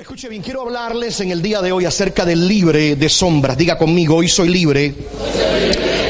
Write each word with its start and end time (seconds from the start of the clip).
Escuche 0.00 0.30
bien, 0.30 0.40
quiero 0.40 0.62
hablarles 0.62 1.20
en 1.20 1.30
el 1.30 1.42
día 1.42 1.60
de 1.60 1.72
hoy 1.72 1.84
acerca 1.84 2.24
del 2.24 2.48
libre 2.48 2.96
de 2.96 3.08
sombras. 3.10 3.58
Diga 3.58 3.76
conmigo, 3.76 4.16
hoy 4.16 4.28
soy 4.28 4.48
libre 4.48 4.94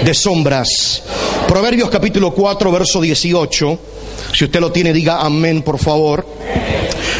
de 0.04 0.14
sombras. 0.14 1.02
Proverbios 1.48 1.90
capítulo 1.90 2.32
4, 2.32 2.70
verso 2.70 3.00
18. 3.00 3.80
Si 4.32 4.44
usted 4.44 4.60
lo 4.60 4.70
tiene, 4.70 4.92
diga 4.92 5.20
amén, 5.22 5.62
por 5.62 5.76
favor. 5.80 6.24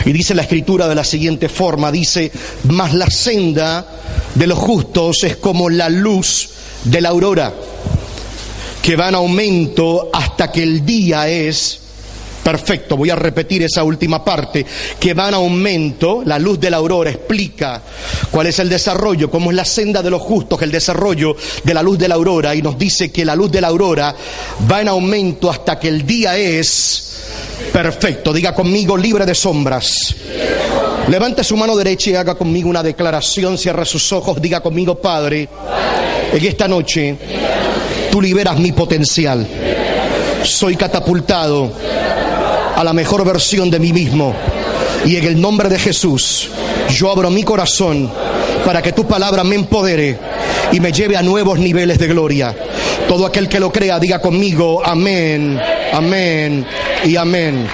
Y 0.05 0.13
dice 0.13 0.33
la 0.33 0.43
escritura 0.43 0.87
de 0.87 0.95
la 0.95 1.03
siguiente 1.03 1.49
forma, 1.49 1.91
dice, 1.91 2.31
mas 2.69 2.95
la 2.95 3.11
senda 3.11 3.85
de 4.37 4.47
los 4.47 4.59
justos 4.61 5.25
es 5.25 5.39
como 5.39 5.69
la 5.69 5.89
luz 5.89 6.51
de 6.85 7.01
la 7.01 7.09
aurora, 7.09 7.53
que 8.81 8.95
va 8.95 9.09
en 9.09 9.17
aumento 9.17 10.09
hasta 10.13 10.53
que 10.53 10.63
el 10.63 10.87
día 10.87 11.29
es 11.29 11.80
Perfecto, 12.51 12.97
voy 12.97 13.11
a 13.11 13.15
repetir 13.15 13.63
esa 13.63 13.85
última 13.85 14.25
parte, 14.25 14.67
que 14.99 15.15
va 15.15 15.29
en 15.29 15.35
aumento, 15.35 16.23
la 16.25 16.37
luz 16.37 16.59
de 16.59 16.69
la 16.69 16.79
aurora 16.79 17.09
explica 17.09 17.81
cuál 18.29 18.49
es 18.49 18.59
el 18.59 18.69
desarrollo, 18.69 19.31
cómo 19.31 19.53
es 19.53 19.57
la 19.57 19.65
senda 19.65 20.03
de 20.03 20.11
los 20.11 20.21
justos, 20.21 20.61
el 20.61 20.73
desarrollo 20.73 21.37
de 21.63 21.73
la 21.73 21.81
luz 21.81 21.97
de 21.97 22.09
la 22.09 22.17
aurora, 22.17 22.53
y 22.53 22.61
nos 22.61 22.77
dice 22.77 23.13
que 23.13 23.25
la 23.25 23.37
luz 23.37 23.53
de 23.53 23.61
la 23.61 23.69
aurora 23.69 24.17
va 24.69 24.81
en 24.81 24.89
aumento 24.89 25.49
hasta 25.49 25.79
que 25.79 25.87
el 25.87 26.05
día 26.05 26.37
es 26.37 27.23
perfecto. 27.73 28.33
Diga 28.33 28.53
conmigo, 28.53 28.97
libre 28.97 29.25
de 29.25 29.37
sombras. 29.37 30.17
Levante 31.07 31.45
su 31.45 31.57
mano 31.57 31.77
derecha 31.77 32.11
y 32.11 32.17
haga 32.17 32.35
conmigo 32.35 32.69
una 32.69 32.83
declaración, 32.83 33.59
cierra 33.59 33.85
sus 33.85 34.13
ojos, 34.13 34.43
diga 34.43 34.59
conmigo, 34.59 34.97
Padre, 34.97 35.49
en 36.33 36.45
esta 36.45 36.67
noche 36.67 37.17
tú 38.11 38.21
liberas 38.21 38.59
mi 38.59 38.73
potencial. 38.73 39.47
Soy 40.43 40.75
catapultado 40.75 41.71
a 42.81 42.85
la 42.85 42.95
mejor 42.95 43.27
versión 43.27 43.71
de 43.71 43.79
mí 43.79 43.93
mismo. 43.93 44.35
Y 45.05 45.17
en 45.17 45.25
el 45.27 45.39
nombre 45.39 45.69
de 45.69 45.79
Jesús, 45.79 46.49
yo 46.89 47.11
abro 47.11 47.29
mi 47.29 47.43
corazón 47.43 48.11
para 48.65 48.81
que 48.81 48.93
tu 48.93 49.07
palabra 49.07 49.45
me 49.45 49.55
empodere 49.55 50.19
y 50.73 50.81
me 50.81 50.91
lleve 50.91 51.15
a 51.15 51.23
nuevos 51.23 51.59
niveles 51.59 51.99
de 51.99 52.07
gloria. 52.07 52.57
Todo 53.07 53.27
aquel 53.27 53.51
que 53.51 53.61
lo 53.61 53.71
crea, 53.71 53.99
diga 53.99 54.19
conmigo, 54.19 54.81
amén, 54.83 55.61
amén 55.93 56.67
y 57.05 57.17
amén. 57.17 57.69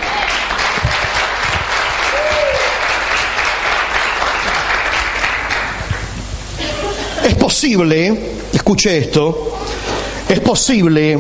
Es 7.24 7.34
posible, 7.36 8.32
escuche 8.52 8.98
esto, 8.98 9.56
es 10.28 10.41
posible 10.41 11.16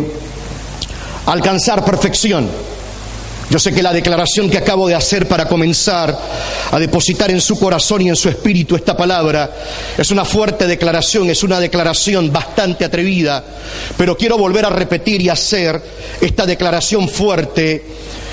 alcanzar 1.26 1.84
perfección. 1.84 2.75
Yo 3.48 3.60
sé 3.60 3.72
que 3.72 3.82
la 3.82 3.92
declaración 3.92 4.50
que 4.50 4.58
acabo 4.58 4.88
de 4.88 4.96
hacer 4.96 5.28
para 5.28 5.46
comenzar 5.46 6.18
a 6.72 6.78
depositar 6.80 7.30
en 7.30 7.40
su 7.40 7.56
corazón 7.56 8.02
y 8.02 8.08
en 8.08 8.16
su 8.16 8.28
espíritu 8.28 8.74
esta 8.74 8.96
palabra 8.96 9.48
es 9.96 10.10
una 10.10 10.24
fuerte 10.24 10.66
declaración, 10.66 11.30
es 11.30 11.44
una 11.44 11.60
declaración 11.60 12.32
bastante 12.32 12.84
atrevida, 12.84 13.44
pero 13.96 14.16
quiero 14.16 14.36
volver 14.36 14.64
a 14.64 14.70
repetir 14.70 15.22
y 15.22 15.28
hacer 15.28 15.80
esta 16.20 16.44
declaración 16.44 17.08
fuerte 17.08 17.84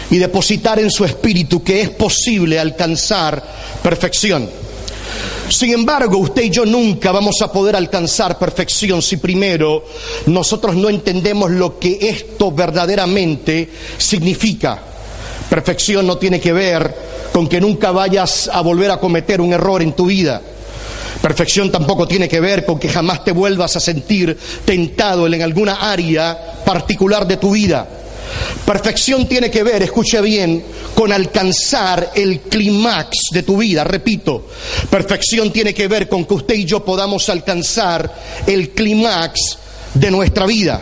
y 0.10 0.18
depositar 0.18 0.80
en 0.80 0.90
su 0.90 1.06
espíritu 1.06 1.64
que 1.64 1.82
es 1.82 1.90
posible 1.92 2.60
alcanzar 2.60 3.44
perfección. 3.84 4.50
Sin 5.48 5.74
embargo, 5.74 6.18
usted 6.18 6.44
y 6.44 6.50
yo 6.50 6.66
nunca 6.66 7.12
vamos 7.12 7.40
a 7.44 7.52
poder 7.52 7.76
alcanzar 7.76 8.40
perfección 8.40 9.04
si 9.04 9.18
primero 9.18 9.86
nosotros 10.26 10.76
no 10.76 10.90
entendemos 10.90 11.52
lo 11.52 11.78
que 11.78 12.00
esto 12.02 12.52
verdaderamente 12.52 13.70
significa. 14.00 14.93
Perfección 15.54 16.08
no 16.08 16.18
tiene 16.18 16.42
que 16.42 16.52
ver 16.52 16.96
con 17.32 17.48
que 17.48 17.62
nunca 17.62 17.92
vayas 17.92 18.50
a 18.52 18.62
volver 18.62 18.90
a 18.90 18.98
cometer 18.98 19.40
un 19.40 19.54
error 19.54 19.84
en 19.84 19.94
tu 19.94 20.08
vida. 20.08 20.42
Perfección 21.22 21.72
tampoco 21.72 22.08
tiene 22.08 22.28
que 22.28 22.40
ver 22.40 22.66
con 22.66 22.80
que 22.80 22.90
jamás 22.90 23.24
te 23.24 23.34
vuelvas 23.34 23.76
a 23.76 23.80
sentir 23.80 24.36
tentado 24.66 25.28
en 25.28 25.40
alguna 25.44 25.92
área 25.92 26.56
particular 26.66 27.28
de 27.28 27.38
tu 27.38 27.52
vida. 27.52 27.88
Perfección 28.66 29.28
tiene 29.28 29.52
que 29.52 29.62
ver, 29.62 29.84
escuche 29.84 30.20
bien, 30.22 30.66
con 30.96 31.14
alcanzar 31.14 32.14
el 32.16 32.40
clímax 32.40 33.16
de 33.32 33.44
tu 33.44 33.58
vida. 33.58 33.84
Repito, 33.84 34.48
perfección 34.90 35.52
tiene 35.52 35.72
que 35.72 35.88
ver 35.88 36.10
con 36.10 36.26
que 36.26 36.34
usted 36.34 36.56
y 36.56 36.66
yo 36.66 36.84
podamos 36.84 37.30
alcanzar 37.30 38.12
el 38.48 38.72
clímax 38.72 39.60
de 39.94 40.10
nuestra 40.10 40.48
vida. 40.48 40.82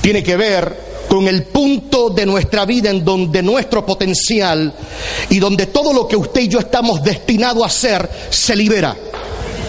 Tiene 0.00 0.24
que 0.24 0.36
ver 0.36 0.91
con 1.12 1.28
el 1.28 1.42
punto 1.42 2.08
de 2.08 2.24
nuestra 2.24 2.64
vida 2.64 2.88
en 2.88 3.04
donde 3.04 3.42
nuestro 3.42 3.84
potencial 3.84 4.72
y 5.28 5.38
donde 5.38 5.66
todo 5.66 5.92
lo 5.92 6.08
que 6.08 6.16
usted 6.16 6.40
y 6.40 6.48
yo 6.48 6.58
estamos 6.58 7.02
destinados 7.02 7.62
a 7.62 7.66
hacer 7.66 8.08
se 8.30 8.56
libera. 8.56 8.96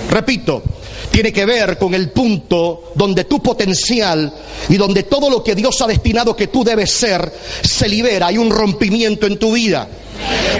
Repito, 0.10 0.64
tiene 1.12 1.34
que 1.34 1.46
ver 1.46 1.78
con 1.78 1.94
el 1.94 2.12
punto 2.12 2.94
donde 2.96 3.26
tu 3.26 3.42
potencial 3.42 4.34
y 4.70 4.78
donde 4.78 5.04
todo 5.04 5.30
lo 5.30 5.44
que 5.44 5.54
Dios 5.54 5.82
ha 5.82 5.88
destinado 5.88 6.34
que 6.34 6.48
tú 6.48 6.64
debes 6.64 6.92
ser 6.92 7.30
se 7.62 7.90
libera. 7.90 8.28
Hay 8.28 8.38
un 8.38 8.50
rompimiento 8.50 9.28
en 9.28 9.38
tu 9.38 9.52
vida. 9.52 9.86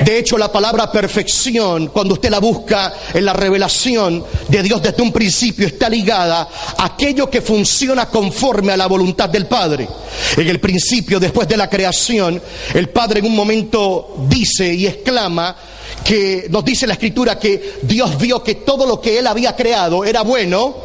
De 0.04 0.20
hecho, 0.20 0.38
la 0.38 0.52
palabra 0.52 0.92
perfección, 0.92 1.88
cuando 1.88 2.16
usted 2.16 2.30
la 2.30 2.40
busca 2.40 2.94
en 3.14 3.26
la 3.26 3.34
revelación 3.34 4.24
de 4.50 4.64
Dios 4.64 4.82
desde 4.82 5.02
un 5.02 5.12
principio, 5.12 5.68
está 5.68 5.90
ligada 5.90 6.48
a 6.78 6.86
aquello 6.86 7.30
que 7.30 7.42
funciona 7.42 8.08
conforme 8.08 8.74
a 8.74 8.78
la 8.78 8.88
voluntad 8.88 9.30
del 9.30 9.46
Padre. 9.46 9.88
En 10.36 10.48
el 10.48 10.60
principio, 10.60 11.20
después 11.20 11.48
de 11.48 11.58
la 11.58 11.70
creación, 11.70 12.42
el 12.74 12.90
Padre 12.90 13.20
en 13.20 13.28
un 13.28 13.36
momento 13.36 14.16
dice 14.28 14.74
y 14.74 14.88
exclama 14.88 15.56
que 16.04 16.48
nos 16.50 16.66
dice 16.66 16.88
la 16.88 16.94
escritura 16.94 17.40
que 17.40 17.80
Dios 17.84 18.18
vio 18.18 18.44
que 18.44 18.56
todo 18.56 18.86
lo 18.86 19.00
que 19.00 19.20
Él 19.20 19.28
había 19.28 19.56
creado 19.56 20.04
era 20.04 20.22
bueno 20.22 20.76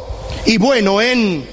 y 0.45 0.57
bueno 0.57 1.01
en 1.01 1.45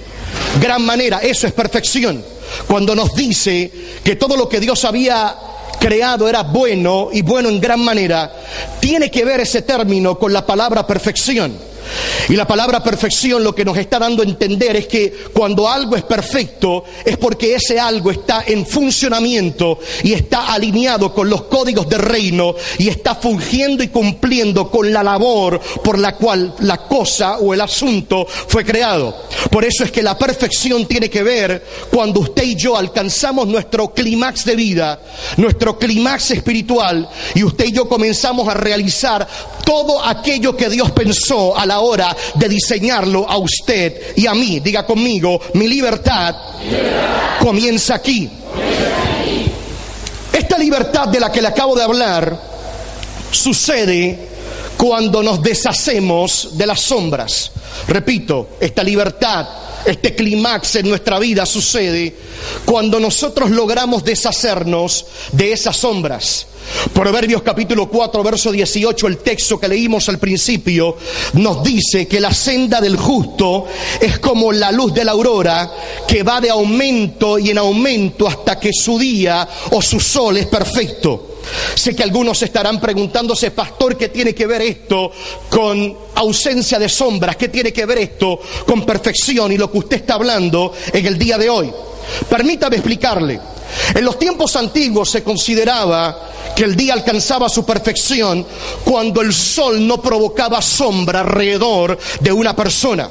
gran 0.61 0.83
manera. 0.85 1.19
Eso 1.19 1.47
es 1.47 1.53
perfección. 1.53 2.25
Cuando 2.69 2.95
nos 2.95 3.15
dice 3.15 3.71
que 4.05 4.17
todo 4.17 4.37
lo 4.37 4.49
que 4.49 4.61
Dios 4.61 4.85
había 4.85 5.37
creado 5.79 6.29
era 6.29 6.43
bueno 6.43 7.09
y 7.13 7.23
bueno 7.23 7.49
en 7.49 7.61
gran 7.61 7.81
manera, 7.81 8.33
tiene 8.81 9.11
que 9.11 9.25
ver 9.25 9.41
ese 9.41 9.63
término 9.63 10.19
con 10.19 10.33
la 10.33 10.45
palabra 10.45 10.87
perfección. 10.87 11.66
Y 12.29 12.35
la 12.35 12.47
palabra 12.47 12.83
perfección 12.83 13.45
lo 13.45 13.55
que 13.55 13.65
nos 13.65 13.77
está 13.77 13.99
dando 13.99 14.23
a 14.23 14.27
entender 14.27 14.77
es 14.77 14.87
que 14.87 15.13
cuando 15.33 15.69
algo 15.69 15.97
es 15.97 16.03
perfecto 16.03 16.85
es 17.05 17.17
porque 17.17 17.55
ese 17.55 17.79
algo 17.79 18.11
está 18.11 18.45
en 18.47 18.67
funcionamiento 18.67 19.79
y 20.03 20.13
está 20.13 20.53
alineado 20.53 21.13
con 21.13 21.31
los 21.31 21.43
códigos 21.43 21.89
del 21.89 22.01
reino 22.01 22.55
y 22.79 22.89
está 22.89 23.15
fungiendo 23.15 23.83
y 23.83 23.89
cumpliendo 23.89 24.71
con 24.71 24.93
la 24.93 25.03
labor 25.03 25.61
por 25.85 25.99
la 25.99 26.15
cual 26.17 26.55
la 26.61 26.79
cosa 26.79 27.39
o 27.39 27.55
el 27.55 27.61
asunto 27.61 28.27
fue 28.27 28.65
creado. 28.65 29.15
Por 29.51 29.65
eso 29.65 29.85
es 29.85 29.93
que 29.93 30.03
la 30.03 30.19
perfección 30.19 30.87
tiene 30.87 31.11
que 31.11 31.23
ver 31.23 31.65
cuando 31.91 32.21
usted 32.21 32.43
y 32.43 32.57
yo 32.57 32.77
alcanzamos 32.77 33.47
nuestro 33.47 33.93
clímax 33.93 34.45
de 34.45 34.57
vida, 34.57 35.01
nuestro 35.37 35.79
clímax 35.79 36.33
espiritual 36.33 37.09
y 37.35 37.43
usted 37.43 37.67
y 37.67 37.73
yo 37.73 37.89
comenzamos 37.89 38.49
a 38.49 38.55
realizar 38.55 39.27
todo 39.65 40.05
aquello 40.05 40.57
que 40.57 40.69
Dios 40.69 40.91
pensó 40.93 41.57
a 41.57 41.67
la 41.67 41.76
hora 41.81 42.17
de 42.35 42.49
diseñarlo 42.49 43.29
a 43.29 43.37
usted 43.39 44.17
y 44.17 44.27
a 44.27 44.35
mí. 44.35 44.61
Diga 44.61 44.87
conmigo, 44.87 45.41
mi 45.55 45.69
libertad, 45.69 46.35
Comienza, 47.41 47.95
aquí. 47.95 48.29
Esta 50.33 50.59
libertad 50.59 51.09
de 51.09 51.21
la 51.21 51.31
que 51.31 51.41
le 51.41 51.49
acabo 51.49 51.77
de 51.77 51.83
hablar 51.83 52.41
sucede 53.31 54.19
cuando 54.77 55.23
nos 55.23 55.43
deshacemos 55.43 56.51
de 56.53 56.67
las 56.67 56.81
sombras. 56.81 57.53
Repito, 57.89 58.51
esta 58.61 58.83
libertad, 58.83 59.47
este 59.87 60.15
clímax 60.15 60.77
en 60.77 60.89
nuestra 60.89 61.19
vida 61.19 61.47
sucede 61.47 62.15
cuando 62.65 62.99
nosotros 63.01 63.51
logramos 63.51 64.05
deshacernos 64.05 65.07
de 65.33 65.53
esas 65.53 65.77
sombras. 65.77 66.47
Proverbios 66.93 67.43
capítulo 67.43 67.89
4, 67.89 68.23
verso 68.25 68.51
18, 68.51 69.07
el 69.07 69.19
texto 69.19 69.61
que 69.61 69.69
leímos 69.69 70.09
al 70.09 70.19
principio, 70.19 70.97
nos 71.35 71.63
dice 71.63 72.09
que 72.09 72.19
la 72.19 72.35
senda 72.35 72.81
del 72.81 72.97
justo 72.97 73.67
es 74.01 74.19
como 74.19 74.53
la 74.53 74.73
luz 74.73 74.93
de 74.93 75.05
la 75.05 75.13
aurora 75.13 75.73
que 76.09 76.25
va 76.25 76.41
de 76.41 76.51
aumento 76.51 77.39
y 77.39 77.51
en 77.51 77.59
aumento 77.59 78.27
hasta 78.27 78.59
que 78.59 78.73
su 78.73 78.99
día 78.99 79.49
o 79.71 79.81
su 79.81 80.01
sol 80.01 80.39
es 80.39 80.47
perfecto. 80.47 81.36
Sé 81.75 81.95
que 81.95 82.03
algunos 82.03 82.43
estarán 82.43 82.81
preguntándose, 82.81 83.51
pastor, 83.51 83.97
¿qué 83.97 84.09
tiene 84.09 84.35
que 84.35 84.47
ver 84.47 84.63
esto 84.63 85.11
con 85.49 85.97
ausencia 86.15 86.79
de 86.79 86.89
sombras? 86.89 87.37
¿Qué 87.37 87.49
tiene 87.49 87.73
que 87.73 87.87
ver 87.87 87.99
esto 87.99 88.41
con 88.67 88.85
perfección 88.85 89.53
y 89.53 89.59
lo 89.59 89.71
que 89.71 89.79
usted 89.79 89.97
está 89.99 90.15
hablando 90.15 90.73
en 90.93 91.07
el 91.07 91.19
día 91.19 91.39
de 91.39 91.51
hoy? 91.51 91.73
Permítame 92.29 92.77
explicarle. 92.77 93.41
En 93.95 94.05
los 94.05 94.19
tiempos 94.19 94.57
antiguos 94.57 95.11
se 95.11 95.23
consideraba 95.23 96.31
que 96.55 96.65
el 96.65 96.77
día 96.77 96.95
alcanzaba 96.95 97.49
su 97.49 97.65
perfección 97.65 98.47
cuando 98.85 99.21
el 99.21 99.33
sol 99.33 99.87
no 99.87 100.01
provocaba 100.01 100.63
sombra 100.63 101.21
alrededor 101.21 101.99
de 102.21 102.33
una 102.33 102.55
persona. 102.55 103.09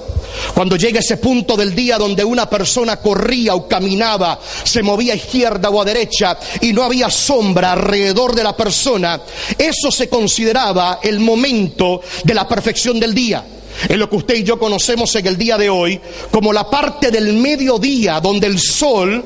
Cuando 0.53 0.75
llega 0.75 0.99
ese 0.99 1.17
punto 1.17 1.55
del 1.55 1.73
día 1.73 1.97
donde 1.97 2.23
una 2.23 2.49
persona 2.49 2.97
corría 2.97 3.55
o 3.55 3.67
caminaba, 3.67 4.39
se 4.63 4.83
movía 4.83 5.13
a 5.13 5.17
izquierda 5.17 5.69
o 5.69 5.81
a 5.81 5.85
derecha 5.85 6.37
y 6.61 6.73
no 6.73 6.83
había 6.83 7.09
sombra 7.09 7.73
alrededor 7.73 8.35
de 8.35 8.43
la 8.43 8.55
persona, 8.55 9.21
eso 9.57 9.91
se 9.91 10.09
consideraba 10.09 10.99
el 11.01 11.19
momento 11.19 12.01
de 12.23 12.33
la 12.33 12.47
perfección 12.47 12.99
del 12.99 13.13
día. 13.13 13.43
Es 13.87 13.97
lo 13.97 14.09
que 14.09 14.15
usted 14.15 14.35
y 14.35 14.43
yo 14.43 14.57
conocemos 14.57 15.13
en 15.15 15.27
el 15.27 15.37
día 15.37 15.57
de 15.57 15.69
hoy 15.69 15.99
como 16.31 16.53
la 16.53 16.69
parte 16.69 17.11
del 17.11 17.33
mediodía 17.33 18.19
donde 18.19 18.47
el 18.47 18.59
sol 18.59 19.23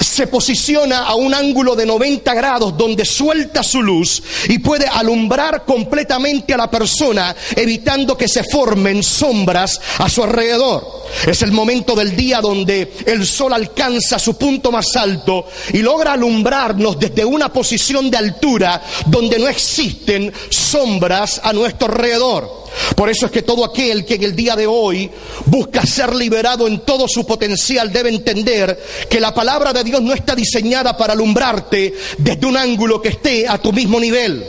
se 0.00 0.26
posiciona 0.26 1.00
a 1.00 1.14
un 1.14 1.34
ángulo 1.34 1.74
de 1.74 1.86
90 1.86 2.34
grados 2.34 2.76
donde 2.76 3.04
suelta 3.04 3.62
su 3.62 3.82
luz 3.82 4.22
y 4.48 4.58
puede 4.58 4.86
alumbrar 4.86 5.64
completamente 5.64 6.54
a 6.54 6.56
la 6.56 6.70
persona, 6.70 7.34
evitando 7.54 8.16
que 8.16 8.28
se 8.28 8.44
formen 8.44 9.02
sombras 9.02 9.80
a 9.98 10.08
su 10.08 10.22
alrededor. 10.22 11.06
Es 11.26 11.42
el 11.42 11.52
momento 11.52 11.94
del 11.94 12.14
día 12.16 12.40
donde 12.40 12.92
el 13.06 13.26
sol 13.26 13.52
alcanza 13.52 14.18
su 14.18 14.36
punto 14.36 14.70
más 14.70 14.94
alto 14.96 15.46
y 15.72 15.78
logra 15.78 16.12
alumbrarnos 16.12 16.98
desde 16.98 17.24
una 17.24 17.52
posición 17.52 18.10
de 18.10 18.16
altura 18.16 18.82
donde 19.06 19.38
no 19.38 19.48
existen 19.48 20.32
sombras 20.50 21.40
a 21.42 21.52
nuestro 21.52 21.88
alrededor. 21.88 22.65
Por 22.94 23.10
eso 23.10 23.26
es 23.26 23.32
que 23.32 23.42
todo 23.42 23.64
aquel 23.64 24.04
que 24.04 24.14
en 24.14 24.24
el 24.24 24.36
día 24.36 24.56
de 24.56 24.66
hoy 24.66 25.10
busca 25.46 25.84
ser 25.84 26.14
liberado 26.14 26.66
en 26.66 26.80
todo 26.80 27.06
su 27.08 27.26
potencial 27.26 27.92
debe 27.92 28.10
entender 28.10 28.82
que 29.08 29.20
la 29.20 29.34
palabra 29.34 29.72
de 29.72 29.84
Dios 29.84 30.02
no 30.02 30.12
está 30.12 30.34
diseñada 30.34 30.96
para 30.96 31.12
alumbrarte 31.12 31.94
desde 32.18 32.46
un 32.46 32.56
ángulo 32.56 33.00
que 33.00 33.10
esté 33.10 33.46
a 33.48 33.58
tu 33.58 33.72
mismo 33.72 34.00
nivel. 34.00 34.44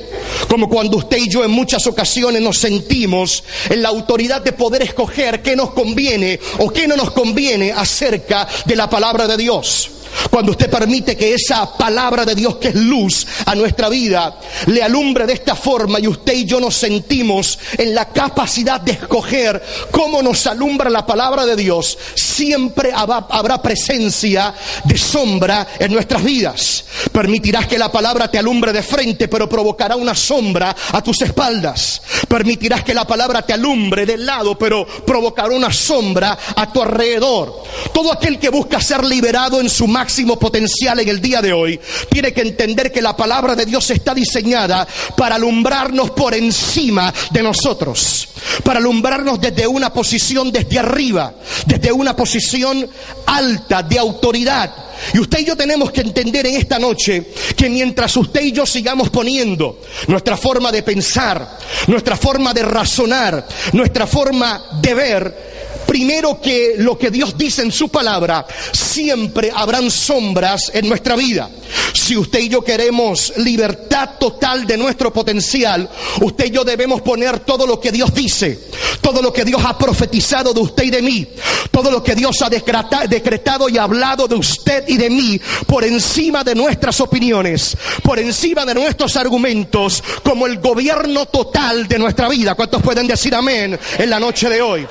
Como 0.47 0.69
cuando 0.69 0.97
usted 0.97 1.18
y 1.18 1.29
yo 1.29 1.44
en 1.44 1.51
muchas 1.51 1.88
ocasiones 1.88 2.41
nos 2.41 2.57
sentimos 2.57 3.44
en 3.69 3.81
la 3.81 3.89
autoridad 3.89 4.41
de 4.41 4.53
poder 4.53 4.81
escoger 4.81 5.41
qué 5.41 5.56
nos 5.56 5.71
conviene 5.71 6.39
o 6.59 6.69
qué 6.69 6.88
no 6.88 6.95
nos 6.95 7.12
conviene 7.12 7.71
acerca 7.71 8.47
de 8.65 8.75
la 8.75 8.89
palabra 8.89 9.27
de 9.27 9.38
Dios. 9.38 9.91
Cuando 10.30 10.51
usted 10.51 10.69
permite 10.69 11.15
que 11.15 11.33
esa 11.33 11.77
palabra 11.77 12.25
de 12.25 12.36
Dios 12.36 12.57
que 12.57 12.69
es 12.69 12.75
luz 12.75 13.25
a 13.45 13.56
nuestra 13.56 13.89
vida 13.89 14.39
le 14.68 14.83
alumbre 14.83 15.25
de 15.25 15.33
esta 15.33 15.56
forma 15.56 16.00
y 16.00 16.07
usted 16.07 16.33
y 16.33 16.45
yo 16.45 16.59
nos 16.59 16.75
sentimos 16.75 17.57
en 17.77 17.95
la 17.95 18.06
capacidad 18.06 18.81
de 18.81 18.94
escoger 18.94 19.63
cómo 19.92 20.21
nos 20.21 20.45
alumbra 20.48 20.89
la 20.89 21.06
palabra 21.06 21.45
de 21.45 21.56
Dios, 21.56 21.98
siempre 22.15 22.92
habrá 22.94 23.62
presencia 23.62 24.54
de 24.83 24.98
sombra 24.98 25.68
en 25.80 25.92
nuestras 25.92 26.24
vidas. 26.24 26.86
Permitirás 27.12 27.68
que 27.68 27.77
la 27.77 27.92
palabra 27.92 28.30
te 28.30 28.38
alumbre 28.38 28.74
de 28.74 28.83
frente, 28.83 29.27
pero 29.27 29.48
provocará 29.48 29.95
una 29.95 30.15
sombra 30.15 30.75
a 30.92 31.01
tus 31.01 31.21
espaldas. 31.21 32.01
Permitirás 32.27 32.83
que 32.83 32.94
la 32.94 33.06
palabra 33.07 33.42
te 33.42 33.53
alumbre 33.53 34.06
de 34.06 34.18
lado, 34.18 34.57
pero 34.57 34.86
provocará 34.86 35.53
una 35.53 35.71
sombra 35.71 36.38
a 36.56 36.71
tu 36.71 36.81
alrededor. 36.81 37.63
Todo 37.94 38.12
aquel 38.12 38.39
que 38.39 38.50
busca 38.50 38.81
ser 38.81 39.03
liberado 39.03 39.60
en 39.60 39.69
su 39.69 39.88
máximo 39.98 40.38
potencial 40.38 41.00
en 41.00 41.10
el 41.10 41.20
día 41.20 41.42
de 41.42 41.52
hoy, 41.52 41.80
tiene 42.08 42.32
que 42.32 42.42
entender 42.42 42.92
que 42.92 43.02
la 43.02 43.18
palabra 43.18 43.56
de 43.56 43.66
Dios 43.66 43.90
está 43.90 44.14
diseñada 44.14 44.88
para 45.16 45.36
alumbrarnos 45.36 46.12
por 46.12 46.36
encima 46.36 47.12
de 47.32 47.42
nosotros, 47.42 48.28
para 48.64 48.78
alumbrarnos 48.78 49.42
desde 49.42 49.66
una 49.66 49.92
posición 49.92 50.52
desde 50.52 50.78
arriba, 50.78 51.34
desde 51.66 51.92
una 51.92 52.16
posición 52.16 52.88
alta 53.26 53.82
de 53.82 53.98
autoridad. 53.98 54.72
Y 55.14 55.20
usted 55.20 55.40
y 55.40 55.46
yo 55.46 55.56
tenemos 55.56 55.92
que 55.92 56.02
entender 56.02 56.46
en 56.46 56.56
esta 56.56 56.78
noche 56.78 57.32
que 57.56 57.70
mientras 57.70 58.16
usted 58.18 58.42
y 58.42 58.52
yo 58.52 58.66
sigamos 58.66 59.10
poniendo 59.10 59.82
nuestra 60.08 60.38
forma 60.38 60.72
de 60.72 60.84
pensar, 60.84 61.58
nuestra 61.88 62.18
forma 62.18 62.54
de 62.54 62.64
razonar, 62.64 63.48
nuestra 63.74 64.06
forma 64.06 64.64
de 64.80 64.94
ver, 64.94 65.47
primero 65.88 66.39
que 66.39 66.75
lo 66.78 66.98
que 66.98 67.10
Dios 67.10 67.38
dice 67.38 67.63
en 67.63 67.72
su 67.72 67.89
palabra, 67.89 68.45
siempre 68.72 69.51
habrán 69.54 69.89
sombras 69.89 70.69
en 70.74 70.88
nuestra 70.88 71.16
vida. 71.16 71.50
Si 71.94 72.16
usted 72.16 72.39
y 72.39 72.50
yo 72.50 72.63
queremos 72.63 73.34
libertad 73.38 74.12
total 74.19 74.68
de 74.68 74.78
nuestro 74.78 75.12
potencial, 75.12 75.89
usted 76.22 76.45
y 76.45 76.51
yo 76.51 76.63
debemos 76.63 77.01
poner 77.01 77.39
todo 77.39 77.66
lo 77.66 77.80
que 77.80 77.92
Dios 77.92 78.13
dice, 78.13 78.60
todo 79.01 79.22
lo 79.22 79.34
que 79.34 79.45
Dios 79.45 79.62
ha 79.66 79.78
profetizado 79.78 80.54
de 80.54 80.60
usted 80.60 80.84
y 80.84 80.89
de 80.89 81.01
mí, 81.01 81.28
todo 81.72 81.89
lo 81.89 82.04
que 82.04 82.16
Dios 82.16 82.42
ha 82.42 82.50
decretado 82.50 83.69
y 83.69 83.78
hablado 83.78 84.28
de 84.28 84.36
usted 84.36 84.84
y 84.88 84.98
de 84.98 85.10
mí 85.10 85.39
por 85.66 85.84
encima 85.84 86.44
de 86.44 86.56
nuestras 86.56 87.00
opiniones, 87.01 87.78
por 88.04 88.19
encima 88.19 88.66
de 88.66 88.75
nuestros 88.75 89.16
argumentos, 89.16 90.04
como 90.24 90.45
el 90.45 90.60
gobierno 90.60 91.25
total 91.25 91.88
de 91.88 91.98
nuestra 91.98 92.28
vida. 92.30 92.56
¿Cuántos 92.56 92.81
pueden 92.81 93.07
decir 93.07 93.34
amén 93.34 93.80
en 93.98 94.10
la 94.10 94.19
noche 94.19 94.50
de 94.50 94.62
hoy? 94.62 94.88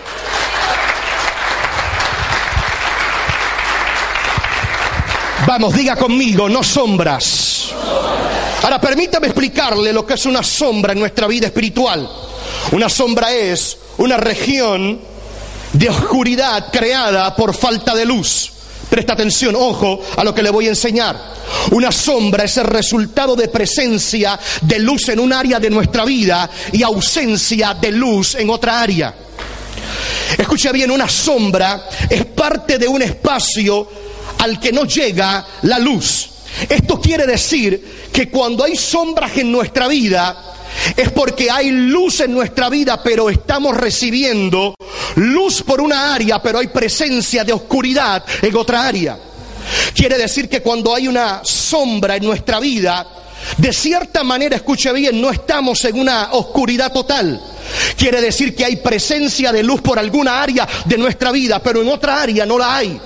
Vamos, 5.46 5.74
diga 5.74 5.94
conmigo, 5.94 6.48
no 6.48 6.64
sombras. 6.64 7.68
Ahora 8.62 8.80
permítame 8.80 9.28
explicarle 9.28 9.92
lo 9.92 10.04
que 10.04 10.14
es 10.14 10.26
una 10.26 10.42
sombra 10.42 10.92
en 10.92 10.98
nuestra 10.98 11.28
vida 11.28 11.46
espiritual. 11.46 12.10
Una 12.72 12.88
sombra 12.88 13.32
es 13.32 13.78
una 13.98 14.16
región 14.16 14.98
de 15.72 15.88
oscuridad 15.88 16.72
creada 16.72 17.36
por 17.36 17.54
falta 17.54 17.94
de 17.94 18.04
luz. 18.04 18.50
Presta 18.90 19.12
atención, 19.12 19.54
ojo 19.56 20.00
a 20.16 20.24
lo 20.24 20.34
que 20.34 20.42
le 20.42 20.50
voy 20.50 20.66
a 20.66 20.70
enseñar. 20.70 21.16
Una 21.70 21.92
sombra 21.92 22.42
es 22.42 22.56
el 22.56 22.64
resultado 22.64 23.36
de 23.36 23.46
presencia 23.46 24.38
de 24.62 24.80
luz 24.80 25.08
en 25.10 25.20
un 25.20 25.32
área 25.32 25.60
de 25.60 25.70
nuestra 25.70 26.04
vida 26.04 26.50
y 26.72 26.82
ausencia 26.82 27.72
de 27.74 27.92
luz 27.92 28.34
en 28.34 28.50
otra 28.50 28.80
área. 28.80 29.14
Escucha 30.36 30.72
bien, 30.72 30.90
una 30.90 31.08
sombra 31.08 31.88
es 32.10 32.24
parte 32.24 32.78
de 32.78 32.88
un 32.88 33.00
espacio 33.00 34.05
al 34.38 34.60
que 34.60 34.72
no 34.72 34.84
llega 34.84 35.46
la 35.62 35.78
luz. 35.78 36.30
Esto 36.68 37.00
quiere 37.00 37.26
decir 37.26 38.08
que 38.12 38.28
cuando 38.30 38.64
hay 38.64 38.76
sombras 38.76 39.36
en 39.36 39.52
nuestra 39.52 39.88
vida, 39.88 40.54
es 40.96 41.10
porque 41.10 41.50
hay 41.50 41.70
luz 41.70 42.20
en 42.20 42.32
nuestra 42.32 42.68
vida, 42.68 43.02
pero 43.02 43.30
estamos 43.30 43.76
recibiendo 43.76 44.74
luz 45.16 45.62
por 45.62 45.80
una 45.80 46.14
área, 46.14 46.40
pero 46.42 46.58
hay 46.58 46.68
presencia 46.68 47.44
de 47.44 47.52
oscuridad 47.52 48.24
en 48.42 48.56
otra 48.56 48.86
área. 48.86 49.18
Quiere 49.94 50.16
decir 50.16 50.48
que 50.48 50.62
cuando 50.62 50.94
hay 50.94 51.08
una 51.08 51.40
sombra 51.42 52.16
en 52.16 52.24
nuestra 52.24 52.60
vida, 52.60 53.06
de 53.56 53.72
cierta 53.72 54.22
manera, 54.22 54.56
escuche 54.56 54.92
bien, 54.92 55.20
no 55.20 55.30
estamos 55.30 55.84
en 55.84 55.98
una 55.98 56.32
oscuridad 56.32 56.92
total. 56.92 57.40
Quiere 57.96 58.20
decir 58.20 58.54
que 58.54 58.64
hay 58.64 58.76
presencia 58.76 59.52
de 59.52 59.62
luz 59.62 59.80
por 59.80 59.98
alguna 59.98 60.42
área 60.42 60.68
de 60.84 60.98
nuestra 60.98 61.32
vida, 61.32 61.60
pero 61.62 61.82
en 61.82 61.88
otra 61.88 62.22
área 62.22 62.46
no 62.46 62.58
la 62.58 62.76
hay. 62.76 63.00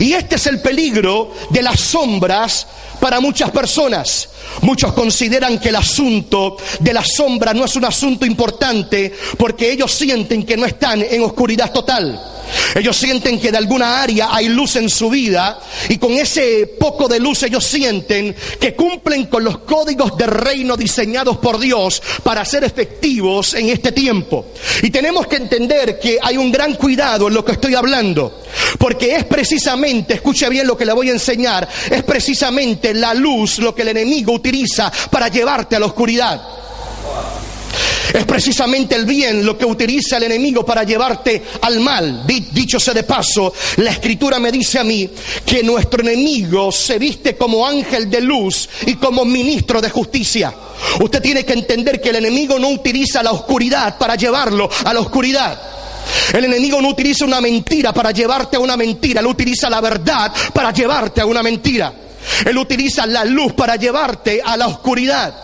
Y 0.00 0.12
este 0.12 0.36
es 0.36 0.46
el 0.46 0.60
peligro 0.60 1.32
de 1.50 1.62
las 1.62 1.80
sombras 1.80 2.66
para 3.00 3.20
muchas 3.20 3.50
personas. 3.50 4.28
Muchos 4.62 4.92
consideran 4.92 5.58
que 5.58 5.70
el 5.70 5.76
asunto 5.76 6.56
de 6.80 6.92
la 6.92 7.04
sombra 7.04 7.52
no 7.54 7.64
es 7.64 7.76
un 7.76 7.84
asunto 7.84 8.24
importante 8.24 9.12
porque 9.36 9.70
ellos 9.70 9.92
sienten 9.92 10.44
que 10.44 10.56
no 10.56 10.66
están 10.66 11.02
en 11.02 11.22
oscuridad 11.22 11.72
total. 11.72 12.33
Ellos 12.74 12.96
sienten 12.96 13.40
que 13.40 13.50
de 13.50 13.58
alguna 13.58 14.02
área 14.02 14.28
hay 14.30 14.48
luz 14.48 14.76
en 14.76 14.88
su 14.88 15.10
vida 15.10 15.60
y 15.88 15.98
con 15.98 16.12
ese 16.12 16.74
poco 16.78 17.08
de 17.08 17.20
luz 17.20 17.42
ellos 17.42 17.64
sienten 17.64 18.34
que 18.60 18.74
cumplen 18.74 19.26
con 19.26 19.44
los 19.44 19.58
códigos 19.58 20.16
de 20.16 20.26
reino 20.26 20.76
diseñados 20.76 21.38
por 21.38 21.58
Dios 21.58 22.02
para 22.22 22.44
ser 22.44 22.64
efectivos 22.64 23.54
en 23.54 23.68
este 23.68 23.92
tiempo. 23.92 24.46
Y 24.82 24.90
tenemos 24.90 25.26
que 25.26 25.36
entender 25.36 25.98
que 25.98 26.18
hay 26.20 26.36
un 26.36 26.50
gran 26.50 26.74
cuidado 26.74 27.28
en 27.28 27.34
lo 27.34 27.44
que 27.44 27.52
estoy 27.52 27.74
hablando, 27.74 28.42
porque 28.78 29.14
es 29.14 29.24
precisamente, 29.24 30.14
escuche 30.14 30.48
bien 30.48 30.66
lo 30.66 30.76
que 30.76 30.84
le 30.84 30.92
voy 30.92 31.08
a 31.08 31.12
enseñar, 31.12 31.68
es 31.90 32.02
precisamente 32.02 32.94
la 32.94 33.14
luz 33.14 33.58
lo 33.58 33.74
que 33.74 33.82
el 33.82 33.88
enemigo 33.88 34.32
utiliza 34.32 34.92
para 35.10 35.28
llevarte 35.28 35.76
a 35.76 35.80
la 35.80 35.86
oscuridad. 35.86 36.42
Es 38.12 38.24
precisamente 38.24 38.94
el 38.94 39.04
bien 39.04 39.44
lo 39.44 39.56
que 39.58 39.64
utiliza 39.64 40.16
el 40.16 40.24
enemigo 40.24 40.64
para 40.64 40.84
llevarte 40.84 41.42
al 41.62 41.80
mal. 41.80 42.24
Dicho 42.26 42.78
sea 42.78 42.94
de 42.94 43.02
paso, 43.02 43.52
la 43.78 43.90
escritura 43.90 44.38
me 44.38 44.52
dice 44.52 44.78
a 44.78 44.84
mí 44.84 45.08
que 45.44 45.62
nuestro 45.62 46.02
enemigo 46.02 46.70
se 46.70 46.98
viste 46.98 47.36
como 47.36 47.66
ángel 47.66 48.08
de 48.08 48.20
luz 48.20 48.68
y 48.86 48.94
como 48.94 49.24
ministro 49.24 49.80
de 49.80 49.90
justicia. 49.90 50.54
Usted 51.00 51.22
tiene 51.22 51.44
que 51.44 51.54
entender 51.54 52.00
que 52.00 52.10
el 52.10 52.16
enemigo 52.16 52.58
no 52.58 52.68
utiliza 52.68 53.22
la 53.22 53.32
oscuridad 53.32 53.98
para 53.98 54.14
llevarlo 54.14 54.68
a 54.84 54.94
la 54.94 55.00
oscuridad. 55.00 55.60
El 56.32 56.44
enemigo 56.44 56.80
no 56.80 56.90
utiliza 56.90 57.24
una 57.24 57.40
mentira 57.40 57.92
para 57.92 58.10
llevarte 58.10 58.56
a 58.56 58.60
una 58.60 58.76
mentira, 58.76 59.20
él 59.20 59.26
utiliza 59.26 59.70
la 59.70 59.80
verdad 59.80 60.32
para 60.52 60.72
llevarte 60.72 61.20
a 61.20 61.26
una 61.26 61.42
mentira. 61.42 61.92
Él 62.44 62.56
utiliza 62.58 63.06
la 63.06 63.24
luz 63.24 63.52
para 63.52 63.76
llevarte 63.76 64.40
a 64.44 64.56
la 64.56 64.66
oscuridad. 64.66 65.34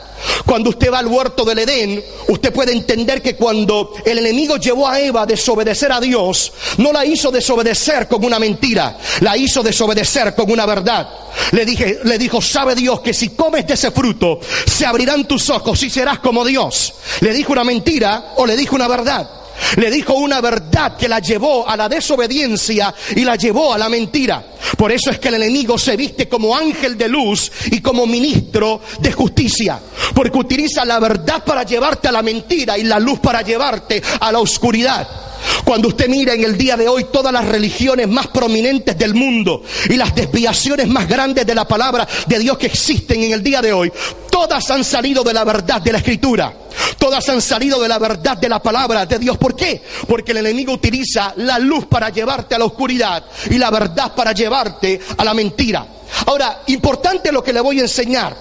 Cuando 0.46 0.70
usted 0.70 0.92
va 0.92 0.98
al 0.98 1.06
huerto 1.06 1.44
del 1.44 1.60
Edén, 1.60 2.04
usted 2.28 2.52
puede 2.52 2.72
entender 2.72 3.22
que 3.22 3.36
cuando 3.36 3.92
el 4.04 4.18
enemigo 4.18 4.56
llevó 4.56 4.88
a 4.88 5.00
Eva 5.00 5.22
a 5.22 5.26
desobedecer 5.26 5.92
a 5.92 6.00
Dios, 6.00 6.52
no 6.78 6.92
la 6.92 7.04
hizo 7.04 7.30
desobedecer 7.30 8.08
con 8.08 8.24
una 8.24 8.38
mentira, 8.38 8.98
la 9.20 9.36
hizo 9.36 9.62
desobedecer 9.62 10.34
con 10.34 10.50
una 10.50 10.66
verdad. 10.66 11.08
Le, 11.52 11.64
dije, 11.64 12.00
le 12.04 12.18
dijo, 12.18 12.40
sabe 12.40 12.74
Dios 12.74 13.00
que 13.00 13.14
si 13.14 13.30
comes 13.30 13.66
de 13.66 13.74
ese 13.74 13.90
fruto, 13.90 14.40
se 14.66 14.86
abrirán 14.86 15.26
tus 15.26 15.48
ojos 15.50 15.82
y 15.82 15.90
serás 15.90 16.18
como 16.18 16.44
Dios. 16.44 16.94
¿Le 17.20 17.32
dijo 17.32 17.52
una 17.52 17.64
mentira 17.64 18.32
o 18.36 18.46
le 18.46 18.56
dijo 18.56 18.76
una 18.76 18.88
verdad? 18.88 19.39
Le 19.76 19.90
dijo 19.90 20.14
una 20.14 20.40
verdad 20.40 20.96
que 20.96 21.08
la 21.08 21.18
llevó 21.18 21.68
a 21.68 21.76
la 21.76 21.88
desobediencia 21.88 22.94
y 23.14 23.24
la 23.24 23.36
llevó 23.36 23.74
a 23.74 23.78
la 23.78 23.88
mentira. 23.88 24.44
Por 24.76 24.92
eso 24.92 25.10
es 25.10 25.18
que 25.18 25.28
el 25.28 25.34
enemigo 25.34 25.78
se 25.78 25.96
viste 25.96 26.28
como 26.28 26.56
ángel 26.56 26.96
de 26.96 27.08
luz 27.08 27.50
y 27.70 27.80
como 27.80 28.06
ministro 28.06 28.80
de 29.00 29.12
justicia, 29.12 29.78
porque 30.14 30.38
utiliza 30.38 30.84
la 30.84 30.98
verdad 30.98 31.42
para 31.44 31.62
llevarte 31.62 32.08
a 32.08 32.12
la 32.12 32.22
mentira 32.22 32.78
y 32.78 32.84
la 32.84 32.98
luz 32.98 33.18
para 33.20 33.42
llevarte 33.42 34.02
a 34.20 34.32
la 34.32 34.38
oscuridad. 34.38 35.29
Cuando 35.64 35.88
usted 35.88 36.08
mira 36.08 36.34
en 36.34 36.44
el 36.44 36.56
día 36.56 36.76
de 36.76 36.88
hoy 36.88 37.06
todas 37.12 37.32
las 37.32 37.46
religiones 37.46 38.08
más 38.08 38.28
prominentes 38.28 38.96
del 38.98 39.14
mundo 39.14 39.62
y 39.88 39.96
las 39.96 40.14
desviaciones 40.14 40.88
más 40.88 41.08
grandes 41.08 41.46
de 41.46 41.54
la 41.54 41.66
palabra 41.66 42.06
de 42.26 42.38
Dios 42.38 42.58
que 42.58 42.66
existen 42.66 43.22
en 43.22 43.32
el 43.32 43.42
día 43.42 43.62
de 43.62 43.72
hoy, 43.72 43.92
todas 44.30 44.70
han 44.70 44.84
salido 44.84 45.22
de 45.22 45.34
la 45.34 45.44
verdad 45.44 45.80
de 45.80 45.92
la 45.92 45.98
escritura. 45.98 46.54
Todas 46.98 47.28
han 47.28 47.40
salido 47.40 47.80
de 47.80 47.88
la 47.88 47.98
verdad 47.98 48.36
de 48.36 48.48
la 48.48 48.62
palabra 48.62 49.06
de 49.06 49.18
Dios. 49.18 49.38
¿Por 49.38 49.56
qué? 49.56 49.82
Porque 50.06 50.32
el 50.32 50.38
enemigo 50.38 50.72
utiliza 50.72 51.32
la 51.36 51.58
luz 51.58 51.86
para 51.86 52.10
llevarte 52.10 52.54
a 52.54 52.58
la 52.58 52.66
oscuridad 52.66 53.24
y 53.50 53.58
la 53.58 53.70
verdad 53.70 54.14
para 54.14 54.32
llevarte 54.32 55.00
a 55.16 55.24
la 55.24 55.34
mentira. 55.34 55.86
Ahora, 56.26 56.62
importante 56.66 57.32
lo 57.32 57.42
que 57.42 57.52
le 57.52 57.60
voy 57.60 57.78
a 57.78 57.82
enseñar. 57.82 58.36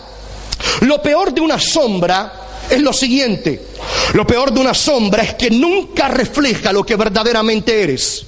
Lo 0.82 1.02
peor 1.02 1.34
de 1.34 1.42
una 1.42 1.60
sombra 1.60 2.49
es 2.70 2.82
lo 2.82 2.94
siguiente. 2.94 3.62
Lo 4.14 4.26
peor 4.26 4.52
de 4.54 4.60
una 4.60 4.74
sombra 4.74 5.24
es 5.24 5.34
que 5.36 5.50
nunca 5.50 6.08
refleja 6.08 6.72
lo 6.72 6.86
que 6.86 6.96
verdaderamente 6.96 7.82
eres. 7.82 8.26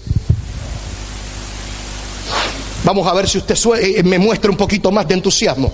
Vamos 2.83 3.07
a 3.07 3.13
ver 3.13 3.29
si 3.29 3.37
usted 3.37 3.55
eh, 3.79 4.03
me 4.03 4.17
muestra 4.17 4.49
un 4.49 4.57
poquito 4.57 4.91
más 4.91 5.07
de 5.07 5.13
entusiasmo. 5.13 5.71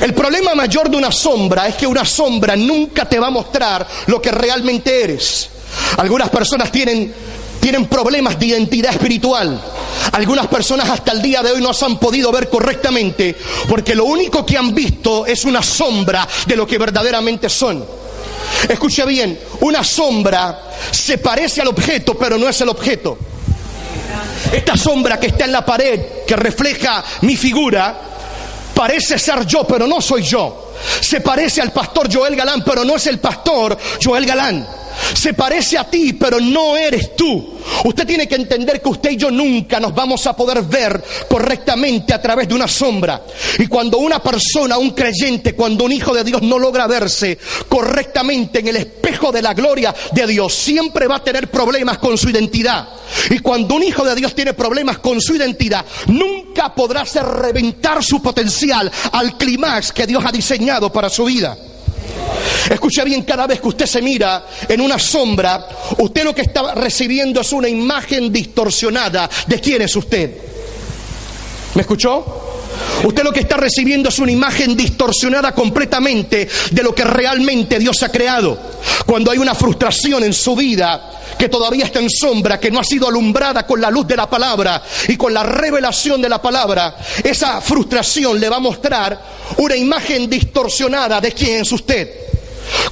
El 0.00 0.12
problema 0.12 0.54
mayor 0.54 0.90
de 0.90 0.96
una 0.96 1.12
sombra 1.12 1.68
es 1.68 1.76
que 1.76 1.86
una 1.86 2.04
sombra 2.04 2.56
nunca 2.56 3.08
te 3.08 3.18
va 3.18 3.28
a 3.28 3.30
mostrar 3.30 3.86
lo 4.06 4.20
que 4.20 4.32
realmente 4.32 5.02
eres. 5.02 5.48
Algunas 5.96 6.28
personas 6.30 6.70
tienen, 6.72 7.14
tienen 7.64 7.86
problemas 7.86 8.38
de 8.38 8.44
identidad 8.44 8.92
espiritual. 8.92 9.58
Algunas 10.12 10.48
personas 10.48 10.90
hasta 10.90 11.12
el 11.12 11.22
día 11.22 11.42
de 11.42 11.50
hoy 11.50 11.62
no 11.62 11.72
se 11.72 11.86
han 11.86 11.96
podido 11.98 12.30
ver 12.30 12.50
correctamente 12.50 13.34
porque 13.66 13.94
lo 13.94 14.04
único 14.04 14.44
que 14.44 14.58
han 14.58 14.74
visto 14.74 15.24
es 15.24 15.46
una 15.46 15.62
sombra 15.62 16.28
de 16.44 16.56
lo 16.56 16.66
que 16.66 16.76
verdaderamente 16.76 17.48
son. 17.48 17.82
Escuche 18.68 19.06
bien, 19.06 19.40
una 19.60 19.82
sombra 19.82 20.72
se 20.90 21.16
parece 21.16 21.62
al 21.62 21.68
objeto 21.68 22.18
pero 22.18 22.36
no 22.36 22.50
es 22.50 22.60
el 22.60 22.68
objeto. 22.68 23.16
Esta 24.52 24.76
sombra 24.76 25.18
que 25.18 25.28
está 25.28 25.46
en 25.46 25.52
la 25.52 25.64
pared, 25.64 26.00
que 26.26 26.36
refleja 26.36 27.02
mi 27.22 27.34
figura, 27.34 27.98
parece 28.74 29.18
ser 29.18 29.46
yo 29.46 29.66
pero 29.66 29.86
no 29.86 30.02
soy 30.02 30.22
yo. 30.22 30.74
Se 31.00 31.22
parece 31.22 31.62
al 31.62 31.72
pastor 31.72 32.14
Joel 32.14 32.36
Galán 32.36 32.62
pero 32.62 32.84
no 32.84 32.96
es 32.96 33.06
el 33.06 33.20
pastor 33.20 33.78
Joel 34.04 34.26
Galán. 34.26 34.83
Se 35.14 35.34
parece 35.34 35.78
a 35.78 35.84
ti, 35.84 36.12
pero 36.12 36.40
no 36.40 36.76
eres 36.76 37.16
tú. 37.16 37.54
Usted 37.84 38.06
tiene 38.06 38.28
que 38.28 38.34
entender 38.34 38.80
que 38.80 38.88
usted 38.88 39.10
y 39.12 39.16
yo 39.16 39.30
nunca 39.30 39.80
nos 39.80 39.94
vamos 39.94 40.26
a 40.26 40.36
poder 40.36 40.62
ver 40.62 41.02
correctamente 41.28 42.12
a 42.12 42.20
través 42.20 42.48
de 42.48 42.54
una 42.54 42.68
sombra. 42.68 43.22
Y 43.58 43.66
cuando 43.66 43.98
una 43.98 44.22
persona, 44.22 44.78
un 44.78 44.90
creyente, 44.90 45.54
cuando 45.54 45.84
un 45.84 45.92
hijo 45.92 46.14
de 46.14 46.24
Dios 46.24 46.42
no 46.42 46.58
logra 46.58 46.86
verse 46.86 47.38
correctamente 47.68 48.60
en 48.60 48.68
el 48.68 48.76
espejo 48.76 49.32
de 49.32 49.42
la 49.42 49.54
gloria 49.54 49.94
de 50.12 50.26
Dios, 50.26 50.54
siempre 50.54 51.06
va 51.06 51.16
a 51.16 51.24
tener 51.24 51.50
problemas 51.50 51.98
con 51.98 52.16
su 52.18 52.30
identidad. 52.30 52.88
Y 53.30 53.38
cuando 53.38 53.74
un 53.74 53.82
hijo 53.82 54.04
de 54.04 54.14
Dios 54.14 54.34
tiene 54.34 54.54
problemas 54.54 54.98
con 54.98 55.20
su 55.20 55.34
identidad, 55.34 55.84
nunca 56.06 56.74
podrá 56.74 57.02
hacer 57.02 57.24
reventar 57.24 58.02
su 58.02 58.22
potencial 58.22 58.90
al 59.12 59.36
clímax 59.36 59.92
que 59.92 60.06
Dios 60.06 60.24
ha 60.24 60.32
diseñado 60.32 60.92
para 60.92 61.08
su 61.08 61.24
vida. 61.24 61.56
Escucha 62.70 63.04
bien, 63.04 63.22
cada 63.22 63.46
vez 63.46 63.60
que 63.60 63.68
usted 63.68 63.86
se 63.86 64.02
mira 64.02 64.46
en 64.68 64.80
una 64.80 64.98
sombra, 64.98 65.66
usted 65.98 66.24
lo 66.24 66.34
que 66.34 66.42
está 66.42 66.74
recibiendo 66.74 67.40
es 67.40 67.52
una 67.52 67.68
imagen 67.68 68.32
distorsionada 68.32 69.28
de 69.46 69.60
quién 69.60 69.82
es 69.82 69.94
usted. 69.96 70.36
¿Me 71.74 71.82
escuchó? 71.82 72.43
Usted 73.04 73.22
lo 73.22 73.32
que 73.32 73.40
está 73.40 73.56
recibiendo 73.56 74.08
es 74.08 74.18
una 74.18 74.32
imagen 74.32 74.76
distorsionada 74.76 75.52
completamente 75.52 76.48
de 76.70 76.82
lo 76.82 76.94
que 76.94 77.04
realmente 77.04 77.78
Dios 77.78 78.02
ha 78.02 78.10
creado. 78.10 78.58
Cuando 79.06 79.30
hay 79.30 79.38
una 79.38 79.54
frustración 79.54 80.24
en 80.24 80.32
su 80.32 80.56
vida 80.56 81.10
que 81.38 81.48
todavía 81.48 81.84
está 81.84 82.00
en 82.00 82.10
sombra, 82.10 82.58
que 82.58 82.70
no 82.70 82.80
ha 82.80 82.84
sido 82.84 83.08
alumbrada 83.08 83.66
con 83.66 83.80
la 83.80 83.90
luz 83.90 84.06
de 84.06 84.16
la 84.16 84.28
palabra 84.28 84.82
y 85.08 85.16
con 85.16 85.34
la 85.34 85.42
revelación 85.42 86.22
de 86.22 86.28
la 86.28 86.40
palabra, 86.40 86.96
esa 87.22 87.60
frustración 87.60 88.38
le 88.40 88.48
va 88.48 88.56
a 88.56 88.60
mostrar 88.60 89.20
una 89.58 89.76
imagen 89.76 90.28
distorsionada 90.28 91.20
de 91.20 91.32
quién 91.32 91.62
es 91.62 91.72
usted. 91.72 92.33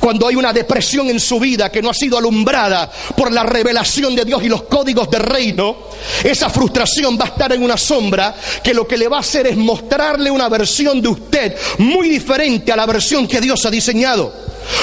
Cuando 0.00 0.26
hay 0.26 0.36
una 0.36 0.52
depresión 0.52 1.08
en 1.08 1.20
su 1.20 1.38
vida 1.38 1.70
que 1.70 1.82
no 1.82 1.90
ha 1.90 1.94
sido 1.94 2.18
alumbrada 2.18 2.90
por 3.16 3.32
la 3.32 3.42
revelación 3.42 4.14
de 4.14 4.24
Dios 4.24 4.42
y 4.42 4.48
los 4.48 4.62
códigos 4.64 5.10
del 5.10 5.22
reino, 5.22 5.76
esa 6.24 6.50
frustración 6.50 7.18
va 7.18 7.24
a 7.24 7.28
estar 7.28 7.52
en 7.52 7.62
una 7.62 7.76
sombra 7.76 8.34
que 8.62 8.74
lo 8.74 8.86
que 8.86 8.96
le 8.96 9.08
va 9.08 9.18
a 9.18 9.20
hacer 9.20 9.46
es 9.46 9.56
mostrarle 9.56 10.30
una 10.30 10.48
versión 10.48 11.00
de 11.00 11.08
usted 11.08 11.56
muy 11.78 12.08
diferente 12.08 12.72
a 12.72 12.76
la 12.76 12.86
versión 12.86 13.26
que 13.26 13.40
Dios 13.40 13.64
ha 13.64 13.70
diseñado. 13.70 14.41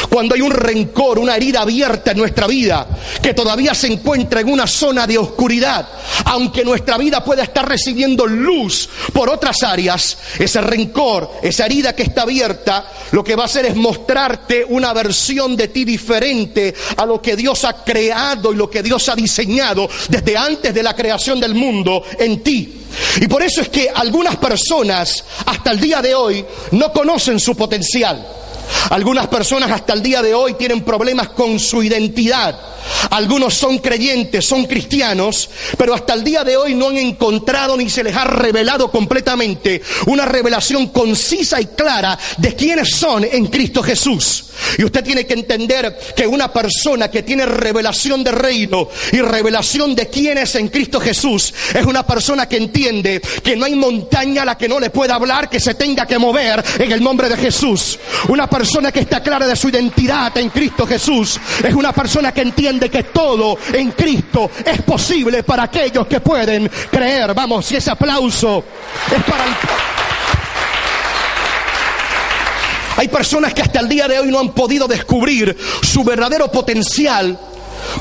Cuando 0.10 0.36
hay 0.36 0.42
un 0.42 0.52
rencor, 0.52 1.20
una 1.20 1.36
herida 1.36 1.62
abierta 1.62 2.12
en 2.12 2.18
nuestra 2.18 2.48
vida, 2.48 2.88
que 3.22 3.34
todavía 3.34 3.74
se 3.74 3.88
encuentra 3.88 4.42
en 4.42 4.50
una 4.50 4.68
zona 4.68 5.06
de 5.06 5.18
oscuridad, 5.18 5.88
aunque 6.26 6.64
nuestra 6.64 6.98
vida 6.98 7.24
pueda 7.24 7.44
estar 7.44 7.68
recibiendo 7.68 8.26
luz 8.26 8.90
por 9.14 9.30
otras 9.30 9.64
áreas, 9.64 10.18
ese 10.38 10.62
rencor, 10.62 11.32
esa 11.42 11.66
herida 11.66 11.96
que 11.96 12.04
está 12.04 12.24
abierta, 12.24 12.92
lo 13.12 13.24
que 13.24 13.36
va 13.36 13.44
a 13.44 13.46
hacer 13.46 13.66
es 13.66 13.76
mostrarte 13.76 14.66
una 14.68 14.94
versión 14.94 15.56
de 15.56 15.68
ti 15.68 15.86
diferente 15.86 16.74
a 16.98 17.06
lo 17.06 17.22
que 17.22 17.36
Dios 17.36 17.64
ha 17.66 17.84
creado 17.84 18.52
y 18.52 18.56
lo 18.56 18.70
que 18.70 18.84
Dios 18.84 19.08
ha 19.10 19.16
diseñado 19.16 19.90
desde 20.08 20.38
antes 20.38 20.74
de 20.74 20.84
la 20.84 20.96
creación 20.96 21.40
del 21.40 21.56
mundo 21.56 22.04
en 22.18 22.42
ti. 22.42 22.76
Y 23.22 23.28
por 23.28 23.42
eso 23.42 23.62
es 23.62 23.70
que 23.70 23.90
algunas 23.94 24.38
personas 24.38 25.24
hasta 25.46 25.72
el 25.72 25.80
día 25.80 26.02
de 26.02 26.16
hoy 26.16 26.46
no 26.72 26.92
conocen 26.92 27.40
su 27.40 27.56
potencial. 27.56 28.26
Algunas 28.90 29.28
personas 29.28 29.72
hasta 29.72 29.94
el 29.94 30.02
día 30.02 30.22
de 30.22 30.34
hoy 30.34 30.56
tienen 30.56 30.84
problemas 30.84 31.30
con 31.30 31.60
su 31.60 31.84
identidad. 31.84 32.60
Algunos 33.12 33.54
son 33.54 33.80
creyentes, 33.80 34.46
son 34.46 34.66
cristianos, 34.66 35.50
pero 35.78 35.94
hasta 35.94 36.14
el 36.14 36.24
día 36.24 36.44
de 36.44 36.58
hoy 36.58 36.74
no 36.74 36.90
han 36.90 36.98
encontrado 36.98 37.78
ni 37.78 37.90
se 37.90 38.04
les 38.04 38.16
ha 38.16 38.24
revelado 38.24 38.92
completamente 38.92 39.82
una 40.08 40.26
revelación 40.26 40.88
concisa 40.88 41.62
y 41.62 41.68
clara 41.68 42.18
de 42.38 42.56
quiénes 42.56 42.92
son 42.92 43.24
en 43.24 43.48
Cristo 43.48 43.84
Jesús. 43.84 44.46
Y 44.78 44.84
usted 44.84 45.04
tiene 45.04 45.26
que 45.26 45.34
entender 45.34 45.98
que 46.16 46.28
una 46.28 46.52
persona 46.52 47.10
que 47.10 47.24
tiene 47.24 47.46
revelación 47.46 48.24
de 48.24 48.32
reino 48.32 48.90
y 49.12 49.22
revelación 49.22 49.96
de 49.96 50.08
quién 50.08 50.38
es 50.38 50.56
en 50.56 50.68
Cristo 50.68 51.00
Jesús 51.00 51.54
es 51.74 51.86
una 51.86 52.06
persona 52.06 52.48
que 52.48 52.58
entiende 52.58 53.22
que 53.44 53.56
no 53.56 53.66
hay 53.66 53.76
montaña 53.76 54.44
a 54.44 54.46
la 54.46 54.58
que 54.58 54.68
no 54.68 54.80
le 54.80 54.90
pueda 54.90 55.16
hablar 55.16 55.50
que 55.50 55.60
se 55.60 55.76
tenga 55.76 56.06
que 56.06 56.20
mover 56.20 56.64
en 56.78 56.92
el 56.92 57.02
nombre 57.02 57.30
de 57.30 57.38
Jesús. 57.38 58.00
Una 58.28 58.50
que 58.92 59.00
está 59.00 59.22
clara 59.22 59.48
de 59.48 59.56
su 59.56 59.70
identidad 59.70 60.38
en 60.38 60.50
Cristo 60.50 60.86
Jesús 60.86 61.39
es 61.63 61.74
una 61.74 61.94
persona 61.94 62.34
que 62.34 62.42
entiende 62.42 62.89
que 62.89 63.04
todo 63.04 63.58
en 63.72 63.92
Cristo 63.92 64.51
es 64.66 64.82
posible 64.82 65.44
para 65.44 65.63
aquellos 65.63 66.06
que 66.08 66.20
pueden 66.20 66.70
creer. 66.92 67.34
Vamos, 67.34 67.72
y 67.72 67.78
ese 67.78 67.92
aplauso 67.92 68.63
es 69.16 69.24
para. 69.24 69.46
Hay 72.98 73.08
personas 73.08 73.54
que 73.54 73.62
hasta 73.62 73.80
el 73.80 73.88
día 73.88 74.10
de 74.10 74.20
hoy 74.20 74.30
no 74.30 74.39
han 74.39 74.50
podido 74.50 74.86
descubrir 74.86 75.56
su 75.82 76.04
verdadero 76.04 76.51
potencial 76.51 77.39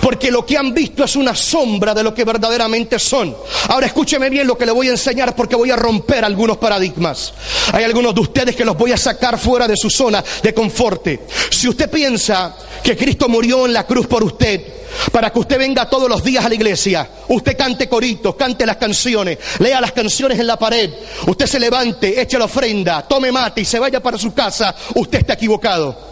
porque 0.00 0.30
lo 0.30 0.44
que 0.44 0.56
han 0.56 0.72
visto 0.74 1.04
es 1.04 1.16
una 1.16 1.34
sombra 1.34 1.94
de 1.94 2.02
lo 2.02 2.14
que 2.14 2.24
verdaderamente 2.24 2.98
son. 2.98 3.36
Ahora 3.68 3.86
escúcheme 3.86 4.30
bien 4.30 4.46
lo 4.46 4.56
que 4.56 4.66
le 4.66 4.72
voy 4.72 4.88
a 4.88 4.92
enseñar 4.92 5.34
porque 5.34 5.56
voy 5.56 5.70
a 5.70 5.76
romper 5.76 6.24
algunos 6.24 6.56
paradigmas. 6.58 7.32
Hay 7.72 7.84
algunos 7.84 8.14
de 8.14 8.20
ustedes 8.20 8.56
que 8.56 8.64
los 8.64 8.76
voy 8.76 8.92
a 8.92 8.96
sacar 8.96 9.38
fuera 9.38 9.66
de 9.66 9.76
su 9.76 9.90
zona 9.90 10.22
de 10.42 10.54
confort. 10.54 11.06
Si 11.50 11.68
usted 11.68 11.90
piensa 11.90 12.54
que 12.82 12.96
Cristo 12.96 13.28
murió 13.28 13.66
en 13.66 13.72
la 13.72 13.86
cruz 13.86 14.06
por 14.06 14.24
usted, 14.24 14.78
para 15.12 15.30
que 15.30 15.38
usted 15.38 15.58
venga 15.58 15.88
todos 15.88 16.08
los 16.08 16.22
días 16.24 16.44
a 16.44 16.48
la 16.48 16.54
iglesia, 16.54 17.08
usted 17.28 17.56
cante 17.56 17.88
coritos, 17.88 18.34
cante 18.34 18.66
las 18.66 18.76
canciones, 18.76 19.38
lea 19.58 19.80
las 19.80 19.92
canciones 19.92 20.38
en 20.38 20.46
la 20.46 20.58
pared, 20.58 20.90
usted 21.26 21.46
se 21.46 21.60
levante, 21.60 22.20
eche 22.20 22.38
la 22.38 22.46
ofrenda, 22.46 23.06
tome 23.06 23.30
mate 23.30 23.60
y 23.60 23.64
se 23.64 23.78
vaya 23.78 24.00
para 24.00 24.18
su 24.18 24.32
casa, 24.34 24.74
usted 24.94 25.18
está 25.18 25.34
equivocado. 25.34 26.08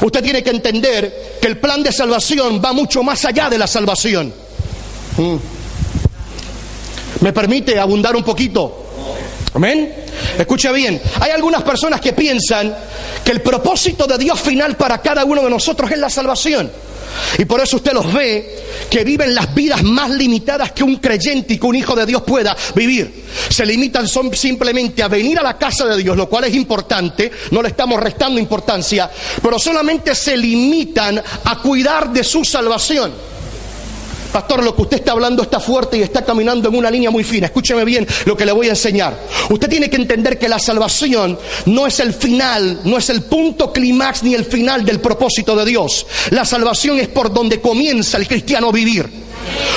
Usted 0.00 0.22
tiene 0.22 0.42
que 0.42 0.50
entender 0.50 1.38
que 1.40 1.48
el 1.48 1.58
plan 1.58 1.82
de 1.82 1.92
salvación 1.92 2.60
va 2.64 2.72
mucho 2.72 3.02
más 3.02 3.24
allá 3.24 3.48
de 3.48 3.58
la 3.58 3.66
salvación. 3.66 4.32
Mm. 5.16 5.36
¿Me 7.20 7.32
permite 7.32 7.78
abundar 7.78 8.14
un 8.14 8.22
poquito? 8.22 8.86
Amén. 9.54 9.92
Escucha 10.38 10.72
bien, 10.72 11.00
hay 11.20 11.30
algunas 11.30 11.62
personas 11.62 12.00
que 12.00 12.12
piensan 12.12 12.74
que 13.24 13.32
el 13.32 13.40
propósito 13.40 14.06
de 14.06 14.18
Dios 14.18 14.40
final 14.40 14.76
para 14.76 14.98
cada 14.98 15.24
uno 15.24 15.42
de 15.42 15.50
nosotros 15.50 15.90
es 15.90 15.98
la 15.98 16.10
salvación. 16.10 16.70
Y 17.38 17.44
por 17.44 17.60
eso 17.60 17.76
usted 17.76 17.92
los 17.92 18.12
ve 18.12 18.64
que 18.90 19.04
viven 19.04 19.34
las 19.34 19.54
vidas 19.54 19.82
más 19.82 20.10
limitadas 20.10 20.72
que 20.72 20.84
un 20.84 20.96
creyente 20.96 21.54
y 21.54 21.58
que 21.58 21.66
un 21.66 21.76
hijo 21.76 21.94
de 21.94 22.06
Dios 22.06 22.22
pueda 22.22 22.56
vivir. 22.74 23.26
Se 23.50 23.64
limitan 23.66 24.08
son 24.08 24.34
simplemente 24.34 25.02
a 25.02 25.08
venir 25.08 25.38
a 25.38 25.42
la 25.42 25.58
casa 25.58 25.86
de 25.86 25.96
Dios, 26.02 26.16
lo 26.16 26.28
cual 26.28 26.44
es 26.44 26.54
importante, 26.54 27.30
no 27.50 27.62
le 27.62 27.68
estamos 27.68 28.00
restando 28.00 28.40
importancia, 28.40 29.10
pero 29.42 29.58
solamente 29.58 30.14
se 30.14 30.36
limitan 30.36 31.22
a 31.44 31.58
cuidar 31.58 32.12
de 32.12 32.24
su 32.24 32.44
salvación. 32.44 33.27
Pastor, 34.32 34.62
lo 34.62 34.74
que 34.74 34.82
usted 34.82 34.98
está 34.98 35.12
hablando 35.12 35.42
está 35.42 35.60
fuerte 35.60 35.96
y 35.96 36.02
está 36.02 36.24
caminando 36.24 36.68
en 36.68 36.76
una 36.76 36.90
línea 36.90 37.10
muy 37.10 37.24
fina. 37.24 37.46
Escúcheme 37.46 37.84
bien 37.84 38.06
lo 38.26 38.36
que 38.36 38.46
le 38.46 38.52
voy 38.52 38.68
a 38.68 38.70
enseñar. 38.70 39.18
Usted 39.50 39.68
tiene 39.68 39.88
que 39.88 39.96
entender 39.96 40.38
que 40.38 40.48
la 40.48 40.58
salvación 40.58 41.38
no 41.66 41.86
es 41.86 42.00
el 42.00 42.12
final, 42.12 42.80
no 42.84 42.98
es 42.98 43.10
el 43.10 43.22
punto 43.22 43.72
clímax 43.72 44.22
ni 44.22 44.34
el 44.34 44.44
final 44.44 44.84
del 44.84 45.00
propósito 45.00 45.56
de 45.56 45.64
Dios. 45.64 46.06
La 46.30 46.44
salvación 46.44 46.98
es 46.98 47.08
por 47.08 47.32
donde 47.32 47.60
comienza 47.60 48.18
el 48.18 48.28
cristiano 48.28 48.68
a 48.68 48.72
vivir. 48.72 49.08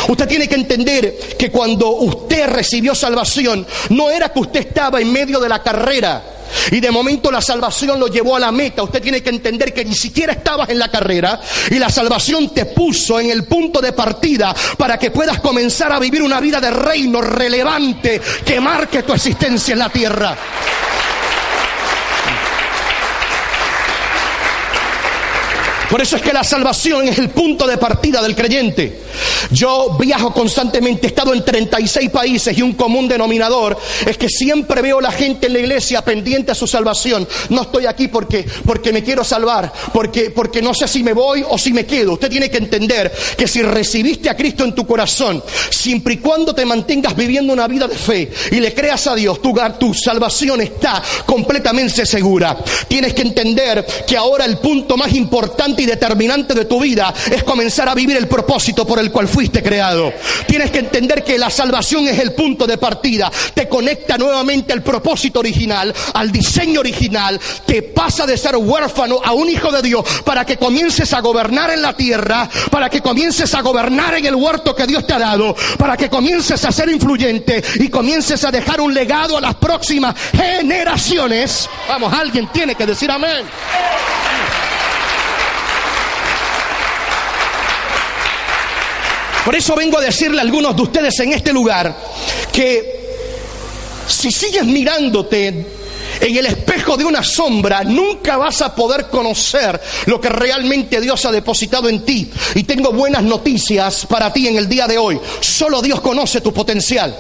Usted 0.07 0.27
tiene 0.27 0.47
que 0.47 0.55
entender 0.55 1.17
que 1.37 1.51
cuando 1.51 1.91
usted 1.91 2.47
recibió 2.47 2.93
salvación, 2.93 3.65
no 3.89 4.09
era 4.09 4.29
que 4.29 4.39
usted 4.39 4.59
estaba 4.61 4.99
en 4.99 5.11
medio 5.11 5.39
de 5.39 5.49
la 5.49 5.63
carrera 5.63 6.23
y 6.71 6.79
de 6.79 6.91
momento 6.91 7.31
la 7.31 7.41
salvación 7.41 7.99
lo 7.99 8.07
llevó 8.07 8.35
a 8.35 8.39
la 8.39 8.51
meta. 8.51 8.83
Usted 8.83 9.01
tiene 9.01 9.21
que 9.21 9.29
entender 9.29 9.73
que 9.73 9.85
ni 9.85 9.95
siquiera 9.95 10.33
estabas 10.33 10.69
en 10.69 10.79
la 10.79 10.89
carrera 10.89 11.39
y 11.69 11.79
la 11.79 11.89
salvación 11.89 12.53
te 12.53 12.65
puso 12.65 13.19
en 13.19 13.29
el 13.29 13.45
punto 13.45 13.81
de 13.81 13.93
partida 13.93 14.55
para 14.77 14.97
que 14.97 15.11
puedas 15.11 15.39
comenzar 15.39 15.91
a 15.91 15.99
vivir 15.99 16.21
una 16.21 16.39
vida 16.39 16.59
de 16.59 16.71
reino 16.71 17.21
relevante 17.21 18.21
que 18.45 18.59
marque 18.59 19.03
tu 19.03 19.13
existencia 19.13 19.73
en 19.73 19.79
la 19.79 19.89
tierra. 19.89 20.37
Por 25.91 26.01
eso 26.01 26.15
es 26.15 26.21
que 26.21 26.31
la 26.31 26.45
salvación 26.45 27.05
es 27.09 27.19
el 27.19 27.31
punto 27.31 27.67
de 27.67 27.77
partida 27.77 28.21
del 28.21 28.33
creyente. 28.33 29.01
Yo 29.51 29.97
viajo 29.99 30.33
constantemente, 30.33 31.05
he 31.05 31.09
estado 31.09 31.33
en 31.33 31.43
36 31.43 32.09
países 32.09 32.57
y 32.57 32.61
un 32.61 32.75
común 32.75 33.09
denominador 33.09 33.77
es 34.05 34.17
que 34.17 34.29
siempre 34.29 34.81
veo 34.81 35.01
la 35.01 35.11
gente 35.11 35.47
en 35.47 35.53
la 35.53 35.59
iglesia 35.59 36.01
pendiente 36.01 36.53
a 36.53 36.55
su 36.55 36.65
salvación. 36.65 37.27
No 37.49 37.63
estoy 37.63 37.87
aquí 37.87 38.07
porque, 38.07 38.45
porque 38.65 38.93
me 38.93 39.03
quiero 39.03 39.25
salvar, 39.25 39.73
porque, 39.93 40.29
porque 40.31 40.61
no 40.61 40.73
sé 40.73 40.87
si 40.87 41.03
me 41.03 41.11
voy 41.11 41.43
o 41.45 41.57
si 41.57 41.73
me 41.73 41.85
quedo. 41.85 42.13
Usted 42.13 42.29
tiene 42.29 42.49
que 42.49 42.59
entender 42.59 43.11
que 43.37 43.45
si 43.45 43.61
recibiste 43.61 44.29
a 44.29 44.37
Cristo 44.37 44.63
en 44.63 44.73
tu 44.73 44.87
corazón, 44.87 45.43
siempre 45.69 46.13
y 46.13 46.17
cuando 46.19 46.55
te 46.55 46.65
mantengas 46.65 47.17
viviendo 47.17 47.51
una 47.51 47.67
vida 47.67 47.89
de 47.89 47.97
fe 47.97 48.31
y 48.49 48.61
le 48.61 48.73
creas 48.73 49.07
a 49.07 49.15
Dios, 49.15 49.41
tu, 49.41 49.53
tu 49.77 49.93
salvación 49.93 50.61
está 50.61 51.03
completamente 51.25 52.05
segura. 52.05 52.57
Tienes 52.87 53.13
que 53.13 53.23
entender 53.23 53.85
que 54.07 54.15
ahora 54.15 54.45
el 54.45 54.57
punto 54.59 54.95
más 54.95 55.13
importante 55.13 55.80
y 55.81 55.85
determinante 55.85 56.53
de 56.53 56.65
tu 56.65 56.79
vida 56.79 57.13
es 57.31 57.43
comenzar 57.43 57.89
a 57.89 57.95
vivir 57.95 58.17
el 58.17 58.27
propósito 58.27 58.85
por 58.85 58.99
el 58.99 59.11
cual 59.11 59.27
fuiste 59.27 59.61
creado. 59.61 60.13
Tienes 60.47 60.71
que 60.71 60.79
entender 60.79 61.23
que 61.23 61.37
la 61.37 61.49
salvación 61.49 62.07
es 62.07 62.19
el 62.19 62.33
punto 62.33 62.67
de 62.67 62.77
partida. 62.77 63.31
Te 63.53 63.67
conecta 63.67 64.17
nuevamente 64.17 64.73
al 64.73 64.83
propósito 64.83 65.39
original, 65.39 65.93
al 66.13 66.31
diseño 66.31 66.79
original. 66.79 67.39
Te 67.65 67.81
pasa 67.81 68.25
de 68.25 68.37
ser 68.37 68.55
huérfano 68.55 69.19
a 69.23 69.33
un 69.33 69.49
hijo 69.49 69.71
de 69.71 69.81
Dios 69.81 70.05
para 70.23 70.45
que 70.45 70.57
comiences 70.57 71.13
a 71.13 71.21
gobernar 71.21 71.71
en 71.71 71.81
la 71.81 71.95
tierra, 71.95 72.49
para 72.69 72.89
que 72.89 73.01
comiences 73.01 73.53
a 73.53 73.61
gobernar 73.61 74.15
en 74.15 74.25
el 74.25 74.35
huerto 74.35 74.75
que 74.75 74.87
Dios 74.87 75.05
te 75.05 75.13
ha 75.13 75.19
dado, 75.19 75.55
para 75.77 75.97
que 75.97 76.09
comiences 76.09 76.63
a 76.63 76.71
ser 76.71 76.89
influyente 76.89 77.63
y 77.75 77.89
comiences 77.89 78.43
a 78.43 78.51
dejar 78.51 78.81
un 78.81 78.93
legado 78.93 79.37
a 79.37 79.41
las 79.41 79.55
próximas 79.55 80.15
generaciones. 80.31 81.69
Vamos, 81.87 82.13
alguien 82.13 82.47
tiene 82.51 82.75
que 82.75 82.85
decir 82.85 83.09
amén. 83.09 83.45
Por 89.45 89.55
eso 89.55 89.75
vengo 89.75 89.97
a 89.97 90.01
decirle 90.01 90.39
a 90.39 90.41
algunos 90.41 90.75
de 90.75 90.81
ustedes 90.81 91.19
en 91.19 91.33
este 91.33 91.51
lugar 91.51 91.95
que 92.51 93.01
si 94.07 94.31
sigues 94.31 94.65
mirándote 94.65 95.47
en 96.19 96.37
el 96.37 96.45
espejo 96.45 96.97
de 96.97 97.05
una 97.05 97.23
sombra, 97.23 97.83
nunca 97.83 98.37
vas 98.37 98.61
a 98.61 98.75
poder 98.75 99.07
conocer 99.07 99.79
lo 100.05 100.21
que 100.21 100.29
realmente 100.29 101.01
Dios 101.01 101.25
ha 101.25 101.31
depositado 101.31 101.89
en 101.89 102.03
ti. 102.05 102.29
Y 102.55 102.63
tengo 102.63 102.91
buenas 102.91 103.23
noticias 103.23 104.05
para 104.05 104.31
ti 104.31 104.47
en 104.47 104.57
el 104.57 104.69
día 104.69 104.87
de 104.87 104.97
hoy. 104.97 105.19
Solo 105.39 105.81
Dios 105.81 106.01
conoce 106.01 106.41
tu 106.41 106.53
potencial. 106.53 107.15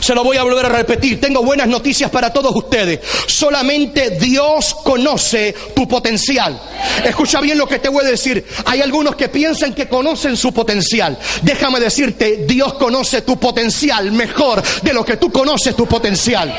Se 0.00 0.14
lo 0.14 0.24
voy 0.24 0.36
a 0.36 0.42
volver 0.42 0.66
a 0.66 0.68
repetir. 0.68 1.20
Tengo 1.20 1.44
buenas 1.44 1.68
noticias 1.68 2.10
para 2.10 2.32
todos 2.32 2.54
ustedes. 2.56 3.00
Solamente 3.26 4.10
Dios 4.10 4.74
conoce 4.82 5.54
tu 5.76 5.86
potencial. 5.86 6.60
Escucha 7.04 7.40
bien 7.40 7.56
lo 7.56 7.68
que 7.68 7.78
te 7.78 7.88
voy 7.88 8.04
a 8.04 8.08
decir. 8.08 8.44
Hay 8.64 8.80
algunos 8.80 9.14
que 9.14 9.28
piensan 9.28 9.74
que 9.74 9.88
conocen 9.88 10.36
su 10.36 10.52
potencial. 10.52 11.16
Déjame 11.42 11.78
decirte, 11.78 12.44
Dios 12.48 12.74
conoce 12.74 13.22
tu 13.22 13.38
potencial 13.38 14.10
mejor 14.10 14.62
de 14.82 14.92
lo 14.92 15.04
que 15.04 15.18
tú 15.18 15.30
conoces 15.30 15.76
tu 15.76 15.86
potencial. 15.86 16.52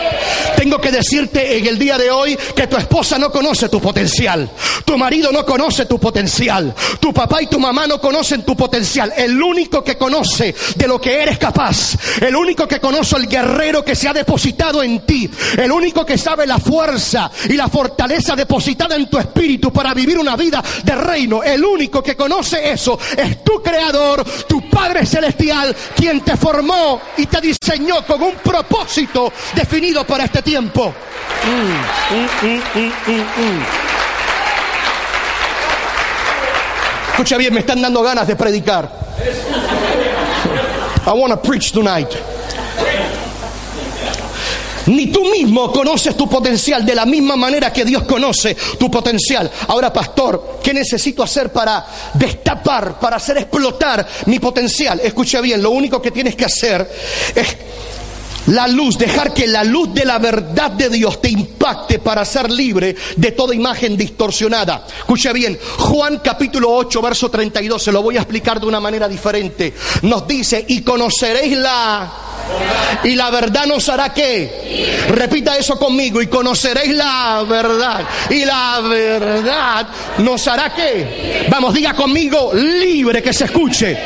Tengo 0.55 0.79
que 0.79 0.91
decirte 0.91 1.57
en 1.57 1.67
el 1.67 1.77
día 1.77 1.97
de 1.97 2.11
hoy 2.11 2.37
que 2.55 2.67
tu 2.67 2.77
esposa 2.77 3.17
no 3.17 3.31
conoce 3.31 3.67
tu 3.67 3.81
potencial. 3.81 4.49
Tu 4.85 4.97
marido 4.97 5.31
no 5.31 5.45
conoce 5.45 5.85
tu 5.85 5.99
potencial. 5.99 6.73
Tu 6.99 7.13
papá 7.13 7.41
y 7.41 7.47
tu 7.47 7.59
mamá 7.59 7.87
no 7.87 7.99
conocen 7.99 8.43
tu 8.43 8.55
potencial. 8.55 9.13
El 9.17 9.41
único 9.41 9.83
que 9.83 9.97
conoce 9.97 10.55
de 10.75 10.87
lo 10.87 10.99
que 11.01 11.21
eres 11.21 11.37
capaz. 11.37 11.97
El 12.21 12.35
único 12.35 12.67
que 12.67 12.72
conoce 12.79 13.17
el 13.17 13.27
guerrero 13.27 13.83
que 13.83 13.95
se 13.95 14.07
ha 14.07 14.13
depositado 14.13 14.81
en 14.83 15.05
ti. 15.05 15.29
El 15.57 15.71
único 15.71 16.05
que 16.05 16.17
sabe 16.17 16.45
la 16.45 16.59
fuerza 16.59 17.29
y 17.49 17.53
la 17.53 17.67
fortaleza 17.67 18.35
depositada 18.35 18.95
en 18.95 19.09
tu 19.09 19.17
espíritu 19.17 19.71
para 19.71 19.93
vivir 19.93 20.17
una 20.17 20.35
vida 20.35 20.63
de 20.83 20.95
reino. 20.95 21.43
El 21.43 21.63
único 21.63 22.01
que 22.03 22.15
conoce 22.15 22.71
eso 22.71 22.99
es 23.17 23.43
tu 23.43 23.61
creador, 23.61 24.23
tu 24.47 24.69
Padre 24.69 25.05
Celestial, 25.05 25.75
quien 25.95 26.21
te 26.21 26.35
formó 26.37 27.01
y 27.17 27.25
te 27.25 27.41
diseñó 27.41 28.05
con 28.05 28.21
un 28.21 28.35
propósito 28.35 29.31
definido 29.55 30.05
para 30.05 30.25
este 30.25 30.41
tiempo. 30.41 30.93
Mm, 31.45 32.13
Escucha 37.11 37.37
bien, 37.37 37.53
me 37.53 37.59
están 37.59 37.79
dando 37.81 38.01
ganas 38.01 38.27
de 38.27 38.35
predicar. 38.35 38.89
I 41.05 41.11
want 41.11 41.31
to 41.31 41.37
preach 41.37 41.71
tonight. 41.71 42.09
Ni 44.87 45.07
tú 45.07 45.23
mismo 45.25 45.71
conoces 45.71 46.15
tu 46.17 46.27
potencial 46.27 46.85
de 46.85 46.95
la 46.95 47.05
misma 47.05 47.35
manera 47.35 47.71
que 47.71 47.85
Dios 47.85 48.03
conoce 48.03 48.55
tu 48.77 48.89
potencial. 48.89 49.49
Ahora, 49.67 49.91
pastor, 49.91 50.59
¿qué 50.61 50.73
necesito 50.73 51.23
hacer 51.23 51.51
para 51.51 51.85
destapar, 52.13 52.99
para 52.99 53.17
hacer 53.17 53.37
explotar 53.37 54.05
mi 54.25 54.39
potencial? 54.39 54.99
Escucha 55.03 55.41
bien, 55.41 55.61
lo 55.61 55.71
único 55.71 56.01
que 56.01 56.11
tienes 56.11 56.35
que 56.35 56.45
hacer 56.45 56.89
es 57.35 57.57
la 58.47 58.67
luz, 58.67 58.97
dejar 58.97 59.33
que 59.33 59.47
la 59.47 59.63
luz 59.63 59.93
de 59.93 60.05
la 60.05 60.19
verdad 60.19 60.71
de 60.71 60.89
Dios 60.89 61.21
te 61.21 61.29
impacte 61.29 61.99
para 61.99 62.25
ser 62.25 62.51
libre 62.51 62.95
de 63.15 63.31
toda 63.31 63.55
imagen 63.55 63.95
distorsionada. 63.95 64.85
Escucha 64.97 65.31
bien, 65.31 65.57
Juan 65.77 66.19
capítulo 66.23 66.71
8, 66.71 67.01
verso 67.01 67.29
32, 67.29 67.81
se 67.81 67.91
lo 67.91 68.01
voy 68.01 68.17
a 68.17 68.21
explicar 68.21 68.59
de 68.59 68.65
una 68.65 68.79
manera 68.79 69.07
diferente. 69.07 69.73
Nos 70.03 70.27
dice, 70.27 70.65
y 70.67 70.81
conoceréis 70.81 71.57
la... 71.57 72.11
Y 73.03 73.15
la 73.15 73.29
verdad 73.29 73.65
nos 73.65 73.87
hará 73.89 74.13
qué? 74.13 75.05
Repita 75.09 75.57
eso 75.57 75.77
conmigo, 75.79 76.21
y 76.21 76.27
conoceréis 76.27 76.93
la 76.93 77.45
verdad. 77.47 78.05
Y 78.29 78.43
la 78.45 78.81
verdad 78.81 79.87
nos 80.17 80.47
hará 80.47 80.73
qué? 80.73 81.47
Vamos, 81.49 81.73
diga 81.73 81.93
conmigo, 81.93 82.51
libre 82.53 83.21
que 83.21 83.33
se 83.33 83.45
escuche. 83.45 83.97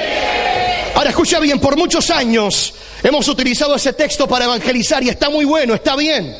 Ahora 0.95 1.09
escucha 1.09 1.39
bien, 1.39 1.59
por 1.59 1.77
muchos 1.77 2.09
años 2.09 2.73
hemos 3.03 3.27
utilizado 3.27 3.75
ese 3.75 3.93
texto 3.93 4.27
para 4.27 4.45
evangelizar 4.45 5.03
y 5.03 5.09
está 5.09 5.29
muy 5.29 5.45
bueno, 5.45 5.73
está 5.73 5.95
bien. 5.95 6.35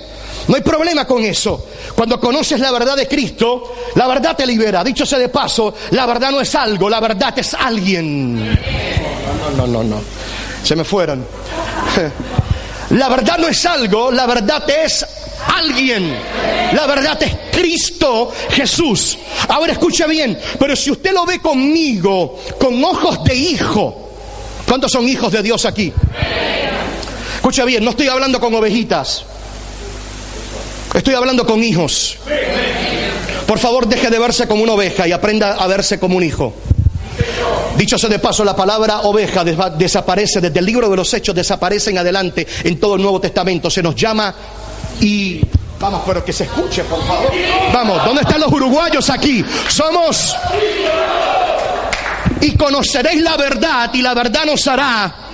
No 0.48 0.56
hay 0.56 0.62
problema 0.62 1.06
con 1.06 1.24
eso. 1.24 1.68
Cuando 1.96 2.20
conoces 2.20 2.60
la 2.60 2.72
verdad 2.72 2.96
de 2.96 3.08
Cristo, 3.08 3.76
la 3.96 4.08
verdad 4.08 4.36
te 4.36 4.46
libera. 4.46 4.84
Dicho 4.84 5.06
sea 5.06 5.20
de 5.20 5.30
paso, 5.30 5.74
la 5.92 6.06
verdad 6.06 6.32
no 6.32 6.40
es 6.40 6.56
algo, 6.56 6.90
la 6.90 7.00
verdad 7.00 7.38
es 7.38 7.54
alguien. 7.54 8.46
No, 8.46 9.52
no, 9.58 9.68
no, 9.68 9.84
no. 9.84 10.02
Se 10.64 10.76
me 10.76 10.84
fueron. 10.84 11.26
La 12.92 13.10
verdad 13.10 13.38
no 13.38 13.50
es 13.50 13.66
algo, 13.66 14.12
la 14.12 14.26
verdad 14.26 14.64
es 14.70 15.06
alguien. 15.58 16.18
La 16.72 16.88
verdad 16.88 17.22
es 17.22 17.36
Cristo 17.52 18.32
Jesús. 18.50 19.18
Ahora 19.50 19.74
escucha 19.74 20.08
bien, 20.08 20.40
pero 20.58 20.74
si 20.74 20.92
usted 20.92 21.12
lo 21.12 21.26
ve 21.26 21.40
conmigo, 21.40 22.40
con 22.58 22.82
ojos 22.84 23.26
de 23.26 23.36
hijo, 23.36 24.07
¿Cuántos 24.68 24.92
son 24.92 25.08
hijos 25.08 25.32
de 25.32 25.42
Dios 25.42 25.66
aquí? 25.66 25.94
Escucha 27.36 27.64
bien, 27.64 27.84
no 27.84 27.92
estoy 27.92 28.08
hablando 28.08 28.40
con 28.40 28.54
ovejitas. 28.54 29.24
Estoy 30.94 31.14
hablando 31.14 31.46
con 31.46 31.64
hijos. 31.64 32.18
Por 33.46 33.60
favor, 33.60 33.88
deje 33.88 34.10
de 34.10 34.20
verse 34.20 34.48
como 34.48 34.64
una 34.64 34.74
oveja 34.74 35.08
y 35.08 35.14
aprenda 35.14 35.54
a 35.56 35.68
verse 35.68 36.00
como 36.00 36.18
un 36.18 36.24
hijo. 36.24 36.54
Dicho 37.78 37.98
sea 37.98 38.10
de 38.10 38.20
paso, 38.20 38.44
la 38.44 38.56
palabra 38.56 39.02
oveja 39.02 39.44
desaparece 39.44 40.42
desde 40.42 40.60
el 40.60 40.66
libro 40.66 40.90
de 40.90 40.98
los 40.98 41.14
Hechos, 41.14 41.34
desaparece 41.34 41.92
en 41.92 42.00
adelante 42.00 42.46
en 42.64 42.80
todo 42.80 42.96
el 42.96 43.02
Nuevo 43.02 43.22
Testamento. 43.22 43.70
Se 43.70 43.82
nos 43.82 43.96
llama 43.96 44.34
y 45.00 45.42
Vamos, 45.80 46.02
pero 46.08 46.26
que 46.26 46.34
se 46.34 46.46
escuche, 46.46 46.84
por 46.86 47.06
favor. 47.06 47.32
Vamos, 47.72 48.04
¿dónde 48.04 48.22
están 48.22 48.42
los 48.42 48.52
uruguayos 48.52 49.10
aquí? 49.12 49.46
Somos 49.70 50.36
y 52.42 52.56
conoceréis 52.56 53.22
la 53.22 53.38
verdad 53.38 53.90
y 53.94 54.02
la 54.02 54.14
verdad 54.14 54.46
nos 54.46 54.68
hará 54.68 55.27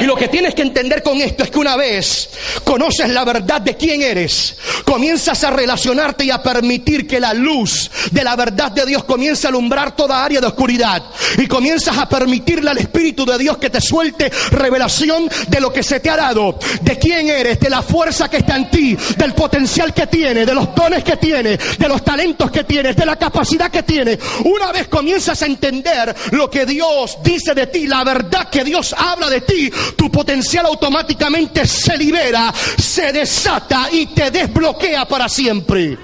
y 0.00 0.04
lo 0.04 0.16
que 0.16 0.28
tienes 0.28 0.54
que 0.54 0.62
entender 0.62 1.02
con 1.02 1.20
esto 1.20 1.44
es 1.44 1.50
que 1.50 1.58
una 1.58 1.76
vez 1.76 2.30
conoces 2.64 3.08
la 3.08 3.24
verdad 3.24 3.60
de 3.60 3.76
quién 3.76 4.02
eres, 4.02 4.56
comienzas 4.84 5.44
a 5.44 5.50
relacionarte 5.50 6.24
y 6.24 6.30
a 6.30 6.42
permitir 6.42 7.06
que 7.06 7.20
la 7.20 7.32
luz 7.34 7.90
de 8.10 8.24
la 8.24 8.36
verdad 8.36 8.72
de 8.72 8.84
Dios 8.84 9.04
comience 9.04 9.46
a 9.46 9.50
alumbrar 9.50 9.94
toda 9.94 10.24
área 10.24 10.40
de 10.40 10.46
oscuridad. 10.46 11.02
Y 11.38 11.46
comienzas 11.46 11.96
a 11.96 12.08
permitirle 12.08 12.70
al 12.70 12.78
Espíritu 12.78 13.24
de 13.24 13.38
Dios 13.38 13.58
que 13.58 13.70
te 13.70 13.80
suelte 13.80 14.30
revelación 14.50 15.28
de 15.48 15.60
lo 15.60 15.72
que 15.72 15.82
se 15.82 16.00
te 16.00 16.10
ha 16.10 16.16
dado, 16.16 16.58
de 16.82 16.98
quién 16.98 17.28
eres, 17.28 17.60
de 17.60 17.70
la 17.70 17.82
fuerza 17.82 18.28
que 18.28 18.38
está 18.38 18.56
en 18.56 18.70
ti, 18.70 18.96
del 19.16 19.34
potencial 19.34 19.94
que 19.94 20.06
tienes, 20.06 20.46
de 20.46 20.54
los 20.54 20.74
dones 20.74 21.04
que 21.04 21.16
tienes, 21.16 21.78
de 21.78 21.88
los 21.88 22.04
talentos 22.04 22.50
que 22.50 22.64
tienes, 22.64 22.96
de 22.96 23.06
la 23.06 23.16
capacidad 23.16 23.70
que 23.70 23.82
tienes. 23.82 24.18
Una 24.44 24.72
vez 24.72 24.88
comienzas 24.88 25.42
a 25.42 25.46
entender 25.46 26.14
lo 26.32 26.50
que 26.50 26.66
Dios 26.66 27.18
dice 27.22 27.54
de 27.54 27.66
ti, 27.68 27.86
la 27.86 28.04
verdad 28.04 28.48
que 28.50 28.64
Dios 28.64 28.94
habla 28.96 29.21
de 29.28 29.40
ti, 29.42 29.70
tu 29.96 30.10
potencial 30.10 30.66
automáticamente 30.66 31.66
se 31.66 31.96
libera, 31.96 32.52
se 32.78 33.12
desata 33.12 33.88
y 33.90 34.06
te 34.06 34.30
desbloquea 34.30 35.06
para 35.06 35.28
siempre. 35.28 35.98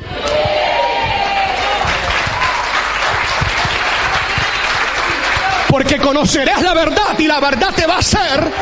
Porque 5.68 5.98
conocerás 5.98 6.62
la 6.62 6.74
verdad 6.74 7.18
y 7.18 7.26
la 7.26 7.40
verdad 7.40 7.74
te 7.74 7.87
va 7.87 7.96
a 7.96 7.98
hacer. 7.98 8.52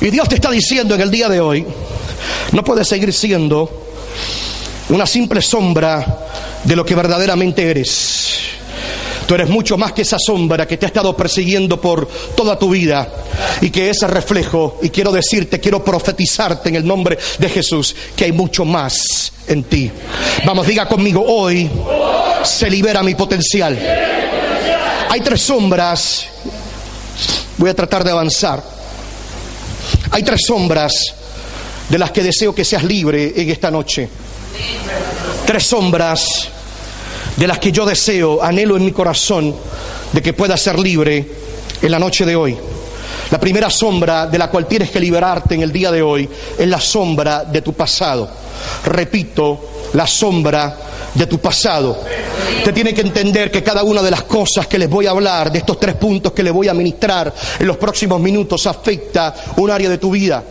Y 0.00 0.10
Dios 0.10 0.28
te 0.28 0.36
está 0.36 0.50
diciendo 0.50 0.94
en 0.94 1.00
el 1.00 1.10
día 1.10 1.28
de 1.28 1.40
hoy, 1.40 1.66
no 2.52 2.64
puedes 2.64 2.88
seguir 2.88 3.12
siendo 3.12 3.70
una 4.88 5.06
simple 5.06 5.42
sombra 5.42 6.26
de 6.64 6.76
lo 6.76 6.84
que 6.84 6.94
verdaderamente 6.94 7.68
eres. 7.70 8.55
Tú 9.26 9.34
eres 9.34 9.48
mucho 9.48 9.76
más 9.76 9.92
que 9.92 10.02
esa 10.02 10.18
sombra 10.24 10.66
que 10.66 10.76
te 10.76 10.86
ha 10.86 10.88
estado 10.88 11.16
persiguiendo 11.16 11.80
por 11.80 12.08
toda 12.36 12.56
tu 12.58 12.70
vida 12.70 13.08
y 13.60 13.70
que 13.70 13.90
ese 13.90 14.06
reflejo, 14.06 14.78
y 14.82 14.90
quiero 14.90 15.10
decirte, 15.10 15.58
quiero 15.58 15.84
profetizarte 15.84 16.68
en 16.68 16.76
el 16.76 16.86
nombre 16.86 17.18
de 17.38 17.48
Jesús, 17.48 17.94
que 18.14 18.24
hay 18.24 18.32
mucho 18.32 18.64
más 18.64 19.32
en 19.48 19.64
ti. 19.64 19.90
Vamos, 20.44 20.66
diga 20.66 20.86
conmigo, 20.86 21.24
hoy 21.26 21.68
se 22.44 22.70
libera 22.70 23.02
mi 23.02 23.16
potencial. 23.16 23.76
Hay 25.08 25.20
tres 25.20 25.42
sombras, 25.42 26.26
voy 27.56 27.70
a 27.70 27.74
tratar 27.74 28.04
de 28.04 28.12
avanzar. 28.12 28.62
Hay 30.12 30.22
tres 30.22 30.42
sombras 30.46 30.92
de 31.88 31.98
las 31.98 32.12
que 32.12 32.22
deseo 32.22 32.54
que 32.54 32.64
seas 32.64 32.84
libre 32.84 33.32
en 33.36 33.50
esta 33.50 33.72
noche. 33.72 34.08
Tres 35.46 35.64
sombras 35.64 36.48
de 37.36 37.46
las 37.46 37.58
que 37.58 37.72
yo 37.72 37.84
deseo, 37.84 38.42
anhelo 38.42 38.76
en 38.76 38.84
mi 38.84 38.92
corazón, 38.92 39.54
de 40.12 40.22
que 40.22 40.32
pueda 40.32 40.56
ser 40.56 40.78
libre 40.78 41.24
en 41.82 41.90
la 41.90 41.98
noche 41.98 42.24
de 42.24 42.36
hoy. 42.36 42.56
La 43.30 43.40
primera 43.40 43.70
sombra 43.70 44.26
de 44.26 44.38
la 44.38 44.48
cual 44.48 44.66
tienes 44.66 44.90
que 44.90 45.00
liberarte 45.00 45.54
en 45.54 45.62
el 45.62 45.72
día 45.72 45.90
de 45.90 46.02
hoy 46.02 46.28
es 46.58 46.68
la 46.68 46.80
sombra 46.80 47.44
de 47.44 47.60
tu 47.60 47.72
pasado. 47.72 48.28
Repito, 48.84 49.60
la 49.94 50.06
sombra 50.06 50.76
de 51.12 51.26
tu 51.26 51.38
pasado. 51.38 51.98
Usted 52.58 52.74
tiene 52.74 52.94
que 52.94 53.00
entender 53.00 53.50
que 53.50 53.62
cada 53.62 53.82
una 53.82 54.02
de 54.02 54.10
las 54.10 54.22
cosas 54.22 54.66
que 54.66 54.78
les 54.78 54.88
voy 54.88 55.06
a 55.06 55.10
hablar, 55.10 55.50
de 55.50 55.58
estos 55.58 55.80
tres 55.80 55.96
puntos 55.96 56.32
que 56.32 56.42
les 56.42 56.52
voy 56.52 56.68
a 56.68 56.74
ministrar 56.74 57.32
en 57.58 57.66
los 57.66 57.76
próximos 57.76 58.20
minutos, 58.20 58.66
afecta 58.66 59.34
un 59.56 59.70
área 59.70 59.88
de 59.88 59.98
tu 59.98 60.10
vida. 60.10 60.42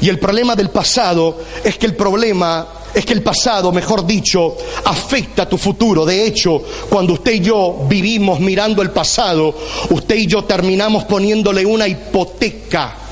Y 0.00 0.08
el 0.08 0.18
problema 0.18 0.54
del 0.54 0.70
pasado 0.70 1.38
es 1.64 1.78
que 1.78 1.86
el 1.86 1.94
problema 1.94 2.66
es 2.94 3.04
que 3.04 3.12
el 3.12 3.22
pasado, 3.22 3.72
mejor 3.72 4.06
dicho, 4.06 4.56
afecta 4.84 5.48
tu 5.48 5.58
futuro. 5.58 6.04
De 6.04 6.26
hecho, 6.26 6.62
cuando 6.88 7.14
usted 7.14 7.32
y 7.32 7.40
yo 7.40 7.86
vivimos 7.88 8.40
mirando 8.40 8.82
el 8.82 8.90
pasado, 8.90 9.54
usted 9.90 10.16
y 10.16 10.26
yo 10.26 10.44
terminamos 10.44 11.04
poniéndole 11.04 11.64
una 11.64 11.86
hipoteca 11.86 13.07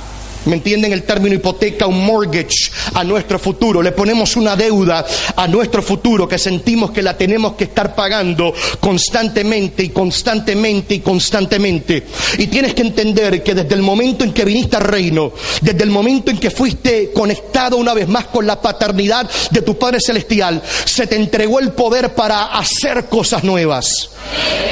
¿Me 0.46 0.56
entienden 0.56 0.92
el 0.92 1.02
término 1.02 1.34
hipoteca? 1.34 1.86
Un 1.86 2.04
mortgage 2.04 2.70
a 2.94 3.02
nuestro 3.02 3.38
futuro. 3.38 3.82
Le 3.82 3.92
ponemos 3.92 4.36
una 4.36 4.54
deuda 4.54 5.04
a 5.34 5.48
nuestro 5.48 5.82
futuro 5.82 6.28
que 6.28 6.38
sentimos 6.38 6.92
que 6.92 7.02
la 7.02 7.16
tenemos 7.16 7.54
que 7.54 7.64
estar 7.64 7.94
pagando 7.94 8.54
constantemente 8.78 9.82
y 9.82 9.88
constantemente 9.88 10.94
y 10.94 11.00
constantemente. 11.00 12.04
Y 12.38 12.46
tienes 12.46 12.74
que 12.74 12.82
entender 12.82 13.42
que 13.42 13.54
desde 13.54 13.74
el 13.74 13.82
momento 13.82 14.22
en 14.22 14.32
que 14.32 14.44
viniste 14.44 14.76
al 14.76 14.84
reino, 14.84 15.32
desde 15.60 15.82
el 15.82 15.90
momento 15.90 16.30
en 16.30 16.38
que 16.38 16.50
fuiste 16.50 17.10
conectado 17.12 17.76
una 17.76 17.92
vez 17.92 18.06
más 18.06 18.26
con 18.26 18.46
la 18.46 18.60
paternidad 18.60 19.28
de 19.50 19.62
tu 19.62 19.76
Padre 19.76 19.98
Celestial, 20.00 20.62
se 20.84 21.08
te 21.08 21.16
entregó 21.16 21.58
el 21.58 21.72
poder 21.72 22.14
para 22.14 22.56
hacer 22.56 23.06
cosas 23.06 23.42
nuevas. 23.42 24.10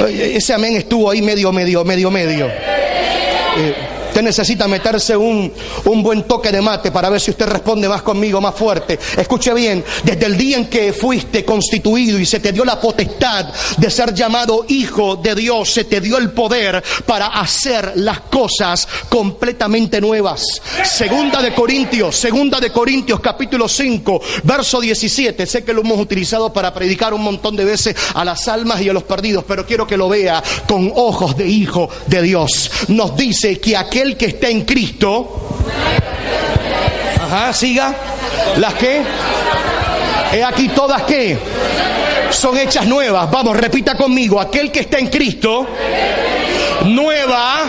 Ese 0.09 0.53
amén 0.53 0.77
estuvo 0.77 1.09
ahí 1.09 1.21
medio, 1.21 1.51
medio, 1.51 1.83
medio, 1.83 2.09
medio. 2.09 2.47
Eh, 2.47 3.94
Usted 4.15 4.23
necesita 4.27 4.65
meterse 4.69 5.17
un, 5.17 5.51
un 5.83 6.01
buen 6.01 6.23
toque 6.23 6.49
de 6.49 6.61
mate 6.61 6.89
para 6.89 7.09
ver 7.09 7.19
si 7.19 7.31
usted 7.31 7.47
responde 7.47 7.89
más 7.89 8.01
conmigo, 8.01 8.39
más 8.39 8.55
fuerte. 8.55 8.97
Escuche 9.17 9.53
bien, 9.53 9.83
desde 10.05 10.25
el 10.27 10.37
día 10.37 10.55
en 10.55 10.67
que 10.67 10.93
fuiste 10.93 11.43
constituido 11.43 12.17
y 12.17 12.25
se 12.25 12.39
te 12.39 12.53
dio 12.53 12.63
la 12.63 12.79
potestad 12.79 13.47
de 13.75 13.91
ser 13.91 14.13
llamado 14.13 14.65
hijo 14.69 15.17
de 15.17 15.35
Dios, 15.35 15.69
se 15.69 15.83
te 15.83 15.99
dio 15.99 16.17
el 16.17 16.31
poder 16.31 16.81
para 17.05 17.27
hacer 17.27 17.91
las 17.95 18.21
cosas 18.21 18.87
completamente 19.09 19.99
nuevas. 19.99 20.61
Segunda 20.85 21.41
de 21.41 21.53
Corintios, 21.53 22.15
segunda 22.15 22.61
de 22.61 22.71
Corintios 22.71 23.19
capítulo 23.19 23.67
5, 23.67 24.21
verso 24.43 24.79
17. 24.79 25.45
Sé 25.45 25.65
que 25.65 25.73
lo 25.73 25.81
hemos 25.81 25.99
utilizado 25.99 26.53
para 26.53 26.73
predicar 26.73 27.13
un 27.13 27.21
montón 27.21 27.57
de 27.57 27.65
veces 27.65 27.93
a 28.13 28.23
las 28.23 28.47
almas 28.47 28.81
y 28.81 28.87
a 28.87 28.93
los 28.93 29.03
perdidos, 29.03 29.43
pero 29.45 29.65
quiero 29.65 29.85
que 29.85 29.97
lo 29.97 30.07
vea 30.07 30.41
con 30.69 30.89
ojos 30.95 31.35
de 31.35 31.49
hijo 31.49 31.89
de 32.07 32.21
Dios. 32.21 32.71
Nos 32.87 33.17
dice 33.17 33.59
que 33.59 33.75
aquel 33.75 34.04
que 34.13 34.27
está 34.27 34.47
en 34.49 34.61
Cristo. 34.61 35.57
Ajá, 37.19 37.51
siga. 37.51 37.95
¿Las 38.57 38.75
que? 38.75 39.01
He 40.31 40.43
aquí 40.43 40.69
todas 40.69 41.01
que 41.03 41.37
son 42.29 42.57
hechas 42.57 42.85
nuevas. 42.85 43.29
Vamos, 43.31 43.57
repita 43.57 43.95
conmigo. 43.95 44.39
Aquel 44.39 44.71
que 44.71 44.81
está 44.81 44.99
en 44.99 45.07
Cristo, 45.07 45.67
nueva 46.85 47.63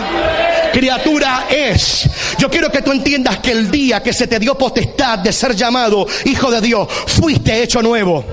criatura 0.71 1.47
es. 1.49 2.07
Yo 2.37 2.49
quiero 2.49 2.71
que 2.71 2.83
tú 2.83 2.91
entiendas 2.91 3.39
que 3.39 3.51
el 3.51 3.71
día 3.71 4.03
que 4.03 4.13
se 4.13 4.27
te 4.27 4.37
dio 4.37 4.55
potestad 4.55 5.19
de 5.19 5.33
ser 5.33 5.55
llamado 5.55 6.05
hijo 6.25 6.51
de 6.51 6.61
Dios, 6.61 6.87
fuiste 7.07 7.63
hecho 7.63 7.81
nuevo 7.81 8.23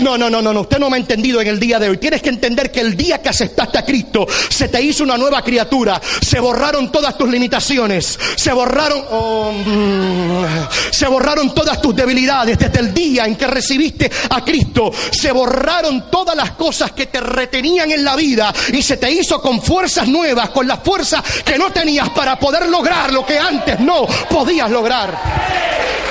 no, 0.00 0.18
no, 0.18 0.30
no, 0.30 0.52
no, 0.52 0.60
usted 0.60 0.78
no 0.78 0.90
me 0.90 0.96
ha 0.96 1.00
entendido 1.00 1.40
en 1.40 1.48
el 1.48 1.60
día 1.60 1.78
de 1.78 1.88
hoy. 1.88 1.98
Tienes 1.98 2.22
que 2.22 2.28
entender 2.28 2.70
que 2.70 2.80
el 2.80 2.96
día 2.96 3.20
que 3.20 3.28
aceptaste 3.28 3.78
a 3.78 3.84
Cristo, 3.84 4.26
se 4.48 4.68
te 4.68 4.82
hizo 4.82 5.04
una 5.04 5.16
nueva 5.16 5.42
criatura. 5.42 6.00
Se 6.20 6.40
borraron 6.40 6.90
todas 6.90 7.16
tus 7.16 7.28
limitaciones. 7.28 8.18
Se 8.36 8.52
borraron, 8.52 9.04
oh, 9.10 9.52
mm, 9.52 10.44
se 10.90 11.06
borraron 11.06 11.54
todas 11.54 11.80
tus 11.80 11.94
debilidades. 11.94 12.58
Desde 12.58 12.80
el 12.80 12.94
día 12.94 13.24
en 13.24 13.36
que 13.36 13.46
recibiste 13.46 14.10
a 14.30 14.44
Cristo, 14.44 14.92
se 15.10 15.32
borraron 15.32 16.10
todas 16.10 16.36
las 16.36 16.52
cosas 16.52 16.92
que 16.92 17.06
te 17.06 17.20
retenían 17.20 17.90
en 17.90 18.04
la 18.04 18.16
vida 18.16 18.52
y 18.72 18.82
se 18.82 18.96
te 18.96 19.10
hizo 19.10 19.40
con 19.40 19.62
fuerzas 19.62 20.08
nuevas, 20.08 20.50
con 20.50 20.66
la 20.66 20.78
fuerza 20.78 21.22
que 21.44 21.58
no 21.58 21.70
tenías 21.70 22.10
para 22.10 22.38
poder 22.38 22.68
lograr 22.68 23.12
lo 23.12 23.24
que 23.24 23.38
antes 23.38 23.80
no 23.80 24.06
podías 24.28 24.70
lograr. 24.70 26.01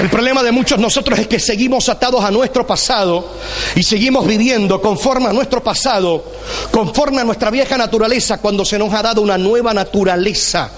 El 0.00 0.10
problema 0.10 0.42
de 0.42 0.52
muchos 0.52 0.78
nosotros 0.78 1.18
es 1.18 1.26
que 1.26 1.40
seguimos 1.40 1.88
atados 1.88 2.22
a 2.22 2.30
nuestro 2.30 2.66
pasado 2.66 3.32
y 3.74 3.82
seguimos 3.82 4.26
viviendo 4.26 4.80
conforme 4.80 5.28
a 5.28 5.32
nuestro 5.32 5.62
pasado, 5.62 6.22
conforme 6.70 7.22
a 7.22 7.24
nuestra 7.24 7.50
vieja 7.50 7.78
naturaleza 7.78 8.38
cuando 8.38 8.62
se 8.64 8.78
nos 8.78 8.92
ha 8.92 9.02
dado 9.02 9.22
una 9.22 9.38
nueva 9.38 9.72
naturaleza. 9.72 10.70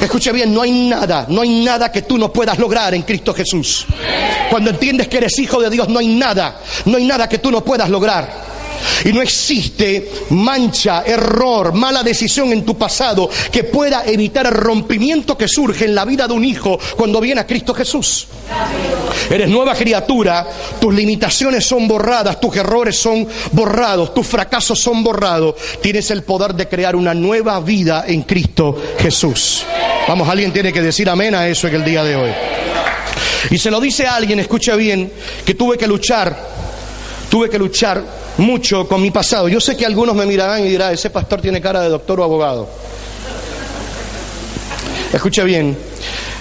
Escuche 0.00 0.32
bien, 0.32 0.52
no 0.52 0.62
hay 0.62 0.72
nada, 0.72 1.26
no 1.28 1.42
hay 1.42 1.64
nada 1.64 1.92
que 1.92 2.02
tú 2.02 2.18
no 2.18 2.32
puedas 2.32 2.58
lograr 2.58 2.92
en 2.94 3.02
Cristo 3.02 3.32
Jesús. 3.32 3.86
Cuando 4.50 4.70
entiendes 4.70 5.06
que 5.06 5.18
eres 5.18 5.38
hijo 5.38 5.60
de 5.60 5.70
Dios, 5.70 5.88
no 5.88 6.00
hay 6.00 6.08
nada, 6.08 6.60
no 6.86 6.96
hay 6.96 7.04
nada 7.04 7.28
que 7.28 7.38
tú 7.38 7.52
no 7.52 7.64
puedas 7.64 7.88
lograr. 7.88 8.53
Y 9.04 9.12
no 9.12 9.22
existe 9.22 10.10
mancha, 10.30 11.02
error, 11.04 11.72
mala 11.72 12.02
decisión 12.02 12.52
en 12.52 12.64
tu 12.64 12.76
pasado 12.76 13.28
que 13.50 13.64
pueda 13.64 14.04
evitar 14.06 14.46
el 14.46 14.52
rompimiento 14.52 15.36
que 15.36 15.48
surge 15.48 15.84
en 15.84 15.94
la 15.94 16.04
vida 16.04 16.26
de 16.26 16.34
un 16.34 16.44
hijo 16.44 16.78
cuando 16.96 17.20
viene 17.20 17.40
a 17.40 17.46
Cristo 17.46 17.74
Jesús. 17.74 18.26
Eres 19.30 19.48
nueva 19.48 19.74
criatura, 19.74 20.46
tus 20.80 20.94
limitaciones 20.94 21.64
son 21.64 21.88
borradas, 21.88 22.40
tus 22.40 22.56
errores 22.56 22.96
son 22.96 23.26
borrados, 23.52 24.12
tus 24.14 24.26
fracasos 24.26 24.78
son 24.80 25.02
borrados. 25.02 25.54
Tienes 25.80 26.10
el 26.10 26.22
poder 26.22 26.54
de 26.54 26.68
crear 26.68 26.96
una 26.96 27.14
nueva 27.14 27.60
vida 27.60 28.04
en 28.06 28.22
Cristo 28.22 28.80
Jesús. 28.98 29.64
Vamos, 30.06 30.28
alguien 30.28 30.52
tiene 30.52 30.72
que 30.72 30.82
decir 30.82 31.08
amén 31.08 31.34
a 31.34 31.48
eso 31.48 31.68
en 31.68 31.76
el 31.76 31.84
día 31.84 32.04
de 32.04 32.16
hoy. 32.16 32.30
Y 33.50 33.58
se 33.58 33.70
lo 33.70 33.80
dice 33.80 34.06
alguien, 34.06 34.40
escucha 34.40 34.74
bien, 34.76 35.12
que 35.44 35.54
tuve 35.54 35.76
que 35.76 35.86
luchar, 35.86 36.36
tuve 37.30 37.48
que 37.50 37.58
luchar 37.58 38.23
mucho 38.38 38.86
con 38.88 39.00
mi 39.02 39.10
pasado. 39.10 39.48
Yo 39.48 39.60
sé 39.60 39.76
que 39.76 39.86
algunos 39.86 40.14
me 40.14 40.26
mirarán 40.26 40.64
y 40.64 40.68
dirán, 40.68 40.94
ese 40.94 41.10
pastor 41.10 41.40
tiene 41.40 41.60
cara 41.60 41.80
de 41.82 41.88
doctor 41.88 42.20
o 42.20 42.24
abogado. 42.24 42.68
Escucha 45.12 45.44
bien, 45.44 45.76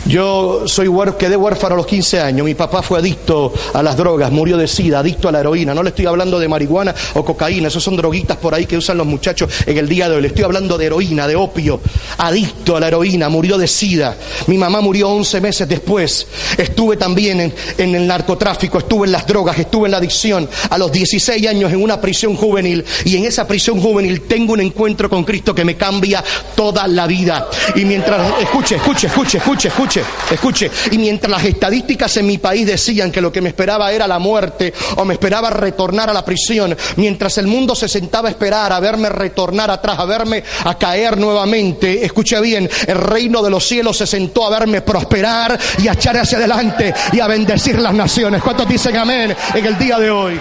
Yo 0.06 0.68
soy 0.68 0.90
quedé 1.18 1.38
huérfano 1.38 1.76
a 1.76 1.78
los 1.78 1.86
15 1.86 2.20
años. 2.20 2.46
Mi 2.46 2.56
papá 2.56 2.82
fue 2.82 3.00
adicto 3.00 3.54
a 3.74 3.82
las 3.82 3.96
drogas, 3.96 4.32
murió 4.32 4.58
de 4.58 4.68
sida, 4.68 5.00
adicto 5.00 5.30
a 5.30 5.32
la 5.32 5.40
heroína. 5.40 5.74
No 5.74 5.82
le 5.82 5.90
estoy 5.90 6.06
hablando 6.06 6.40
de 6.40 6.48
marihuana 6.50 6.94
o 7.14 7.24
cocaína, 7.24 7.70
esos 7.70 7.84
son 7.84 7.96
droguitas 7.96 8.36
por 8.38 8.54
ahí 8.54 8.66
que 8.66 8.76
usan 8.76 8.98
los 8.98 9.08
muchachos 9.08 9.50
en 9.66 9.78
el 9.78 9.88
día 9.88 10.10
de 10.10 10.16
hoy. 10.16 10.22
Le 10.22 10.28
estoy 10.28 10.44
hablando 10.44 10.78
de 10.78 10.88
heroína, 10.88 11.26
de 11.26 11.38
opio. 11.38 11.80
Adicto 12.18 12.76
a 12.76 12.82
la 12.82 12.90
heroína, 12.90 13.30
murió 13.30 13.58
de 13.58 13.68
sida. 13.68 14.18
Mi 14.48 14.58
mamá 14.58 14.82
murió 14.82 15.10
11 15.10 15.40
meses 15.40 15.70
después. 15.70 16.28
Estuve 16.58 16.98
también 16.98 17.40
en, 17.40 17.54
en 17.78 17.96
el 17.96 18.06
narcotráfico, 18.06 18.80
estuve 18.80 19.06
en 19.06 19.14
las 19.14 19.26
drogas, 19.26 19.58
estuve 19.58 19.88
en 19.88 19.92
la 19.92 19.98
adicción. 19.98 20.50
A 20.70 20.78
los 20.78 20.92
16 20.92 21.48
años 21.48 21.72
en 21.72 21.82
una 21.82 22.02
prisión 22.02 22.36
juvenil. 22.36 22.84
Y 23.06 23.16
en 23.16 23.24
esa 23.24 23.48
prisión 23.48 23.80
juvenil 23.80 24.22
tengo 24.22 24.52
un 24.52 24.62
encuentro 24.62 25.10
con 25.10 25.24
Cristo 25.24 25.56
que 25.56 25.64
me 25.64 25.78
cambia 25.78 26.22
toda 26.56 26.88
la 26.88 27.08
vida. 27.08 27.48
Y 27.76 27.86
mientras, 27.86 28.42
escuche, 28.42 28.76
escuche, 28.76 29.08
escuche, 29.08 29.38
escuche, 29.38 29.68
escuche 29.70 29.93
escuche, 30.32 30.70
Y 30.92 30.98
mientras 30.98 31.30
las 31.30 31.44
estadísticas 31.44 32.18
en 32.18 32.28
mi 32.28 32.38
país 32.38 32.66
decían 32.66 33.12
que 33.12 33.22
lo 33.22 33.32
que 33.32 33.42
me 33.42 33.50
esperaba 33.50 33.92
era 33.92 34.08
la 34.08 34.20
muerte 34.20 34.74
o 34.96 35.06
me 35.06 35.14
esperaba 35.14 35.50
retornar 35.50 36.10
a 36.10 36.14
la 36.14 36.26
prisión, 36.26 36.76
mientras 36.96 37.38
el 37.38 37.48
mundo 37.48 37.76
se 37.76 37.88
sentaba 37.88 38.28
a 38.28 38.32
esperar 38.32 38.72
a 38.72 38.80
verme 38.80 39.10
retornar 39.10 39.70
atrás, 39.70 40.00
a 40.00 40.06
verme 40.06 40.44
a 40.64 40.78
caer 40.78 41.18
nuevamente, 41.18 42.06
escuche 42.06 42.40
bien, 42.42 42.70
el 42.88 42.98
reino 42.98 43.42
de 43.42 43.50
los 43.50 43.66
cielos 43.66 43.98
se 43.98 44.08
sentó 44.08 44.46
a 44.46 44.60
verme 44.60 44.82
prosperar 44.82 45.60
y 45.80 45.88
a 45.88 45.94
echar 45.94 46.18
hacia 46.18 46.38
adelante 46.38 46.94
y 47.12 47.20
a 47.20 47.28
bendecir 47.28 47.80
las 47.80 47.94
naciones. 47.94 48.42
¿Cuántos 48.42 48.68
dicen 48.68 48.98
amén 48.98 49.36
en 49.54 49.66
el 49.66 49.78
día 49.78 50.00
de 50.00 50.10
hoy? 50.10 50.40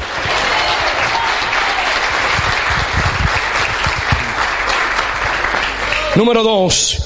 Número 6.15 6.43
dos, 6.43 6.99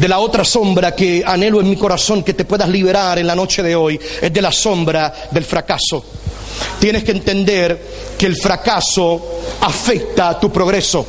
de 0.00 0.08
la 0.08 0.18
otra 0.18 0.46
sombra 0.46 0.94
que 0.94 1.22
anhelo 1.26 1.60
en 1.60 1.68
mi 1.68 1.76
corazón 1.76 2.22
que 2.22 2.32
te 2.32 2.46
puedas 2.46 2.70
liberar 2.70 3.18
en 3.18 3.26
la 3.26 3.36
noche 3.36 3.62
de 3.62 3.76
hoy, 3.76 4.00
es 4.22 4.32
de 4.32 4.40
la 4.40 4.50
sombra 4.50 5.12
del 5.30 5.44
fracaso. 5.44 6.02
Tienes 6.78 7.04
que 7.04 7.12
entender 7.12 8.14
que 8.16 8.24
el 8.24 8.34
fracaso 8.34 9.40
afecta 9.60 10.30
a 10.30 10.40
tu 10.40 10.50
progreso. 10.50 11.06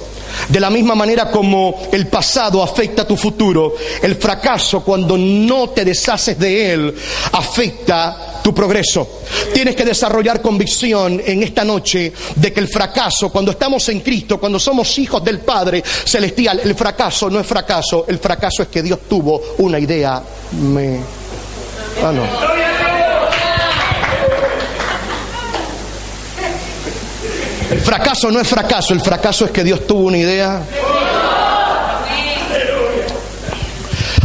De 0.49 0.59
la 0.59 0.69
misma 0.69 0.95
manera 0.95 1.29
como 1.29 1.89
el 1.91 2.07
pasado 2.07 2.61
afecta 2.63 3.03
a 3.03 3.07
tu 3.07 3.15
futuro, 3.15 3.75
el 4.01 4.15
fracaso 4.15 4.83
cuando 4.83 5.17
no 5.17 5.69
te 5.69 5.85
deshaces 5.85 6.37
de 6.37 6.73
él 6.73 6.95
afecta 7.31 8.39
tu 8.43 8.53
progreso. 8.53 9.21
Tienes 9.53 9.75
que 9.75 9.85
desarrollar 9.85 10.41
convicción 10.41 11.21
en 11.25 11.43
esta 11.43 11.63
noche 11.63 12.11
de 12.35 12.51
que 12.51 12.59
el 12.59 12.67
fracaso, 12.67 13.31
cuando 13.31 13.51
estamos 13.51 13.87
en 13.89 14.01
Cristo, 14.01 14.39
cuando 14.39 14.59
somos 14.59 14.97
hijos 14.99 15.23
del 15.23 15.39
Padre 15.39 15.83
Celestial, 15.83 16.61
el 16.63 16.75
fracaso 16.75 17.29
no 17.29 17.39
es 17.39 17.47
fracaso, 17.47 18.05
el 18.07 18.19
fracaso 18.19 18.63
es 18.63 18.69
que 18.69 18.81
Dios 18.81 18.99
tuvo 19.07 19.41
una 19.59 19.79
idea. 19.79 20.21
Me... 20.51 20.99
Ah, 22.03 22.11
no. 22.11 22.90
El 27.71 27.79
fracaso 27.79 28.29
no 28.29 28.41
es 28.41 28.47
fracaso, 28.49 28.93
el 28.93 28.99
fracaso 28.99 29.45
es 29.45 29.51
que 29.51 29.63
Dios 29.63 29.87
tuvo 29.87 30.07
una 30.07 30.17
idea. 30.17 30.61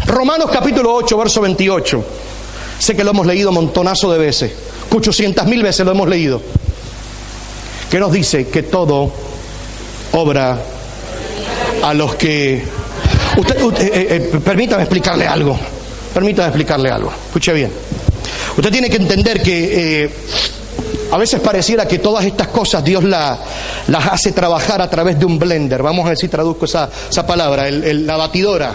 Romanos 0.06 0.50
capítulo 0.52 0.92
8, 0.92 1.16
verso 1.16 1.40
28. 1.42 2.04
Sé 2.80 2.96
que 2.96 3.04
lo 3.04 3.12
hemos 3.12 3.24
leído 3.24 3.52
montonazo 3.52 4.10
de 4.10 4.18
veces, 4.18 4.52
800 4.90 5.46
mil 5.46 5.62
veces 5.62 5.86
lo 5.86 5.92
hemos 5.92 6.08
leído. 6.08 6.42
Que 7.88 8.00
nos 8.00 8.10
dice 8.10 8.48
que 8.48 8.64
todo 8.64 9.12
obra 10.10 10.58
a 11.84 11.94
los 11.94 12.16
que... 12.16 12.64
Usted, 13.36 13.56
eh, 13.58 13.90
eh, 13.92 14.30
eh, 14.34 14.40
permítame 14.44 14.82
explicarle 14.82 15.24
algo. 15.24 15.56
Permítame 16.12 16.48
explicarle 16.48 16.90
algo. 16.90 17.12
Escuche 17.28 17.52
bien. 17.52 17.70
Usted 18.56 18.72
tiene 18.72 18.90
que 18.90 18.96
entender 18.96 19.40
que 19.40 20.10
a 21.10 21.16
veces 21.18 21.40
pareciera 21.40 21.86
que 21.86 21.98
todas 21.98 22.24
estas 22.24 22.48
cosas 22.48 22.84
Dios 22.84 23.04
las 23.04 23.38
hace 24.10 24.32
trabajar 24.32 24.80
a 24.82 24.90
través 24.90 25.18
de 25.18 25.24
un 25.24 25.38
blender. 25.38 25.82
Vamos 25.82 26.06
a 26.06 26.10
ver 26.10 26.18
si 26.18 26.28
traduzco 26.28 26.64
esa, 26.64 26.88
esa 27.10 27.26
palabra, 27.26 27.70
la 27.70 28.16
batidora 28.16 28.74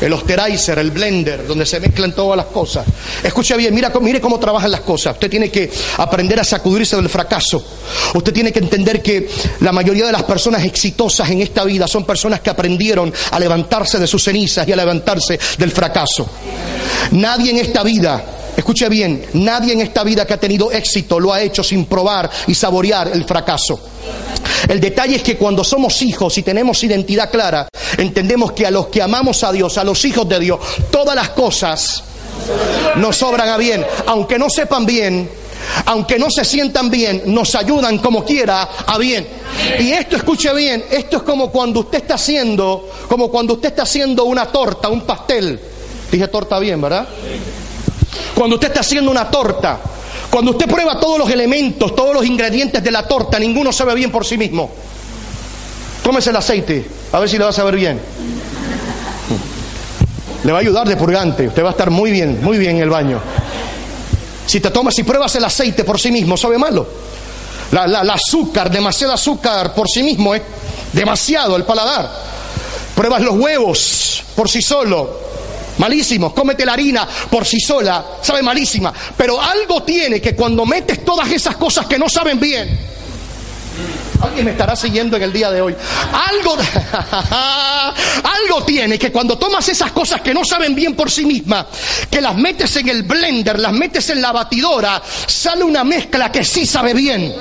el 0.00 0.12
osterizer, 0.12 0.78
el 0.78 0.90
blender, 0.90 1.46
donde 1.46 1.66
se 1.66 1.78
mezclan 1.78 2.12
todas 2.12 2.36
las 2.36 2.46
cosas. 2.46 2.86
Escucha 3.22 3.56
bien, 3.56 3.74
mira, 3.74 3.92
mire 4.00 4.20
cómo 4.20 4.38
trabajan 4.38 4.70
las 4.70 4.80
cosas. 4.80 5.14
Usted 5.14 5.30
tiene 5.30 5.50
que 5.50 5.70
aprender 5.98 6.40
a 6.40 6.44
sacudirse 6.44 6.96
del 6.96 7.08
fracaso. 7.08 7.62
Usted 8.14 8.32
tiene 8.32 8.52
que 8.52 8.60
entender 8.60 9.02
que 9.02 9.28
la 9.60 9.72
mayoría 9.72 10.06
de 10.06 10.12
las 10.12 10.22
personas 10.22 10.64
exitosas 10.64 11.28
en 11.30 11.42
esta 11.42 11.64
vida 11.64 11.86
son 11.86 12.04
personas 12.04 12.40
que 12.40 12.50
aprendieron 12.50 13.12
a 13.30 13.38
levantarse 13.38 13.98
de 13.98 14.06
sus 14.06 14.24
cenizas 14.24 14.66
y 14.66 14.72
a 14.72 14.76
levantarse 14.76 15.38
del 15.58 15.70
fracaso. 15.70 16.28
Nadie 17.12 17.50
en 17.50 17.58
esta 17.58 17.82
vida 17.82 18.24
Escuche 18.60 18.90
bien, 18.90 19.24
nadie 19.32 19.72
en 19.72 19.80
esta 19.80 20.04
vida 20.04 20.26
que 20.26 20.34
ha 20.34 20.38
tenido 20.38 20.70
éxito 20.70 21.18
lo 21.18 21.32
ha 21.32 21.40
hecho 21.40 21.64
sin 21.64 21.86
probar 21.86 22.30
y 22.46 22.54
saborear 22.54 23.08
el 23.08 23.24
fracaso. 23.24 23.80
El 24.68 24.78
detalle 24.78 25.16
es 25.16 25.22
que 25.22 25.38
cuando 25.38 25.64
somos 25.64 26.02
hijos 26.02 26.36
y 26.36 26.42
tenemos 26.42 26.84
identidad 26.84 27.30
clara, 27.30 27.68
entendemos 27.96 28.52
que 28.52 28.66
a 28.66 28.70
los 28.70 28.88
que 28.88 29.00
amamos 29.00 29.42
a 29.44 29.52
Dios, 29.52 29.78
a 29.78 29.84
los 29.84 30.04
hijos 30.04 30.28
de 30.28 30.40
Dios, 30.40 30.60
todas 30.90 31.16
las 31.16 31.30
cosas 31.30 32.04
nos 32.96 33.16
sobran 33.16 33.48
a 33.48 33.56
bien, 33.56 33.82
aunque 34.04 34.38
no 34.38 34.50
sepan 34.50 34.84
bien, 34.84 35.30
aunque 35.86 36.18
no 36.18 36.30
se 36.30 36.44
sientan 36.44 36.90
bien, 36.90 37.22
nos 37.28 37.54
ayudan 37.54 37.96
como 37.96 38.26
quiera 38.26 38.68
a 38.86 38.98
bien. 38.98 39.26
Y 39.78 39.92
esto, 39.92 40.16
escuche 40.16 40.52
bien, 40.52 40.84
esto 40.90 41.16
es 41.16 41.22
como 41.22 41.50
cuando 41.50 41.80
usted 41.80 42.02
está 42.02 42.16
haciendo, 42.16 42.90
como 43.08 43.30
cuando 43.30 43.54
usted 43.54 43.70
está 43.70 43.84
haciendo 43.84 44.24
una 44.24 44.44
torta, 44.52 44.90
un 44.90 45.00
pastel. 45.06 45.58
Dije 46.12 46.28
torta 46.28 46.58
bien, 46.58 46.78
¿verdad? 46.82 47.08
Cuando 48.34 48.56
usted 48.56 48.68
está 48.68 48.80
haciendo 48.80 49.10
una 49.10 49.30
torta, 49.30 49.78
cuando 50.30 50.52
usted 50.52 50.68
prueba 50.68 50.98
todos 50.98 51.18
los 51.18 51.30
elementos, 51.30 51.94
todos 51.94 52.14
los 52.14 52.24
ingredientes 52.24 52.82
de 52.82 52.90
la 52.90 53.06
torta, 53.06 53.38
ninguno 53.38 53.72
sabe 53.72 53.94
bien 53.94 54.10
por 54.10 54.24
sí 54.24 54.38
mismo. 54.38 54.70
Tómese 56.02 56.30
el 56.30 56.36
aceite, 56.36 56.86
a 57.12 57.18
ver 57.18 57.28
si 57.28 57.36
le 57.36 57.44
va 57.44 57.50
a 57.50 57.52
saber 57.52 57.76
bien. 57.76 58.00
Le 60.44 60.52
va 60.52 60.58
a 60.58 60.60
ayudar 60.60 60.88
de 60.88 60.96
purgante, 60.96 61.48
usted 61.48 61.62
va 61.62 61.68
a 61.68 61.72
estar 61.72 61.90
muy 61.90 62.10
bien, 62.10 62.42
muy 62.42 62.58
bien 62.58 62.76
en 62.76 62.82
el 62.82 62.90
baño. 62.90 63.20
Si 64.46 64.60
te 64.60 64.70
tomas 64.70 64.98
y 64.98 65.02
pruebas 65.02 65.34
el 65.36 65.44
aceite 65.44 65.84
por 65.84 66.00
sí 66.00 66.10
mismo, 66.10 66.36
sabe 66.36 66.58
malo. 66.58 66.86
La, 67.72 67.86
la 67.86 68.14
azúcar, 68.14 68.70
demasiado 68.70 69.12
azúcar 69.12 69.74
por 69.74 69.88
sí 69.88 70.02
mismo, 70.02 70.34
es 70.34 70.42
demasiado 70.92 71.56
el 71.56 71.64
paladar. 71.64 72.10
Pruebas 72.94 73.22
los 73.22 73.36
huevos 73.36 74.24
por 74.34 74.48
sí 74.48 74.62
solo, 74.62 75.29
malísimo. 75.80 76.32
Cómete 76.32 76.64
la 76.64 76.74
harina 76.74 77.08
por 77.28 77.44
sí 77.44 77.58
sola, 77.58 78.04
sabe 78.22 78.42
malísima. 78.42 78.92
Pero 79.16 79.40
algo 79.40 79.82
tiene 79.82 80.20
que 80.20 80.36
cuando 80.36 80.64
metes 80.64 81.04
todas 81.04 81.28
esas 81.30 81.56
cosas 81.56 81.86
que 81.86 81.98
no 81.98 82.08
saben 82.08 82.38
bien, 82.38 82.78
Alguien 84.22 84.44
me 84.44 84.50
estará 84.50 84.76
siguiendo 84.76 85.16
en 85.16 85.22
el 85.22 85.32
día 85.32 85.50
de 85.50 85.62
hoy. 85.62 85.74
Algo, 86.12 86.54
algo 88.22 88.64
tiene 88.66 88.98
que 88.98 89.10
cuando 89.10 89.38
tomas 89.38 89.66
esas 89.68 89.92
cosas 89.92 90.20
que 90.20 90.34
no 90.34 90.44
saben 90.44 90.74
bien 90.74 90.94
por 90.94 91.10
sí 91.10 91.24
mismas, 91.24 91.64
que 92.10 92.20
las 92.20 92.36
metes 92.36 92.76
en 92.76 92.90
el 92.90 93.04
blender, 93.04 93.58
las 93.58 93.72
metes 93.72 94.10
en 94.10 94.20
la 94.20 94.32
batidora, 94.32 95.02
sale 95.26 95.64
una 95.64 95.84
mezcla 95.84 96.30
que 96.30 96.44
sí 96.44 96.66
sabe 96.66 96.92
bien. 96.92 97.34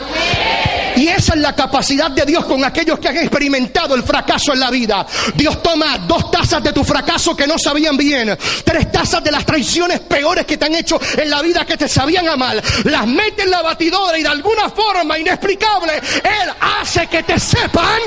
Y 1.00 1.08
esa 1.08 1.34
es 1.34 1.40
la 1.40 1.56
capacidad 1.56 2.12
de 2.12 2.26
Dios 2.26 2.44
con 2.44 2.62
aquellos 2.66 3.00
que 3.00 3.08
han 3.08 3.16
experimentado 3.16 3.96
el 3.96 4.04
fracaso 4.04 4.52
en 4.52 4.60
la 4.60 4.70
vida. 4.70 5.08
Dios 5.34 5.64
toma 5.64 5.98
dos 6.00 6.30
tazas 6.30 6.62
de 6.62 6.74
tu 6.74 6.84
fracaso 6.84 7.38
que 7.38 7.48
no 7.48 7.58
sabían 7.58 7.96
bien, 7.96 8.38
tres 8.66 8.92
tazas 8.92 9.24
de 9.24 9.32
las 9.32 9.46
traiciones 9.46 10.02
peores 10.02 10.46
que 10.46 10.58
te 10.58 10.66
han 10.66 10.76
hecho 10.76 11.00
en 11.16 11.30
la 11.30 11.42
vida 11.42 11.64
que 11.66 11.78
te 11.78 11.88
sabían 11.88 12.28
a 12.28 12.36
mal, 12.36 12.62
las 12.84 13.08
mete 13.08 13.44
en 13.44 13.52
la 13.52 13.62
batidora 13.62 14.18
y 14.20 14.24
de 14.24 14.28
alguna 14.28 14.70
forma 14.70 15.18
inexplicable, 15.18 15.94
Él 15.96 16.54
hace 16.60 17.08
que 17.08 17.24
te 17.24 17.40
sepan. 17.40 18.02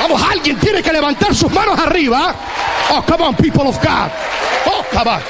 Vamos, 0.00 0.20
alguien 0.30 0.58
tiene 0.58 0.82
que 0.82 0.92
levantar 0.92 1.34
sus 1.34 1.50
manos 1.50 1.78
arriba. 1.78 2.34
Oh, 2.90 3.02
come 3.02 3.24
on, 3.24 3.34
people 3.34 3.66
of 3.66 3.82
God. 3.82 4.10
Oh, 4.66 4.84
come 4.92 5.08
on. 5.08 5.22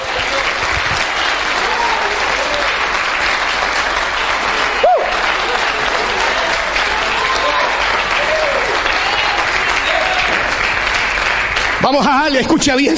Vamos 11.84 12.06
a 12.06 12.20
alguien, 12.20 12.40
escucha 12.40 12.76
bien. 12.76 12.96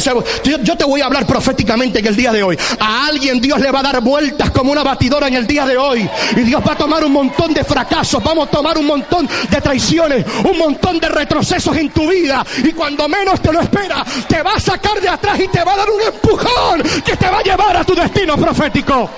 Yo 0.63 0.77
te 0.77 0.85
voy 0.85 1.01
a 1.01 1.07
hablar 1.07 1.27
proféticamente 1.27 1.99
en 1.99 2.07
el 2.07 2.15
día 2.15 2.31
de 2.31 2.45
hoy. 2.45 2.57
A 2.79 3.07
alguien 3.09 3.41
Dios 3.41 3.59
le 3.59 3.73
va 3.73 3.81
a 3.81 3.83
dar 3.83 4.01
vueltas 4.01 4.51
como 4.53 4.71
una 4.71 4.85
batidora 4.85 5.27
en 5.27 5.35
el 5.35 5.45
día 5.45 5.67
de 5.67 5.77
hoy. 5.77 6.09
Y 6.37 6.41
Dios 6.43 6.63
va 6.65 6.75
a 6.75 6.77
tomar 6.77 7.05
un 7.05 7.11
montón 7.11 7.53
de 7.53 7.65
fracasos. 7.65 8.23
Vamos 8.23 8.47
a 8.47 8.51
tomar 8.53 8.79
un 8.79 8.87
montón 8.87 9.29
de 9.51 9.61
traiciones. 9.61 10.25
Un 10.45 10.57
montón 10.57 11.01
de 11.01 11.09
retrocesos 11.09 11.77
en 11.77 11.91
tu 11.91 12.09
vida. 12.09 12.47
Y 12.63 12.71
cuando 12.75 13.09
menos 13.09 13.43
te 13.43 13.53
lo 13.53 13.61
espera, 13.61 14.05
te 14.29 14.41
va 14.41 14.55
a 14.55 14.61
sacar 14.61 15.01
de 15.01 15.09
atrás 15.09 15.41
y 15.41 15.49
te 15.49 15.65
va 15.65 15.73
a 15.73 15.77
dar 15.79 15.91
un 15.91 16.03
empujón 16.03 16.83
que 17.05 17.17
te 17.17 17.29
va 17.29 17.39
a 17.39 17.43
llevar 17.43 17.77
a 17.79 17.83
tu 17.83 17.93
destino 17.93 18.37
profético. 18.37 19.11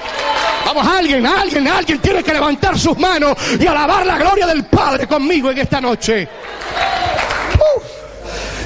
Vamos, 0.64 0.86
a 0.86 0.96
alguien, 0.96 1.26
a 1.26 1.42
alguien, 1.42 1.68
alguien 1.68 1.98
tiene 1.98 2.22
que 2.22 2.32
levantar 2.32 2.78
sus 2.78 2.98
manos 2.98 3.36
y 3.60 3.66
alabar 3.66 4.06
la 4.06 4.16
gloria 4.16 4.46
del 4.46 4.64
Padre 4.64 5.06
conmigo 5.06 5.50
en 5.50 5.58
esta 5.58 5.78
noche. 5.78 6.26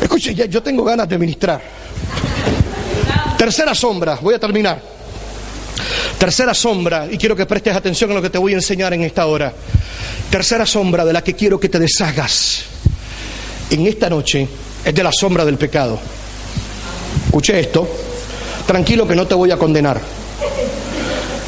Escuche, 0.03 0.35
yo 0.49 0.62
tengo 0.62 0.83
ganas 0.85 1.09
de 1.09 1.17
ministrar. 1.17 1.62
Tercera 3.38 3.75
sombra, 3.75 4.19
voy 4.21 4.35
a 4.35 4.38
terminar. 4.38 4.81
Tercera 6.19 6.55
sombra, 6.55 7.07
y 7.11 7.17
quiero 7.17 7.35
que 7.35 7.47
prestes 7.47 7.75
atención 7.75 8.11
a 8.11 8.15
lo 8.15 8.23
que 8.23 8.31
te 8.31 8.38
voy 8.38 8.53
a 8.53 8.57
enseñar 8.57 8.93
en 8.95 9.03
esta 9.03 9.27
hora. 9.27 9.53
Tercera 10.31 10.67
sombra 10.67 11.05
de 11.05 11.12
la 11.12 11.23
que 11.23 11.35
quiero 11.35 11.59
que 11.59 11.69
te 11.69 11.79
deshagas 11.79 12.65
en 13.71 13.87
esta 13.87 14.09
noche 14.09 14.47
es 14.85 14.95
de 14.95 15.03
la 15.03 15.11
sombra 15.12 15.45
del 15.45 15.57
pecado. 15.57 15.99
Escuche 17.27 17.59
esto, 17.59 17.88
tranquilo 18.67 19.07
que 19.07 19.15
no 19.15 19.27
te 19.27 19.35
voy 19.35 19.51
a 19.51 19.57
condenar. 19.57 20.01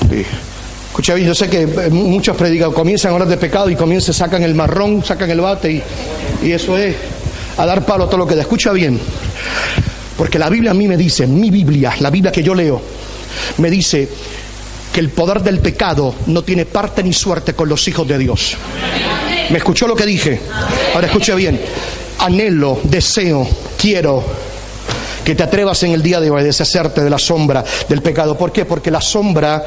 Bien, 0.09 0.27
yo 1.25 1.35
sé 1.35 1.49
que 1.49 1.62
eh, 1.62 1.90
muchos 1.90 2.37
predican, 2.37 2.73
comienzan 2.73 3.11
a 3.11 3.14
hablar 3.14 3.29
de 3.29 3.37
pecado 3.37 3.69
y 3.69 3.77
comienzan, 3.77 4.14
sacan 4.14 4.43
el 4.43 4.55
marrón, 4.55 5.05
sacan 5.05 5.31
el 5.31 5.40
bate 5.40 5.73
y, 5.73 5.83
y 6.43 6.53
eso 6.53 6.77
es 6.77 6.95
a 7.57 7.67
dar 7.67 7.85
palo 7.85 8.05
a 8.05 8.07
todo 8.07 8.19
lo 8.19 8.27
que 8.27 8.35
da. 8.35 8.43
Escucha 8.43 8.73
bien, 8.73 8.99
porque 10.17 10.38
la 10.38 10.49
Biblia 10.49 10.73
a 10.73 10.75
mí 10.75 10.87
me 10.88 10.97
dice, 10.97 11.27
mi 11.27 11.51
Biblia, 11.51 11.95
la 12.01 12.11
Biblia 12.11 12.33
que 12.33 12.43
yo 12.43 12.55
leo, 12.55 12.81
me 13.59 13.71
dice 13.71 14.09
que 14.93 15.01
el 15.01 15.11
poder 15.11 15.43
del 15.43 15.59
pecado 15.59 16.14
no 16.27 16.43
tiene 16.43 16.67
parte 16.67 17.03
ni 17.03 17.12
suerte 17.12 17.55
con 17.55 17.69
los 17.69 17.87
hijos 17.88 18.07
de 18.07 18.19
Dios. 18.19 18.57
¿Me 19.51 19.59
escuchó 19.59 19.87
lo 19.87 19.97
que 19.97 20.07
dije? 20.07 20.40
Ahora 20.95 21.09
escuche 21.09 21.35
bien. 21.35 21.61
Anhelo, 22.19 22.79
deseo, 22.85 23.47
quiero 23.77 24.25
que 25.25 25.35
te 25.35 25.43
atrevas 25.43 25.83
en 25.83 25.93
el 25.93 26.03
día 26.03 26.21
de 26.21 26.31
hoy 26.31 26.43
a 26.43 26.45
deshacerte 26.45 27.03
de 27.03 27.11
la 27.11 27.19
sombra 27.19 27.64
del 27.88 28.03
pecado. 28.03 28.38
¿Por 28.38 28.53
qué? 28.53 28.67
Porque 28.67 28.90
la 28.90 29.01
sombra 29.01 29.64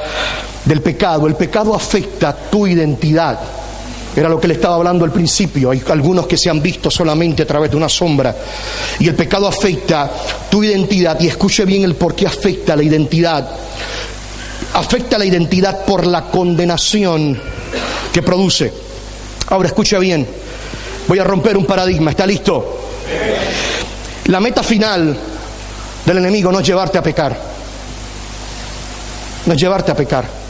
del 0.63 0.82
pecado, 0.82 1.28
el 1.28 1.36
pecado 1.36 1.76
afecta 1.76 2.34
tu 2.50 2.67
identidad. 2.67 3.39
Era 4.17 4.30
lo 4.30 4.39
que 4.39 4.47
le 4.47 4.56
estaba 4.56 4.73
hablando 4.73 5.06
al 5.06 5.12
principio. 5.12 5.69
Hay 5.69 5.84
algunos 5.91 6.25
que 6.25 6.38
se 6.38 6.49
han 6.49 6.60
visto 6.60 6.89
solamente 6.89 7.43
a 7.43 7.45
través 7.45 7.69
de 7.69 7.77
una 7.77 7.88
sombra. 7.88 8.36
Y 8.97 9.08
el 9.08 9.13
pecado 9.13 9.47
afecta 9.47 10.10
tu 10.49 10.63
identidad. 10.63 11.19
Y 11.19 11.27
escuche 11.27 11.65
bien 11.65 11.84
el 11.84 11.93
por 11.93 12.15
qué 12.15 12.25
afecta 12.25 12.75
la 12.75 12.82
identidad. 12.82 13.47
Afecta 14.73 15.19
la 15.19 15.25
identidad 15.25 15.86
por 15.86 16.08
la 16.08 16.23
condenación 16.32 17.39
que 18.12 18.23
produce. 18.23 18.73
Ahora 19.49 19.67
escucha 19.67 19.99
bien. 19.99 20.27
Voy 21.08 21.19
a 21.19 21.23
romper 21.23 21.56
un 21.56 21.65
paradigma. 21.65 22.10
¿Está 22.10 22.25
listo? 22.25 22.88
La 24.25 24.39
meta 24.39 24.63
final 24.63 25.15
del 26.03 26.17
enemigo 26.17 26.51
no 26.51 26.60
es 26.60 26.65
llevarte 26.65 26.97
a 26.97 27.03
pecar. 27.03 27.39
No 29.45 29.53
es 29.53 29.62
llevarte 29.62 29.91
a 29.91 29.95
pecar. 29.95 30.46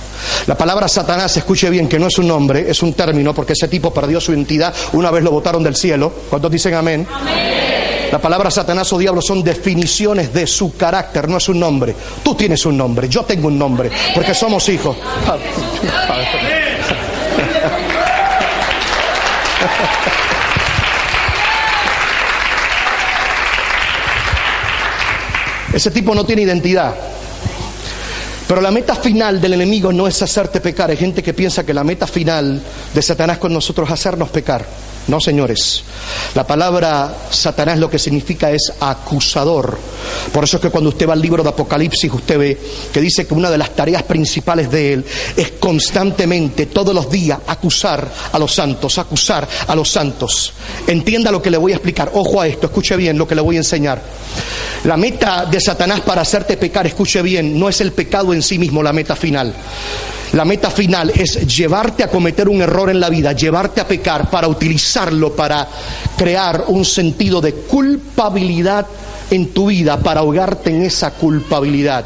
La 0.48 0.56
palabra 0.56 0.88
Satanás, 0.88 1.36
escuche 1.36 1.70
bien, 1.70 1.90
que 1.90 2.00
no 2.00 2.08
es 2.08 2.18
un 2.18 2.30
nombre, 2.30 2.72
es 2.72 2.82
un 2.82 2.94
término, 2.94 3.34
porque 3.34 3.52
ese 3.52 3.68
tipo 3.68 3.94
perdió 3.94 4.22
su 4.22 4.32
identidad 4.32 4.74
una 4.94 5.12
vez 5.12 5.22
lo 5.22 5.30
botaron 5.30 5.62
del 5.62 5.76
cielo. 5.76 6.10
¿Cuántos 6.30 6.50
dicen 6.50 6.74
amén? 6.74 7.06
La 8.10 8.20
palabra 8.20 8.50
Satanás 8.50 8.92
o 8.94 8.98
diablo 8.98 9.22
son 9.22 9.44
definiciones 9.44 10.34
de 10.34 10.48
su 10.48 10.78
carácter, 10.78 11.28
no 11.28 11.36
es 11.36 11.50
un 11.50 11.60
nombre. 11.60 11.94
Tú 12.24 12.34
tienes 12.34 12.66
un 12.66 12.78
nombre, 12.78 13.10
yo 13.10 13.26
tengo 13.26 13.50
un 13.50 13.60
nombre, 13.60 13.92
porque 14.16 14.34
somos 14.34 14.70
hijos. 14.70 14.96
Ese 25.74 25.92
tipo 25.92 26.16
no 26.16 26.26
tiene 26.26 26.44
identidad. 26.44 26.96
Pero 28.48 28.62
la 28.62 28.72
meta 28.72 28.96
final 28.96 29.42
del 29.42 29.54
enemigo 29.54 29.92
no 29.92 30.08
es 30.08 30.22
hacerte 30.22 30.62
pecar. 30.62 30.90
Hay 30.90 30.98
gente 30.98 31.22
que 31.22 31.34
piensa 31.34 31.66
que 31.66 31.74
la 31.74 31.84
meta 31.84 32.08
final 32.08 32.62
de 32.94 33.02
Satanás 33.02 33.38
con 33.40 33.54
nosotros 33.54 33.88
es 33.90 33.94
hacernos 33.94 34.30
pecar. 34.30 34.66
No, 35.08 35.22
señores. 35.22 35.84
La 36.36 36.46
palabra 36.46 37.16
Satanás 37.30 37.80
lo 37.80 37.90
que 37.90 37.98
significa 37.98 38.52
es 38.52 38.74
acusador. 38.82 39.78
Por 40.34 40.44
eso 40.44 40.58
es 40.58 40.62
que 40.62 40.70
cuando 40.70 40.90
usted 40.90 41.08
va 41.08 41.14
al 41.14 41.22
libro 41.22 41.44
de 41.44 41.50
Apocalipsis, 41.50 42.12
usted 42.12 42.38
ve 42.38 42.58
que 42.92 43.00
dice 43.00 43.26
que 43.26 43.34
una 43.34 43.50
de 43.50 43.58
las 43.58 43.74
tareas 43.74 44.04
principales 44.04 44.70
de 44.70 44.94
él 44.94 45.06
es 45.38 45.52
constantemente, 45.60 46.66
todos 46.66 46.94
los 46.94 47.10
días, 47.10 47.40
acusar 47.48 48.06
a 48.34 48.38
los 48.38 48.54
santos, 48.54 48.98
acusar 48.98 49.48
a 49.68 49.76
los 49.76 49.90
santos. 49.90 50.52
Entienda 50.86 51.32
lo 51.32 51.42
que 51.42 51.52
le 51.52 51.58
voy 51.58 51.72
a 51.72 51.76
explicar. 51.76 52.12
Ojo 52.14 52.42
a 52.42 52.48
esto, 52.48 52.68
escuche 52.68 52.98
bien 52.98 53.18
lo 53.18 53.28
que 53.28 53.36
le 53.36 53.42
voy 53.42 53.56
a 53.56 53.60
enseñar. 53.60 54.02
La 54.84 54.98
meta 54.98 55.46
de 55.46 55.62
Satanás 55.62 56.02
para 56.02 56.22
hacerte 56.22 56.58
pecar, 56.58 56.86
escuche 56.86 57.22
bien, 57.22 57.58
no 57.58 57.70
es 57.70 57.80
el 57.80 57.94
pecado 57.94 58.34
en 58.34 58.37
sí 58.42 58.58
mismo 58.58 58.82
la 58.84 58.94
meta 58.94 59.16
final. 59.16 59.54
La 60.34 60.44
meta 60.44 60.70
final 60.70 61.12
es 61.16 61.48
llevarte 61.48 62.04
a 62.04 62.10
cometer 62.10 62.50
un 62.50 62.62
error 62.62 62.90
en 62.90 63.00
la 63.00 63.10
vida, 63.10 63.32
llevarte 63.32 63.80
a 63.80 63.88
pecar 63.88 64.30
para 64.30 64.48
utilizarlo 64.48 65.34
para 65.34 65.68
crear 66.18 66.66
un 66.68 66.84
sentido 66.84 67.40
de 67.40 67.54
culpabilidad 67.54 68.86
en 69.32 69.54
tu 69.54 69.68
vida 69.68 69.98
para 70.00 70.22
ahogarte 70.22 70.70
en 70.70 70.84
esa 70.84 71.12
culpabilidad. 71.12 72.06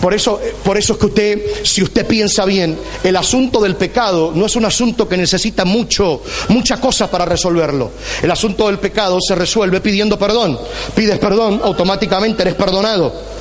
Por 0.00 0.14
eso, 0.14 0.40
por 0.64 0.78
eso 0.78 0.94
es 0.94 0.98
que 0.98 1.06
usted, 1.06 1.42
si 1.62 1.82
usted 1.82 2.06
piensa 2.06 2.44
bien, 2.44 2.78
el 3.02 3.16
asunto 3.16 3.60
del 3.60 3.76
pecado 3.76 4.32
no 4.34 4.46
es 4.46 4.56
un 4.56 4.64
asunto 4.64 5.08
que 5.08 5.16
necesita 5.16 5.64
mucho, 5.64 6.22
mucha 6.48 6.80
cosa 6.80 7.10
para 7.10 7.24
resolverlo. 7.24 7.90
El 8.22 8.30
asunto 8.30 8.66
del 8.66 8.78
pecado 8.78 9.18
se 9.20 9.34
resuelve 9.34 9.80
pidiendo 9.80 10.18
perdón. 10.18 10.58
Pides 10.94 11.18
perdón, 11.18 11.60
automáticamente 11.62 12.42
eres 12.42 12.54
perdonado. 12.54 13.37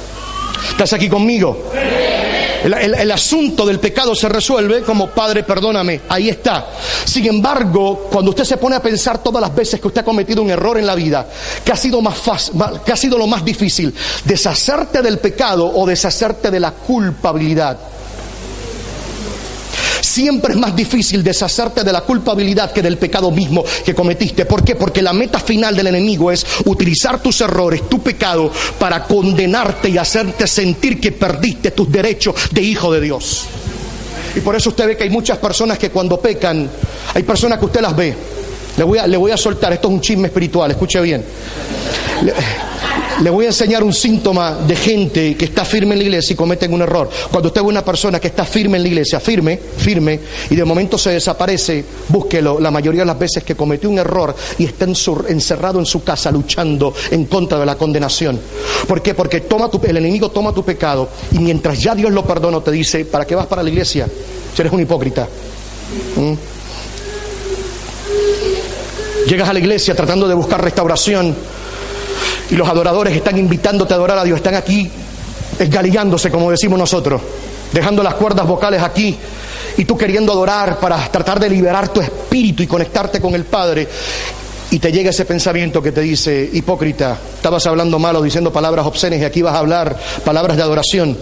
¿Estás 0.71 0.93
aquí 0.93 1.09
conmigo? 1.09 1.71
El, 2.63 3.11
asunto 3.11 3.65
del 3.65 3.79
pecado 3.79 4.13
se 4.13 4.27
resuelve 4.27 4.81
como 4.81 5.09
Padre, 5.09 5.43
perdóname, 5.43 6.01
ahí 6.09 6.29
está. 6.29 6.67
Sin 7.05 7.25
embargo, 7.27 8.07
cuando 8.11 8.31
usted 8.31 8.43
se 8.43 8.57
pone 8.57 8.75
a 8.75 8.81
pensar 8.81 9.23
todas 9.23 9.41
las 9.41 9.55
veces 9.55 9.79
que 9.79 9.87
usted 9.87 10.01
ha 10.01 10.05
cometido 10.05 10.41
un 10.41 10.49
error 10.49 10.77
en 10.77 10.85
la 10.85 10.95
vida, 10.95 11.25
que 11.63 11.71
ha 11.71 11.77
sido 11.77 12.01
más 12.01 12.17
fácil, 12.17 12.55
que 12.85 12.91
ha 12.91 12.97
sido 12.97 13.17
lo 13.17 13.27
más 13.27 13.45
difícil, 13.45 13.93
deshacerte 14.25 15.01
del 15.01 15.19
pecado 15.19 15.71
o 15.73 15.85
deshacerte 15.85 16.51
de 16.51 16.59
la 16.59 16.71
culpabilidad. 16.71 17.77
Siempre 20.17 20.53
es 20.53 20.57
más 20.59 20.75
difícil 20.75 21.23
deshacerte 21.23 21.83
de 21.83 21.93
la 21.93 22.01
culpabilidad 22.01 22.71
que 22.71 22.81
del 22.81 22.97
pecado 22.97 23.29
mismo 23.29 23.63
que 23.85 23.93
cometiste. 23.93 24.45
¿Por 24.47 24.63
qué? 24.63 24.73
Porque 24.73 25.03
la 25.03 25.13
meta 25.13 25.39
final 25.39 25.75
del 25.75 25.85
enemigo 25.85 26.31
es 26.31 26.43
utilizar 26.65 27.21
tus 27.21 27.39
errores, 27.41 27.87
tu 27.87 28.01
pecado, 28.01 28.51
para 28.79 29.03
condenarte 29.03 29.89
y 29.89 29.97
hacerte 29.99 30.47
sentir 30.47 30.99
que 30.99 31.11
perdiste 31.11 31.69
tus 31.69 31.91
derechos 31.91 32.33
de 32.49 32.63
hijo 32.63 32.91
de 32.91 33.01
Dios. 33.01 33.45
Y 34.35 34.39
por 34.39 34.55
eso 34.55 34.69
usted 34.69 34.87
ve 34.87 34.97
que 34.97 35.03
hay 35.03 35.11
muchas 35.11 35.37
personas 35.37 35.77
que 35.77 35.91
cuando 35.91 36.19
pecan, 36.19 36.67
hay 37.13 37.21
personas 37.21 37.59
que 37.59 37.65
usted 37.65 37.81
las 37.81 37.95
ve. 37.95 38.15
Le 38.75 38.83
voy 38.83 38.97
a, 38.97 39.05
le 39.05 39.17
voy 39.17 39.29
a 39.29 39.37
soltar, 39.37 39.71
esto 39.71 39.87
es 39.87 39.93
un 39.93 40.01
chisme 40.01 40.29
espiritual, 40.29 40.71
escuche 40.71 40.99
bien. 40.99 41.23
Voy 43.29 43.45
a 43.45 43.47
enseñar 43.47 43.83
un 43.83 43.93
síntoma 43.93 44.55
de 44.55 44.75
gente 44.75 45.35
que 45.35 45.45
está 45.45 45.65
firme 45.65 45.93
en 45.93 45.99
la 45.99 46.05
iglesia 46.05 46.33
y 46.33 46.37
cometen 46.37 46.73
un 46.73 46.81
error. 46.81 47.09
Cuando 47.31 47.47
usted 47.47 47.61
ve 47.61 47.67
una 47.67 47.83
persona 47.83 48.19
que 48.19 48.27
está 48.27 48.45
firme 48.45 48.77
en 48.77 48.83
la 48.83 48.89
iglesia, 48.89 49.19
firme, 49.19 49.59
firme, 49.77 50.19
y 50.49 50.55
de 50.55 50.63
momento 50.63 50.97
se 50.97 51.11
desaparece, 51.11 51.83
búsquelo 52.09 52.59
la 52.59 52.71
mayoría 52.71 53.01
de 53.01 53.07
las 53.07 53.19
veces 53.19 53.43
que 53.43 53.55
cometió 53.55 53.89
un 53.89 53.97
error 53.97 54.35
y 54.57 54.65
está 54.65 54.85
encerrado 54.85 55.79
en 55.79 55.85
su 55.85 56.03
casa 56.03 56.31
luchando 56.31 56.93
en 57.11 57.25
contra 57.25 57.59
de 57.59 57.65
la 57.65 57.75
condenación. 57.75 58.39
¿Por 58.87 59.01
qué? 59.01 59.13
Porque 59.13 59.41
toma 59.41 59.69
el 59.83 59.97
enemigo 59.97 60.29
toma 60.29 60.53
tu 60.53 60.63
pecado 60.63 61.09
y 61.31 61.39
mientras 61.39 61.81
ya 61.81 61.95
Dios 61.95 62.11
lo 62.11 62.25
perdona 62.25 62.61
te 62.61 62.71
dice, 62.71 63.05
¿para 63.05 63.25
qué 63.25 63.35
vas 63.35 63.47
para 63.47 63.63
la 63.63 63.69
iglesia? 63.69 64.07
Si 64.53 64.61
eres 64.61 64.73
un 64.73 64.81
hipócrita. 64.81 65.27
¿Mm? 66.15 66.33
Llegas 69.27 69.49
a 69.49 69.53
la 69.53 69.59
iglesia 69.59 69.93
tratando 69.93 70.27
de 70.27 70.33
buscar 70.33 70.63
restauración 70.63 71.35
y 72.49 72.55
los 72.55 72.67
adoradores 72.67 73.15
están 73.15 73.37
invitándote 73.37 73.93
a 73.93 73.97
adorar 73.97 74.17
a 74.17 74.23
Dios, 74.23 74.37
están 74.37 74.55
aquí 74.55 74.89
esgalillándose, 75.59 76.31
como 76.31 76.51
decimos 76.51 76.77
nosotros, 76.77 77.21
dejando 77.71 78.03
las 78.03 78.15
cuerdas 78.15 78.47
vocales 78.47 78.81
aquí 78.81 79.17
y 79.77 79.85
tú 79.85 79.97
queriendo 79.97 80.31
adorar 80.31 80.79
para 80.79 80.97
tratar 81.09 81.39
de 81.39 81.49
liberar 81.49 81.89
tu 81.89 82.01
espíritu 82.01 82.63
y 82.63 82.67
conectarte 82.67 83.19
con 83.19 83.35
el 83.35 83.45
Padre 83.45 83.87
y 84.69 84.79
te 84.79 84.91
llega 84.91 85.11
ese 85.11 85.23
pensamiento 85.23 85.81
que 85.81 85.93
te 85.93 86.01
dice, 86.01 86.49
hipócrita, 86.51 87.17
estabas 87.35 87.65
hablando 87.67 87.99
malo, 87.99 88.21
diciendo 88.21 88.51
palabras 88.51 88.85
obscenas 88.85 89.19
y 89.19 89.23
aquí 89.23 89.41
vas 89.41 89.55
a 89.55 89.59
hablar 89.59 89.97
palabras 90.25 90.57
de 90.57 90.63
adoración. 90.63 91.17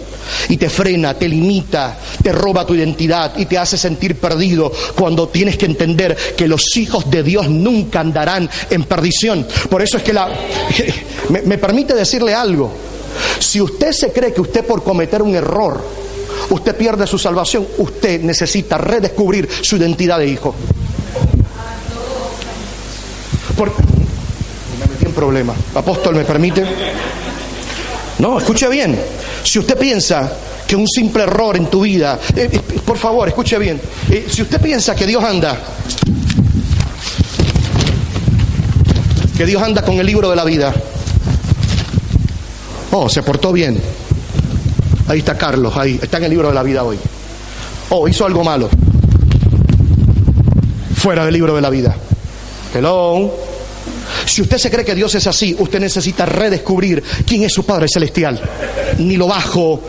Y 0.48 0.56
te 0.56 0.68
frena, 0.68 1.14
te 1.14 1.28
limita, 1.28 1.96
te 2.22 2.32
roba 2.32 2.66
tu 2.66 2.74
identidad 2.74 3.36
y 3.36 3.46
te 3.46 3.56
hace 3.56 3.78
sentir 3.78 4.16
perdido 4.16 4.72
cuando 4.96 5.28
tienes 5.28 5.56
que 5.56 5.66
entender 5.66 6.16
que 6.36 6.48
los 6.48 6.76
hijos 6.76 7.08
de 7.08 7.22
Dios 7.22 7.48
nunca 7.48 8.00
andarán 8.00 8.50
en 8.68 8.82
perdición. 8.82 9.46
Por 9.70 9.80
eso 9.80 9.98
es 9.98 10.02
que 10.02 10.12
la... 10.12 10.28
Me, 11.28 11.42
me 11.42 11.58
permite 11.58 11.92
decirle 11.92 12.32
algo. 12.34 12.70
Si 13.40 13.60
usted 13.60 13.90
se 13.90 14.12
cree 14.12 14.32
que 14.32 14.40
usted 14.40 14.64
por 14.64 14.84
cometer 14.84 15.22
un 15.22 15.34
error, 15.34 15.82
usted 16.50 16.76
pierde 16.76 17.06
su 17.06 17.18
salvación, 17.18 17.66
usted 17.78 18.20
necesita 18.22 18.78
redescubrir 18.78 19.48
su 19.62 19.76
identidad 19.76 20.18
de 20.18 20.28
hijo. 20.28 20.54
Me 23.64 24.86
metí 24.86 25.06
en 25.06 25.12
problema. 25.12 25.54
Apóstol, 25.74 26.14
¿me 26.16 26.24
permite? 26.24 26.64
No, 28.18 28.38
escuche 28.38 28.68
bien. 28.68 28.98
Si 29.42 29.58
usted 29.58 29.76
piensa 29.78 30.30
que 30.66 30.76
un 30.76 30.86
simple 30.86 31.22
error 31.22 31.56
en 31.56 31.66
tu 31.66 31.82
vida, 31.82 32.18
eh, 32.34 32.48
eh, 32.52 32.60
por 32.84 32.98
favor, 32.98 33.28
escuche 33.28 33.58
bien. 33.58 33.80
Eh, 34.10 34.26
si 34.28 34.42
usted 34.42 34.60
piensa 34.60 34.94
que 34.94 35.06
Dios 35.06 35.22
anda, 35.22 35.56
que 39.36 39.46
Dios 39.46 39.62
anda 39.62 39.82
con 39.82 39.98
el 39.98 40.06
libro 40.06 40.28
de 40.30 40.36
la 40.36 40.44
vida, 40.44 40.74
oh, 42.90 43.08
se 43.08 43.22
portó 43.22 43.52
bien. 43.52 43.80
Ahí 45.08 45.20
está 45.20 45.38
Carlos, 45.38 45.76
ahí, 45.76 45.98
está 46.02 46.18
en 46.18 46.24
el 46.24 46.30
libro 46.30 46.48
de 46.48 46.54
la 46.54 46.62
vida 46.62 46.82
hoy. 46.82 46.98
Oh, 47.90 48.08
hizo 48.08 48.26
algo 48.26 48.42
malo. 48.42 48.68
Fuera 50.96 51.24
del 51.24 51.34
libro 51.34 51.54
de 51.54 51.60
la 51.60 51.70
vida. 51.70 51.94
Hello. 52.74 53.45
Si 54.26 54.42
usted 54.42 54.58
se 54.58 54.70
cree 54.70 54.84
que 54.84 54.94
Dios 54.94 55.14
es 55.14 55.26
así, 55.26 55.56
usted 55.58 55.80
necesita 55.80 56.26
redescubrir 56.26 57.02
quién 57.26 57.44
es 57.44 57.52
su 57.52 57.64
Padre 57.64 57.86
Celestial. 57.88 58.40
Ni 58.98 59.16
lo 59.16 59.28
bajo, 59.28 59.80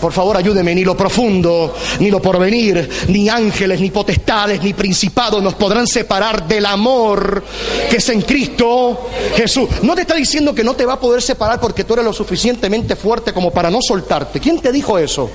por 0.00 0.12
favor 0.12 0.36
ayúdeme, 0.36 0.74
ni 0.74 0.84
lo 0.84 0.96
profundo, 0.96 1.74
ni 2.00 2.10
lo 2.10 2.20
porvenir, 2.20 2.88
ni 3.08 3.28
ángeles, 3.28 3.80
ni 3.80 3.90
potestades, 3.90 4.62
ni 4.62 4.74
principados 4.74 5.42
nos 5.42 5.54
podrán 5.54 5.86
separar 5.86 6.46
del 6.46 6.66
amor 6.66 7.44
que 7.88 7.96
es 7.96 8.08
en 8.08 8.22
Cristo 8.22 9.08
Jesús. 9.36 9.68
No 9.82 9.94
te 9.94 10.02
está 10.02 10.14
diciendo 10.14 10.54
que 10.54 10.64
no 10.64 10.74
te 10.74 10.84
va 10.84 10.94
a 10.94 11.00
poder 11.00 11.22
separar 11.22 11.60
porque 11.60 11.84
tú 11.84 11.94
eres 11.94 12.04
lo 12.04 12.12
suficientemente 12.12 12.96
fuerte 12.96 13.32
como 13.32 13.52
para 13.52 13.70
no 13.70 13.78
soltarte. 13.80 14.40
¿Quién 14.40 14.60
te 14.60 14.72
dijo 14.72 14.98
eso? 14.98 15.30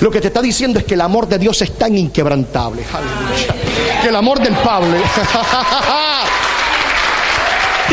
Lo 0.00 0.10
que 0.10 0.20
te 0.20 0.28
está 0.28 0.42
diciendo 0.42 0.78
es 0.78 0.84
que 0.84 0.94
el 0.94 1.00
amor 1.00 1.28
de 1.28 1.38
Dios 1.38 1.60
es 1.62 1.72
tan 1.76 1.96
inquebrantable. 1.96 2.82
Que 4.02 4.08
el 4.08 4.16
amor 4.16 4.40
del 4.40 4.54
Padre. 4.56 5.00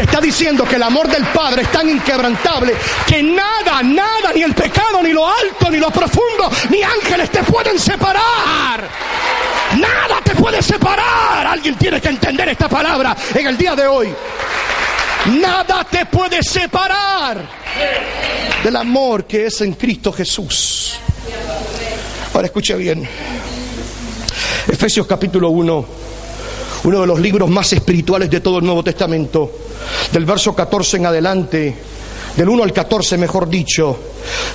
está 0.04 0.20
diciendo 0.20 0.66
que 0.66 0.76
el 0.76 0.84
amor 0.84 1.08
del 1.08 1.26
Padre 1.28 1.64
es 1.64 1.72
tan 1.72 1.90
inquebrantable 1.90 2.74
que 3.08 3.24
nada, 3.24 3.82
nada, 3.84 4.32
ni 4.34 4.44
el 4.44 4.54
pecado, 4.54 5.02
ni 5.02 5.12
lo 5.12 5.28
alto, 5.28 5.70
ni 5.70 5.78
lo 5.78 5.90
profundo, 5.92 6.50
ni 6.70 6.82
ángeles 6.82 7.30
te 7.30 7.44
pueden 7.44 7.80
separar. 7.80 8.88
Nada 9.80 10.22
te 10.24 10.36
puede 10.36 10.62
separar. 10.62 11.48
Alguien 11.48 11.76
tiene 11.76 12.00
que 12.00 12.10
entender 12.10 12.50
esta 12.50 12.70
palabra 12.70 13.16
en 13.34 13.48
el 13.48 13.58
día 13.58 13.76
de 13.76 13.88
hoy. 13.88 14.14
Nada 15.40 15.86
te 15.86 16.06
puede 16.06 16.44
separar 16.44 17.42
del 18.64 18.76
amor 18.76 19.26
que 19.26 19.46
es 19.46 19.62
en 19.62 19.74
Cristo 19.74 20.12
Jesús. 20.12 20.96
Ahora 22.34 22.48
escucha 22.48 22.76
bien. 22.76 23.08
Efesios 24.68 25.08
capítulo 25.08 25.50
1, 25.50 25.86
uno 26.84 27.02
de 27.02 27.08
los 27.08 27.20
libros 27.20 27.50
más 27.50 27.72
espirituales 27.74 28.30
de 28.30 28.42
todo 28.42 28.60
el 28.60 28.66
Nuevo 28.66 28.84
Testamento 28.84 29.63
del 30.14 30.26
verso 30.26 30.54
14 30.54 30.98
en 30.98 31.06
adelante, 31.08 31.76
del 32.38 32.48
1 32.48 32.64
al 32.64 32.72
14 32.72 33.18
mejor 33.18 33.50
dicho, 33.50 33.98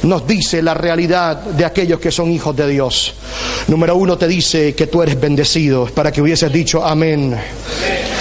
nos 0.05 0.25
dice 0.25 0.63
la 0.63 0.73
realidad 0.73 1.37
de 1.37 1.65
aquellos 1.65 1.99
que 1.99 2.13
son 2.13 2.31
hijos 2.31 2.55
de 2.55 2.69
Dios. 2.69 3.15
Número 3.67 3.97
uno 3.97 4.17
te 4.17 4.29
dice 4.29 4.75
que 4.77 4.87
tú 4.87 5.03
eres 5.03 5.21
bendecido, 5.21 5.87
para 5.87 6.13
que 6.13 6.23
hubieses 6.23 6.53
dicho 6.53 6.85
amén. 6.85 7.37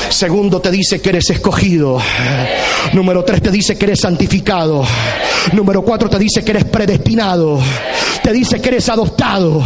Segundo 0.10 0.60
te 0.60 0.72
dice 0.72 1.02
que 1.02 1.10
eres 1.10 1.30
escogido. 1.30 2.02
Número 2.94 3.24
tres 3.24 3.42
te 3.42 3.52
dice 3.52 3.78
que 3.78 3.86
eres 3.86 4.00
santificado. 4.00 4.86
Número 5.54 5.82
cuatro 5.82 6.10
te 6.10 6.18
dice 6.18 6.44
que 6.44 6.52
eres 6.52 6.66
predestinado. 6.66 7.60
Te 8.24 8.32
dice 8.34 8.62
que 8.62 8.70
eres 8.70 8.90
adoptado. 8.90 9.64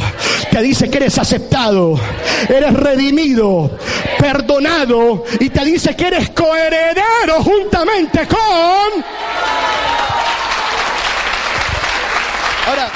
Te 0.51 0.61
dice 0.61 0.89
que 0.89 0.97
eres 0.97 1.17
aceptado. 1.17 1.99
Eres 2.49 2.73
redimido, 2.73 3.77
perdonado. 4.19 5.23
Y 5.39 5.49
te 5.49 5.63
dice 5.63 5.95
que 5.95 6.07
eres 6.07 6.29
coheredero 6.31 7.43
juntamente 7.43 8.27
con... 8.27 9.03
Ahora, 12.67 12.91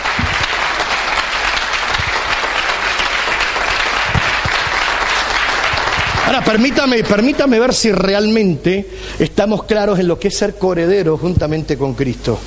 Ahora, 6.25 6.43
permítame, 6.43 7.03
permítame 7.03 7.59
ver 7.59 7.73
si 7.73 7.91
realmente 7.91 8.89
estamos 9.19 9.63
claros 9.65 9.99
en 9.99 10.07
lo 10.07 10.19
que 10.19 10.29
es 10.29 10.37
ser 10.37 10.55
coheredero 10.55 11.17
juntamente 11.17 11.77
con 11.77 11.93
Cristo. 11.93 12.39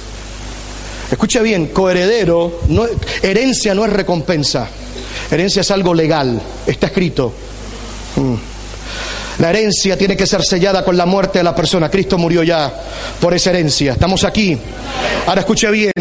Escucha 1.10 1.40
bien, 1.42 1.68
coheredero, 1.68 2.60
no, 2.68 2.86
herencia 3.22 3.74
no 3.74 3.84
es 3.84 3.92
recompensa, 3.92 4.68
herencia 5.30 5.60
es 5.60 5.70
algo 5.70 5.94
legal, 5.94 6.40
está 6.66 6.88
escrito. 6.88 7.32
Mm. 8.16 8.34
La 9.38 9.50
herencia 9.50 9.96
tiene 9.96 10.16
que 10.16 10.26
ser 10.26 10.42
sellada 10.42 10.84
con 10.84 10.96
la 10.96 11.06
muerte 11.06 11.38
de 11.38 11.44
la 11.44 11.54
persona. 11.54 11.88
Cristo 11.88 12.18
murió 12.18 12.42
ya 12.42 12.72
por 13.20 13.32
esa 13.32 13.50
herencia. 13.50 13.92
Estamos 13.92 14.24
aquí. 14.24 14.58
Ahora 15.26 15.42
escucha 15.42 15.70
bien, 15.70 15.92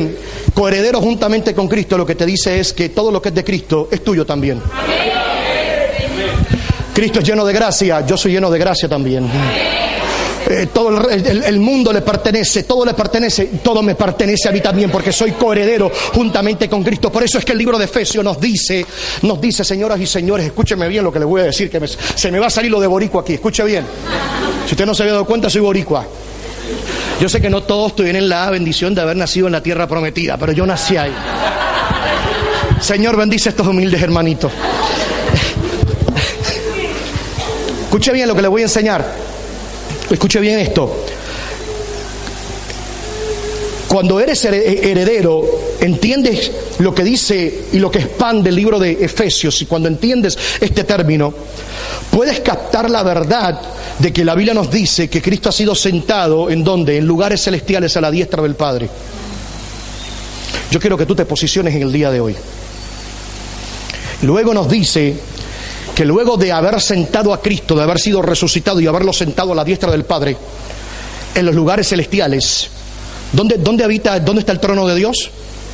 coheredero 0.56 1.00
juntamente 1.00 1.54
con 1.54 1.68
Cristo 1.68 1.96
lo 1.96 2.06
que 2.08 2.16
te 2.16 2.26
dice 2.26 2.60
es 2.60 2.74
que 2.74 2.90
todo 2.90 3.12
lo 3.12 3.22
que 3.22 3.30
es 3.30 3.36
de 3.36 3.44
Cristo 3.44 3.90
es 3.92 4.04
tuyo 4.04 4.26
también. 4.26 4.60
Cristo 6.98 7.20
es 7.20 7.28
lleno 7.28 7.46
de 7.46 7.54
gracia, 7.54 8.04
yo 8.08 8.18
soy 8.18 8.32
lleno 8.32 8.50
de 8.50 8.58
gracia 8.58 8.90
también. 8.90 9.30
Eh, 10.50 10.68
todo 10.74 11.08
el, 11.12 11.60
mundo 11.60 11.94
le 11.94 12.02
pertenece, 12.02 12.64
todo 12.64 12.84
le 12.84 12.96
pertenece, 12.96 13.52
todo 13.62 13.84
me 13.84 13.94
pertenece 13.94 14.50
a 14.50 14.52
mí 14.52 14.62
también, 14.62 14.90
porque 14.90 15.12
soy 15.12 15.34
coheredero 15.34 15.92
juntamente 16.16 16.68
con 16.68 16.84
Cristo. 16.84 17.12
Por 17.12 17.22
eso 17.22 17.38
es 17.38 17.46
que 17.46 17.52
el 17.52 17.60
libro 17.60 17.78
de 17.78 17.86
Efesios 17.86 18.24
nos 18.24 18.42
dice, 18.42 18.84
nos 19.22 19.40
dice, 19.40 19.64
señoras 19.64 20.00
y 20.00 20.08
señores, 20.08 20.48
escúcheme 20.48 20.88
bien 20.88 21.04
lo 21.04 21.14
que 21.14 21.20
le 21.20 21.26
voy 21.26 21.42
a 21.42 21.44
decir, 21.44 21.70
que 21.70 21.80
se 21.88 22.32
me 22.32 22.40
va 22.40 22.48
a 22.48 22.50
salir 22.50 22.72
lo 22.72 22.80
de 22.80 22.88
boricua 22.88 23.22
aquí, 23.22 23.36
escuche 23.36 23.64
bien. 23.64 23.86
Si 24.66 24.72
usted 24.72 24.88
no 24.88 24.96
se 24.96 25.04
había 25.04 25.14
dado 25.14 25.26
cuenta, 25.26 25.52
soy 25.52 25.62
boricua. 25.62 26.04
Yo 27.22 27.30
sé 27.30 27.40
que 27.40 27.52
no 27.52 27.62
todos 27.62 27.96
tienen 27.96 28.28
la 28.28 28.50
bendición 28.50 28.96
de 28.96 29.02
haber 29.02 29.18
nacido 29.18 29.46
en 29.46 29.54
la 29.54 29.62
tierra 29.62 29.88
prometida, 29.88 30.36
pero 30.38 30.52
yo 30.52 30.66
nací 30.66 30.98
ahí. 30.98 31.14
Señor, 32.82 33.16
bendice 33.18 33.50
a 33.50 33.52
estos 33.52 33.68
humildes 33.68 34.02
hermanitos. 34.02 34.52
Escuche 37.98 38.14
bien 38.14 38.28
lo 38.28 38.36
que 38.36 38.44
le 38.44 38.48
voy 38.48 38.62
a 38.62 38.66
enseñar. 38.66 39.04
Escuche 40.12 40.40
bien 40.40 40.60
esto. 40.60 41.04
Cuando 43.88 44.20
eres 44.20 44.46
heredero, 44.46 45.44
entiendes 45.80 46.52
lo 46.78 46.94
que 46.94 47.04
dice 47.04 47.66
y 47.74 47.80
lo 47.80 47.90
que 47.90 47.98
expande 47.98 48.50
el 48.50 48.56
libro 48.56 48.78
de 48.78 49.04
Efesios, 49.04 49.60
y 49.64 49.66
cuando 49.66 49.88
entiendes 49.88 50.38
este 50.62 50.84
término, 50.84 51.34
puedes 52.12 52.42
captar 52.42 52.88
la 52.88 53.02
verdad 53.02 53.60
de 53.98 54.14
que 54.14 54.24
la 54.24 54.36
Biblia 54.36 54.54
nos 54.54 54.70
dice 54.70 55.10
que 55.10 55.20
Cristo 55.20 55.50
ha 55.50 55.52
sido 55.52 55.74
sentado 55.74 56.52
en 56.52 56.64
donde? 56.64 56.98
En 56.98 57.08
lugares 57.08 57.42
celestiales 57.42 57.98
a 57.98 58.02
la 58.02 58.12
diestra 58.12 58.44
del 58.44 58.54
Padre. 58.54 58.88
Yo 60.70 60.80
quiero 60.80 61.00
que 61.00 61.08
tú 61.08 61.16
te 61.16 61.26
posiciones 61.26 61.74
en 61.74 61.82
el 61.82 61.92
día 61.92 62.12
de 62.12 62.22
hoy. 62.22 62.36
Luego 64.22 64.54
nos 64.54 64.70
dice 64.70 65.16
que 65.98 66.06
luego 66.06 66.38
de 66.38 66.52
haber 66.52 66.80
sentado 66.80 67.34
a 67.34 67.42
Cristo, 67.42 67.76
de 67.76 67.82
haber 67.82 67.98
sido 67.98 68.22
resucitado 68.22 68.80
y 68.80 68.86
haberlo 68.86 69.12
sentado 69.12 69.52
a 69.52 69.56
la 69.56 69.64
diestra 69.64 69.90
del 69.90 70.04
Padre, 70.04 70.38
en 71.34 71.44
los 71.44 71.56
lugares 71.56 71.90
celestiales, 71.90 72.70
¿dónde, 73.34 73.58
dónde 73.58 73.84
habita, 73.84 74.20
dónde 74.20 74.42
está 74.42 74.52
el 74.52 74.60
trono 74.60 74.86
de 74.86 74.94
Dios? 74.94 75.32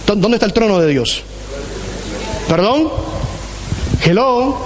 ¿Dónde 0.07 0.35
está 0.35 0.45
el 0.45 0.53
trono 0.53 0.79
de 0.79 0.87
Dios? 0.87 1.23
¿Perdón? 2.47 2.89
Hello. 4.01 4.57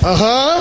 Ajá. 0.00 0.58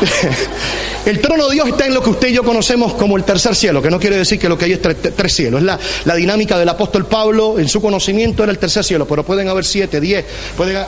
El 1.04 1.20
trono 1.20 1.48
de 1.48 1.54
Dios 1.54 1.68
está 1.68 1.86
en 1.86 1.94
lo 1.94 2.02
que 2.02 2.10
usted 2.10 2.28
y 2.28 2.32
yo 2.32 2.44
conocemos 2.44 2.94
como 2.94 3.16
el 3.16 3.24
tercer 3.24 3.56
cielo, 3.56 3.82
que 3.82 3.90
no 3.90 3.98
quiere 3.98 4.16
decir 4.16 4.38
que 4.38 4.48
lo 4.48 4.56
que 4.56 4.66
hay 4.66 4.72
es 4.72 4.80
tres, 4.80 5.34
cielos. 5.34 5.60
Es 5.60 5.66
la, 6.04 6.14
dinámica 6.14 6.56
del 6.56 6.68
apóstol 6.68 7.06
Pablo, 7.06 7.58
en 7.58 7.68
su 7.68 7.80
conocimiento 7.80 8.44
era 8.44 8.52
el 8.52 8.58
tercer 8.58 8.84
cielo, 8.84 9.04
pero 9.06 9.24
pueden 9.24 9.48
haber 9.48 9.64
siete, 9.64 10.00
diez, 10.00 10.24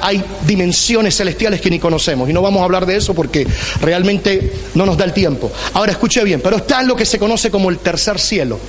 hay 0.01 0.23
dimensiones 0.47 1.17
celestiales 1.17 1.61
que 1.61 1.69
ni 1.69 1.81
conocemos. 1.81 2.31
Y 2.31 2.33
no 2.33 2.43
vamos 2.43 2.61
a 2.63 2.65
hablar 2.65 2.87
de 2.87 2.97
eso 2.97 3.13
porque 3.13 3.45
realmente 3.81 4.53
no 4.75 4.87
nos 4.87 4.97
da 4.97 5.05
el 5.05 5.13
tiempo. 5.13 5.51
Ahora 5.73 5.91
escuche 5.91 6.23
bien, 6.23 6.41
pero 6.41 6.59
está 6.59 6.81
en 6.81 6.87
lo 6.87 6.95
que 6.95 7.07
se 7.07 7.19
conoce 7.19 7.51
como 7.51 7.69
el 7.69 7.79
tercer 7.79 8.21
cielo. 8.21 8.61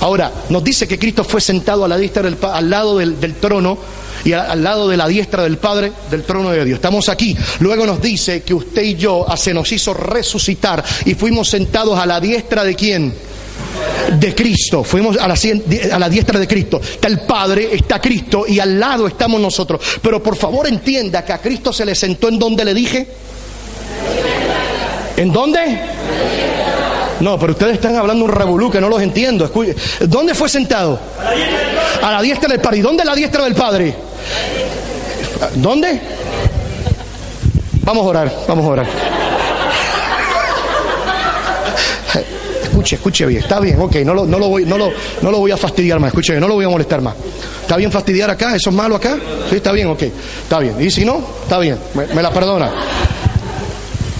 Ahora, 0.00 0.32
nos 0.50 0.62
dice 0.62 0.86
que 0.86 1.00
Cristo 1.00 1.24
fue 1.24 1.40
sentado 1.40 1.84
a 1.84 1.88
la 1.88 1.96
al 1.96 2.70
lado 2.70 2.98
del 2.98 3.34
trono 3.40 3.78
y 4.24 4.32
al 4.32 4.62
lado 4.62 4.88
de 4.88 4.96
la 4.96 5.08
diestra 5.08 5.42
del 5.42 5.58
Padre 5.58 5.92
del 6.10 6.22
trono 6.24 6.50
de 6.50 6.64
Dios. 6.64 6.76
Estamos 6.76 7.08
aquí. 7.08 7.36
Luego 7.60 7.86
nos 7.86 8.00
dice 8.00 8.42
que 8.42 8.54
usted 8.54 8.82
y 8.82 8.94
yo 8.94 9.26
se 9.36 9.52
nos 9.52 9.70
hizo 9.72 9.94
resucitar 9.94 10.82
y 11.04 11.14
fuimos 11.14 11.48
sentados 11.48 11.98
a 11.98 12.06
la 12.06 12.20
diestra 12.20 12.64
de 12.64 12.74
quién? 12.74 13.12
De 14.18 14.34
Cristo. 14.34 14.84
Fuimos 14.84 15.16
a 15.16 15.28
la, 15.28 16.08
diestra 16.08 16.38
de 16.38 16.46
Cristo. 16.46 16.80
Está 16.82 17.08
el 17.08 17.20
Padre, 17.20 17.70
está 17.72 18.00
Cristo 18.00 18.44
y 18.46 18.58
al 18.60 18.78
lado 18.78 19.06
estamos 19.06 19.40
nosotros. 19.40 19.80
Pero 20.00 20.22
por 20.22 20.36
favor 20.36 20.68
entienda 20.68 21.24
que 21.24 21.32
a 21.32 21.38
Cristo 21.38 21.72
se 21.72 21.84
le 21.84 21.94
sentó 21.94 22.28
en 22.28 22.38
donde 22.38 22.64
le 22.64 22.74
dije. 22.74 23.06
¿En 25.16 25.32
dónde? 25.32 25.80
No, 27.20 27.38
pero 27.38 27.52
ustedes 27.52 27.74
están 27.74 27.96
hablando 27.96 28.24
un 28.24 28.30
revolú 28.30 28.70
que 28.70 28.80
no 28.80 28.88
los 28.88 29.00
entiendo. 29.00 29.50
¿Dónde 30.00 30.34
fue 30.34 30.48
sentado? 30.48 30.98
A 32.02 32.10
la 32.10 32.22
diestra 32.22 32.48
del 32.48 32.60
Padre. 32.60 32.78
¿Y 32.78 32.82
dónde 32.82 33.04
la 33.04 33.14
diestra 33.14 33.44
del 33.44 33.54
Padre? 33.54 33.94
¿Dónde? 35.54 36.00
Vamos 37.84 38.06
a 38.06 38.08
orar, 38.08 38.32
vamos 38.46 38.64
a 38.64 38.68
orar. 38.68 38.86
Escuche, 42.62 42.96
escuche 42.96 43.26
bien, 43.26 43.42
está 43.42 43.60
bien, 43.60 43.78
ok, 43.80 43.96
no 43.96 44.14
lo, 44.14 44.24
no 44.24 44.38
lo, 44.38 44.48
voy, 44.48 44.64
no, 44.64 44.78
lo, 44.78 44.90
no 45.20 45.30
lo 45.30 45.38
voy 45.38 45.50
a 45.50 45.56
fastidiar 45.56 46.00
más, 46.00 46.08
escuche 46.08 46.32
bien, 46.32 46.40
no 46.40 46.48
lo 46.48 46.54
voy 46.54 46.64
a 46.64 46.68
molestar 46.68 47.00
más. 47.00 47.14
¿Está 47.60 47.76
bien 47.76 47.92
fastidiar 47.92 48.30
acá? 48.30 48.56
¿Eso 48.56 48.70
es 48.70 48.76
malo 48.76 48.96
acá? 48.96 49.18
Sí, 49.50 49.56
está 49.56 49.72
bien, 49.72 49.88
ok, 49.88 50.02
está 50.42 50.58
bien. 50.58 50.74
Y 50.80 50.90
si 50.90 51.04
no, 51.04 51.22
está 51.42 51.58
bien, 51.58 51.78
me 52.14 52.22
la 52.22 52.30
perdona. 52.30 52.70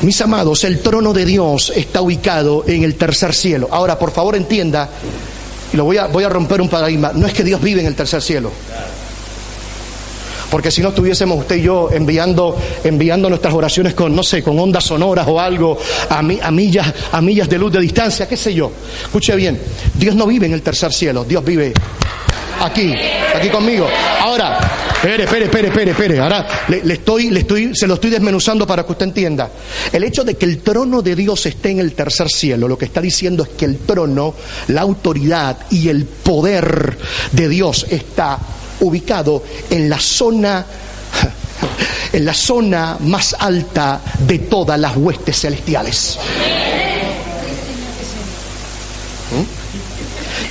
Mis 0.03 0.21
amados, 0.21 0.65
el 0.65 0.81
trono 0.81 1.13
de 1.13 1.25
Dios 1.25 1.73
está 1.75 2.03
ubicado 2.03 2.65
en 2.67 2.83
el 2.83 2.97
tercer 2.97 3.33
cielo. 3.35 3.69
Ahora, 3.71 3.99
por 3.99 4.11
favor, 4.11 4.35
entienda 4.35 4.89
y 5.73 5.77
lo 5.77 5.85
voy 5.85 5.97
a, 5.97 6.07
voy 6.07 6.25
a 6.25 6.29
romper 6.29 6.61
un 6.61 6.69
paradigma, 6.69 7.13
no 7.15 7.27
es 7.27 7.33
que 7.33 7.45
Dios 7.45 7.61
vive 7.61 7.81
en 7.81 7.87
el 7.87 7.95
tercer 7.95 8.21
cielo. 8.21 8.51
Porque 10.53 10.71
si 10.71 10.83
no 10.83 10.91
estuviésemos 10.91 11.39
usted 11.39 11.57
y 11.57 11.63
yo 11.63 11.89
enviando, 11.91 12.55
enviando 12.85 13.31
nuestras 13.31 13.55
oraciones 13.55 13.95
con, 13.95 14.15
no 14.15 14.23
sé, 14.23 14.43
con 14.43 14.59
ondas 14.59 14.85
sonoras 14.85 15.27
o 15.27 15.41
algo, 15.41 15.79
a, 16.11 16.21
millas, 16.21 16.93
a 17.11 17.23
millas 17.23 17.49
de 17.49 17.57
luz 17.57 17.73
de 17.73 17.81
distancia, 17.81 18.29
qué 18.29 18.37
sé 18.37 18.53
yo. 18.53 18.71
Escuche 19.03 19.35
bien, 19.35 19.59
Dios 19.95 20.15
no 20.15 20.27
vive 20.27 20.45
en 20.45 20.53
el 20.53 20.61
tercer 20.61 20.93
cielo, 20.93 21.25
Dios 21.25 21.43
vive 21.43 21.73
aquí, 22.61 22.95
aquí 23.35 23.49
conmigo. 23.49 23.89
Ahora, 24.21 24.59
espere, 24.97 25.25
espere, 25.25 25.45
espere, 25.47 25.69
espere, 25.69 25.91
espere. 25.93 26.21
Ahora 26.21 26.47
le, 26.69 26.93
estoy, 26.93 27.31
le 27.31 27.41
estoy, 27.41 27.75
se 27.75 27.87
lo 27.87 27.95
estoy 27.95 28.11
desmenuzando 28.11 28.67
para 28.67 28.85
que 28.85 28.93
usted 28.93 29.07
entienda. 29.07 29.49
El 29.91 30.05
hecho 30.05 30.23
de 30.23 30.35
que 30.35 30.45
el 30.45 30.59
trono 30.59 31.01
de 31.01 31.17
Dios 31.17 31.47
esté 31.47 31.71
en 31.71 31.81
el 31.81 31.95
tercer 31.95 32.29
cielo, 32.29 32.69
lo 32.69 32.77
que 32.77 32.85
está 32.85 33.01
diciendo 33.01 33.43
es 33.43 33.49
que 33.49 33.65
el 33.65 33.79
trono, 33.79 34.35
la 34.69 34.83
autoridad 34.83 35.57
y 35.71 35.89
el 35.89 36.05
poder 36.05 36.99
de 37.33 37.49
Dios 37.49 37.87
está 37.89 38.39
ubicado 38.83 39.43
en 39.71 39.89
la 39.89 39.99
zona 39.99 40.67
en 42.13 42.25
la 42.25 42.35
zona 42.35 42.97
más 43.01 43.35
alta 43.39 44.01
de 44.27 44.39
todas 44.41 44.79
las 44.79 44.97
huestes 44.97 45.41
celestiales. 45.41 46.19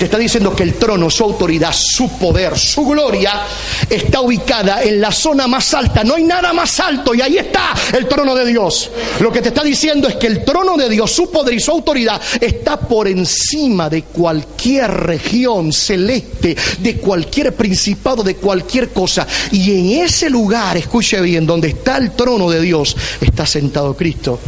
Te 0.01 0.05
está 0.05 0.17
diciendo 0.17 0.55
que 0.55 0.63
el 0.63 0.73
trono, 0.79 1.11
su 1.11 1.23
autoridad, 1.23 1.71
su 1.71 2.09
poder, 2.17 2.57
su 2.57 2.83
gloria 2.83 3.43
está 3.87 4.21
ubicada 4.21 4.81
en 4.81 4.99
la 4.99 5.11
zona 5.11 5.45
más 5.45 5.75
alta. 5.75 6.03
No 6.03 6.15
hay 6.15 6.23
nada 6.23 6.53
más 6.53 6.79
alto 6.79 7.13
y 7.13 7.21
ahí 7.21 7.37
está 7.37 7.75
el 7.95 8.07
trono 8.07 8.33
de 8.33 8.47
Dios. 8.47 8.89
Lo 9.19 9.31
que 9.31 9.43
te 9.43 9.49
está 9.49 9.63
diciendo 9.63 10.07
es 10.07 10.15
que 10.15 10.25
el 10.25 10.43
trono 10.43 10.75
de 10.75 10.89
Dios, 10.89 11.11
su 11.11 11.29
poder 11.29 11.53
y 11.53 11.59
su 11.59 11.69
autoridad 11.69 12.19
está 12.39 12.79
por 12.79 13.07
encima 13.07 13.91
de 13.91 14.01
cualquier 14.01 14.89
región 14.89 15.71
celeste, 15.71 16.57
de 16.79 16.97
cualquier 16.97 17.55
principado, 17.55 18.23
de 18.23 18.37
cualquier 18.37 18.89
cosa. 18.89 19.27
Y 19.51 19.69
en 19.69 20.03
ese 20.03 20.31
lugar, 20.31 20.77
escuche 20.77 21.21
bien, 21.21 21.45
donde 21.45 21.67
está 21.67 21.97
el 21.97 22.13
trono 22.13 22.49
de 22.49 22.59
Dios, 22.59 22.97
está 23.21 23.45
sentado 23.45 23.95
Cristo. 23.95 24.39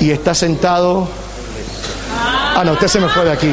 Y 0.00 0.10
está 0.10 0.34
sentado... 0.34 1.06
Ah, 2.56 2.64
no, 2.64 2.72
usted 2.72 2.88
se 2.88 2.98
me 2.98 3.08
fue 3.08 3.24
de 3.24 3.30
aquí. 3.30 3.52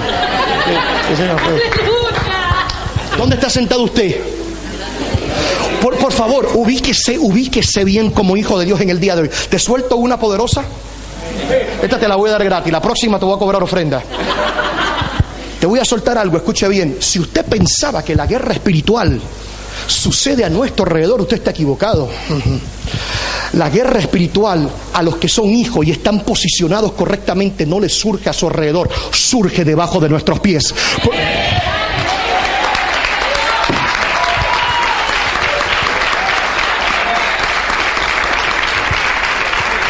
¿Dónde 3.18 3.36
está 3.36 3.50
sentado 3.50 3.84
usted? 3.84 4.20
Por, 5.82 6.12
favor, 6.12 6.50
ubíquese, 6.54 7.18
ubíquese 7.18 7.84
bien 7.84 8.12
como 8.12 8.38
hijo 8.38 8.60
de 8.60 8.66
Dios 8.66 8.80
en 8.82 8.90
el 8.90 9.00
día 9.00 9.16
de 9.16 9.24
hoy. 9.24 9.32
¿Te 9.50 9.58
suelto 9.58 9.98
una 9.98 10.20
poderosa? 10.20 10.64
Esta 11.82 11.98
te 11.98 12.08
la 12.08 12.16
voy 12.16 12.30
a 12.30 12.34
dar 12.34 12.44
gratis, 12.44 12.72
la 12.72 12.82
próxima 12.82 13.18
te 13.20 13.26
voy 13.26 13.36
a 13.36 13.40
cobrar 13.40 13.64
ofrenda. 13.64 14.02
Te 15.60 15.66
voy 15.66 15.80
a 15.80 15.86
soltar 15.86 16.18
algo, 16.18 16.38
escuche 16.38 16.68
bien. 16.68 16.98
Si 17.00 17.20
usted 17.20 17.46
pensaba 17.46 18.04
que 18.04 18.16
la 18.16 18.26
guerra 18.26 18.54
espiritual 18.54 19.20
sucede 19.88 20.46
a 20.46 20.50
nuestro 20.50 20.86
alrededor, 20.86 21.22
usted 21.22 21.38
está 21.38 21.52
equivocado. 21.52 22.10
La 23.54 23.70
guerra 23.70 24.00
espiritual 24.00 24.70
a 24.94 25.02
los 25.02 25.18
que 25.18 25.28
son 25.28 25.50
hijos 25.50 25.86
y 25.86 25.92
están 25.92 26.22
posicionados 26.22 26.94
correctamente 26.94 27.66
no 27.66 27.80
les 27.80 27.94
surge 27.94 28.30
a 28.30 28.34
su 28.34 28.48
alrededor, 28.48 28.90
surge 29.12 29.66
debajo 29.66 30.00
de 30.00 30.08
nuestros 30.10 30.40
pies. 30.40 30.74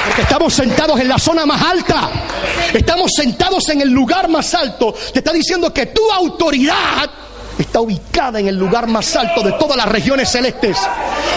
Porque 0.06 0.24
estamos 0.24 0.54
sentados 0.54 1.00
en 1.00 1.08
la 1.08 1.20
zona 1.20 1.46
más 1.46 1.62
alta. 1.62 2.10
Estamos 2.74 3.12
sentados 3.16 3.70
en 3.70 3.82
el 3.82 3.90
lugar 3.90 4.28
más 4.28 4.54
alto. 4.56 4.94
Te 5.14 5.20
está 5.20 5.32
diciendo 5.32 5.72
que 5.72 5.88
tu 5.88 6.12
autoridad 6.12 7.10
está 7.58 7.80
ubicada 7.82 8.40
en 8.40 8.48
el 8.48 8.56
lugar 8.56 8.88
más 8.88 9.16
alto 9.16 9.44
de 9.44 9.54
todas 9.54 9.78
las 9.78 9.88
regiones 9.88 10.30
celestes. 10.30 10.78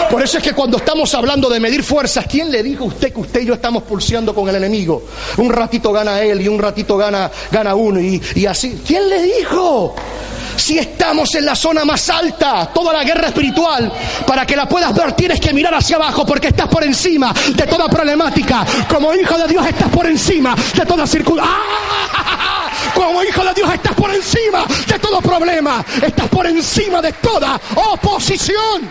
Por 0.09 0.23
eso 0.23 0.37
es 0.37 0.43
que 0.43 0.53
cuando 0.53 0.77
estamos 0.77 1.13
hablando 1.13 1.49
de 1.49 1.59
medir 1.59 1.83
fuerzas, 1.83 2.25
¿quién 2.29 2.51
le 2.51 2.63
dijo 2.63 2.85
a 2.85 2.87
usted 2.87 3.13
que 3.13 3.19
usted 3.19 3.41
y 3.41 3.45
yo 3.45 3.53
estamos 3.55 3.83
pulseando 3.83 4.33
con 4.33 4.47
el 4.49 4.55
enemigo? 4.55 5.03
Un 5.37 5.51
ratito 5.51 5.91
gana 5.91 6.21
él 6.21 6.41
y 6.41 6.47
un 6.47 6.59
ratito 6.59 6.97
gana, 6.97 7.29
gana 7.51 7.75
uno 7.75 7.99
y, 7.99 8.21
y 8.35 8.45
así. 8.45 8.81
¿Quién 8.85 9.09
le 9.09 9.21
dijo? 9.21 9.95
Si 10.55 10.79
estamos 10.79 11.35
en 11.35 11.45
la 11.45 11.55
zona 11.55 11.83
más 11.83 12.09
alta, 12.09 12.69
toda 12.73 12.93
la 12.93 13.03
guerra 13.03 13.27
espiritual, 13.27 13.91
para 14.25 14.45
que 14.45 14.55
la 14.55 14.67
puedas 14.67 14.93
ver 14.93 15.11
tienes 15.13 15.39
que 15.39 15.53
mirar 15.53 15.75
hacia 15.75 15.97
abajo 15.97 16.25
porque 16.25 16.47
estás 16.47 16.67
por 16.67 16.83
encima 16.83 17.33
de 17.53 17.63
toda 17.67 17.87
problemática. 17.87 18.65
Como 18.87 19.13
hijo 19.13 19.37
de 19.37 19.47
Dios 19.47 19.65
estás 19.67 19.89
por 19.89 20.05
encima 20.05 20.55
de 20.73 20.85
toda 20.85 21.05
circunstancia. 21.05 21.55
¡Ah! 21.55 22.45
Como 22.93 23.23
hijo 23.23 23.43
de 23.43 23.53
Dios 23.53 23.73
estás 23.73 23.93
por 23.93 24.13
encima 24.13 24.65
de 24.87 24.99
todo 24.99 25.21
problema. 25.21 25.83
Estás 26.05 26.29
por 26.29 26.45
encima 26.45 27.01
de 27.01 27.11
toda 27.13 27.59
oposición. 27.75 28.87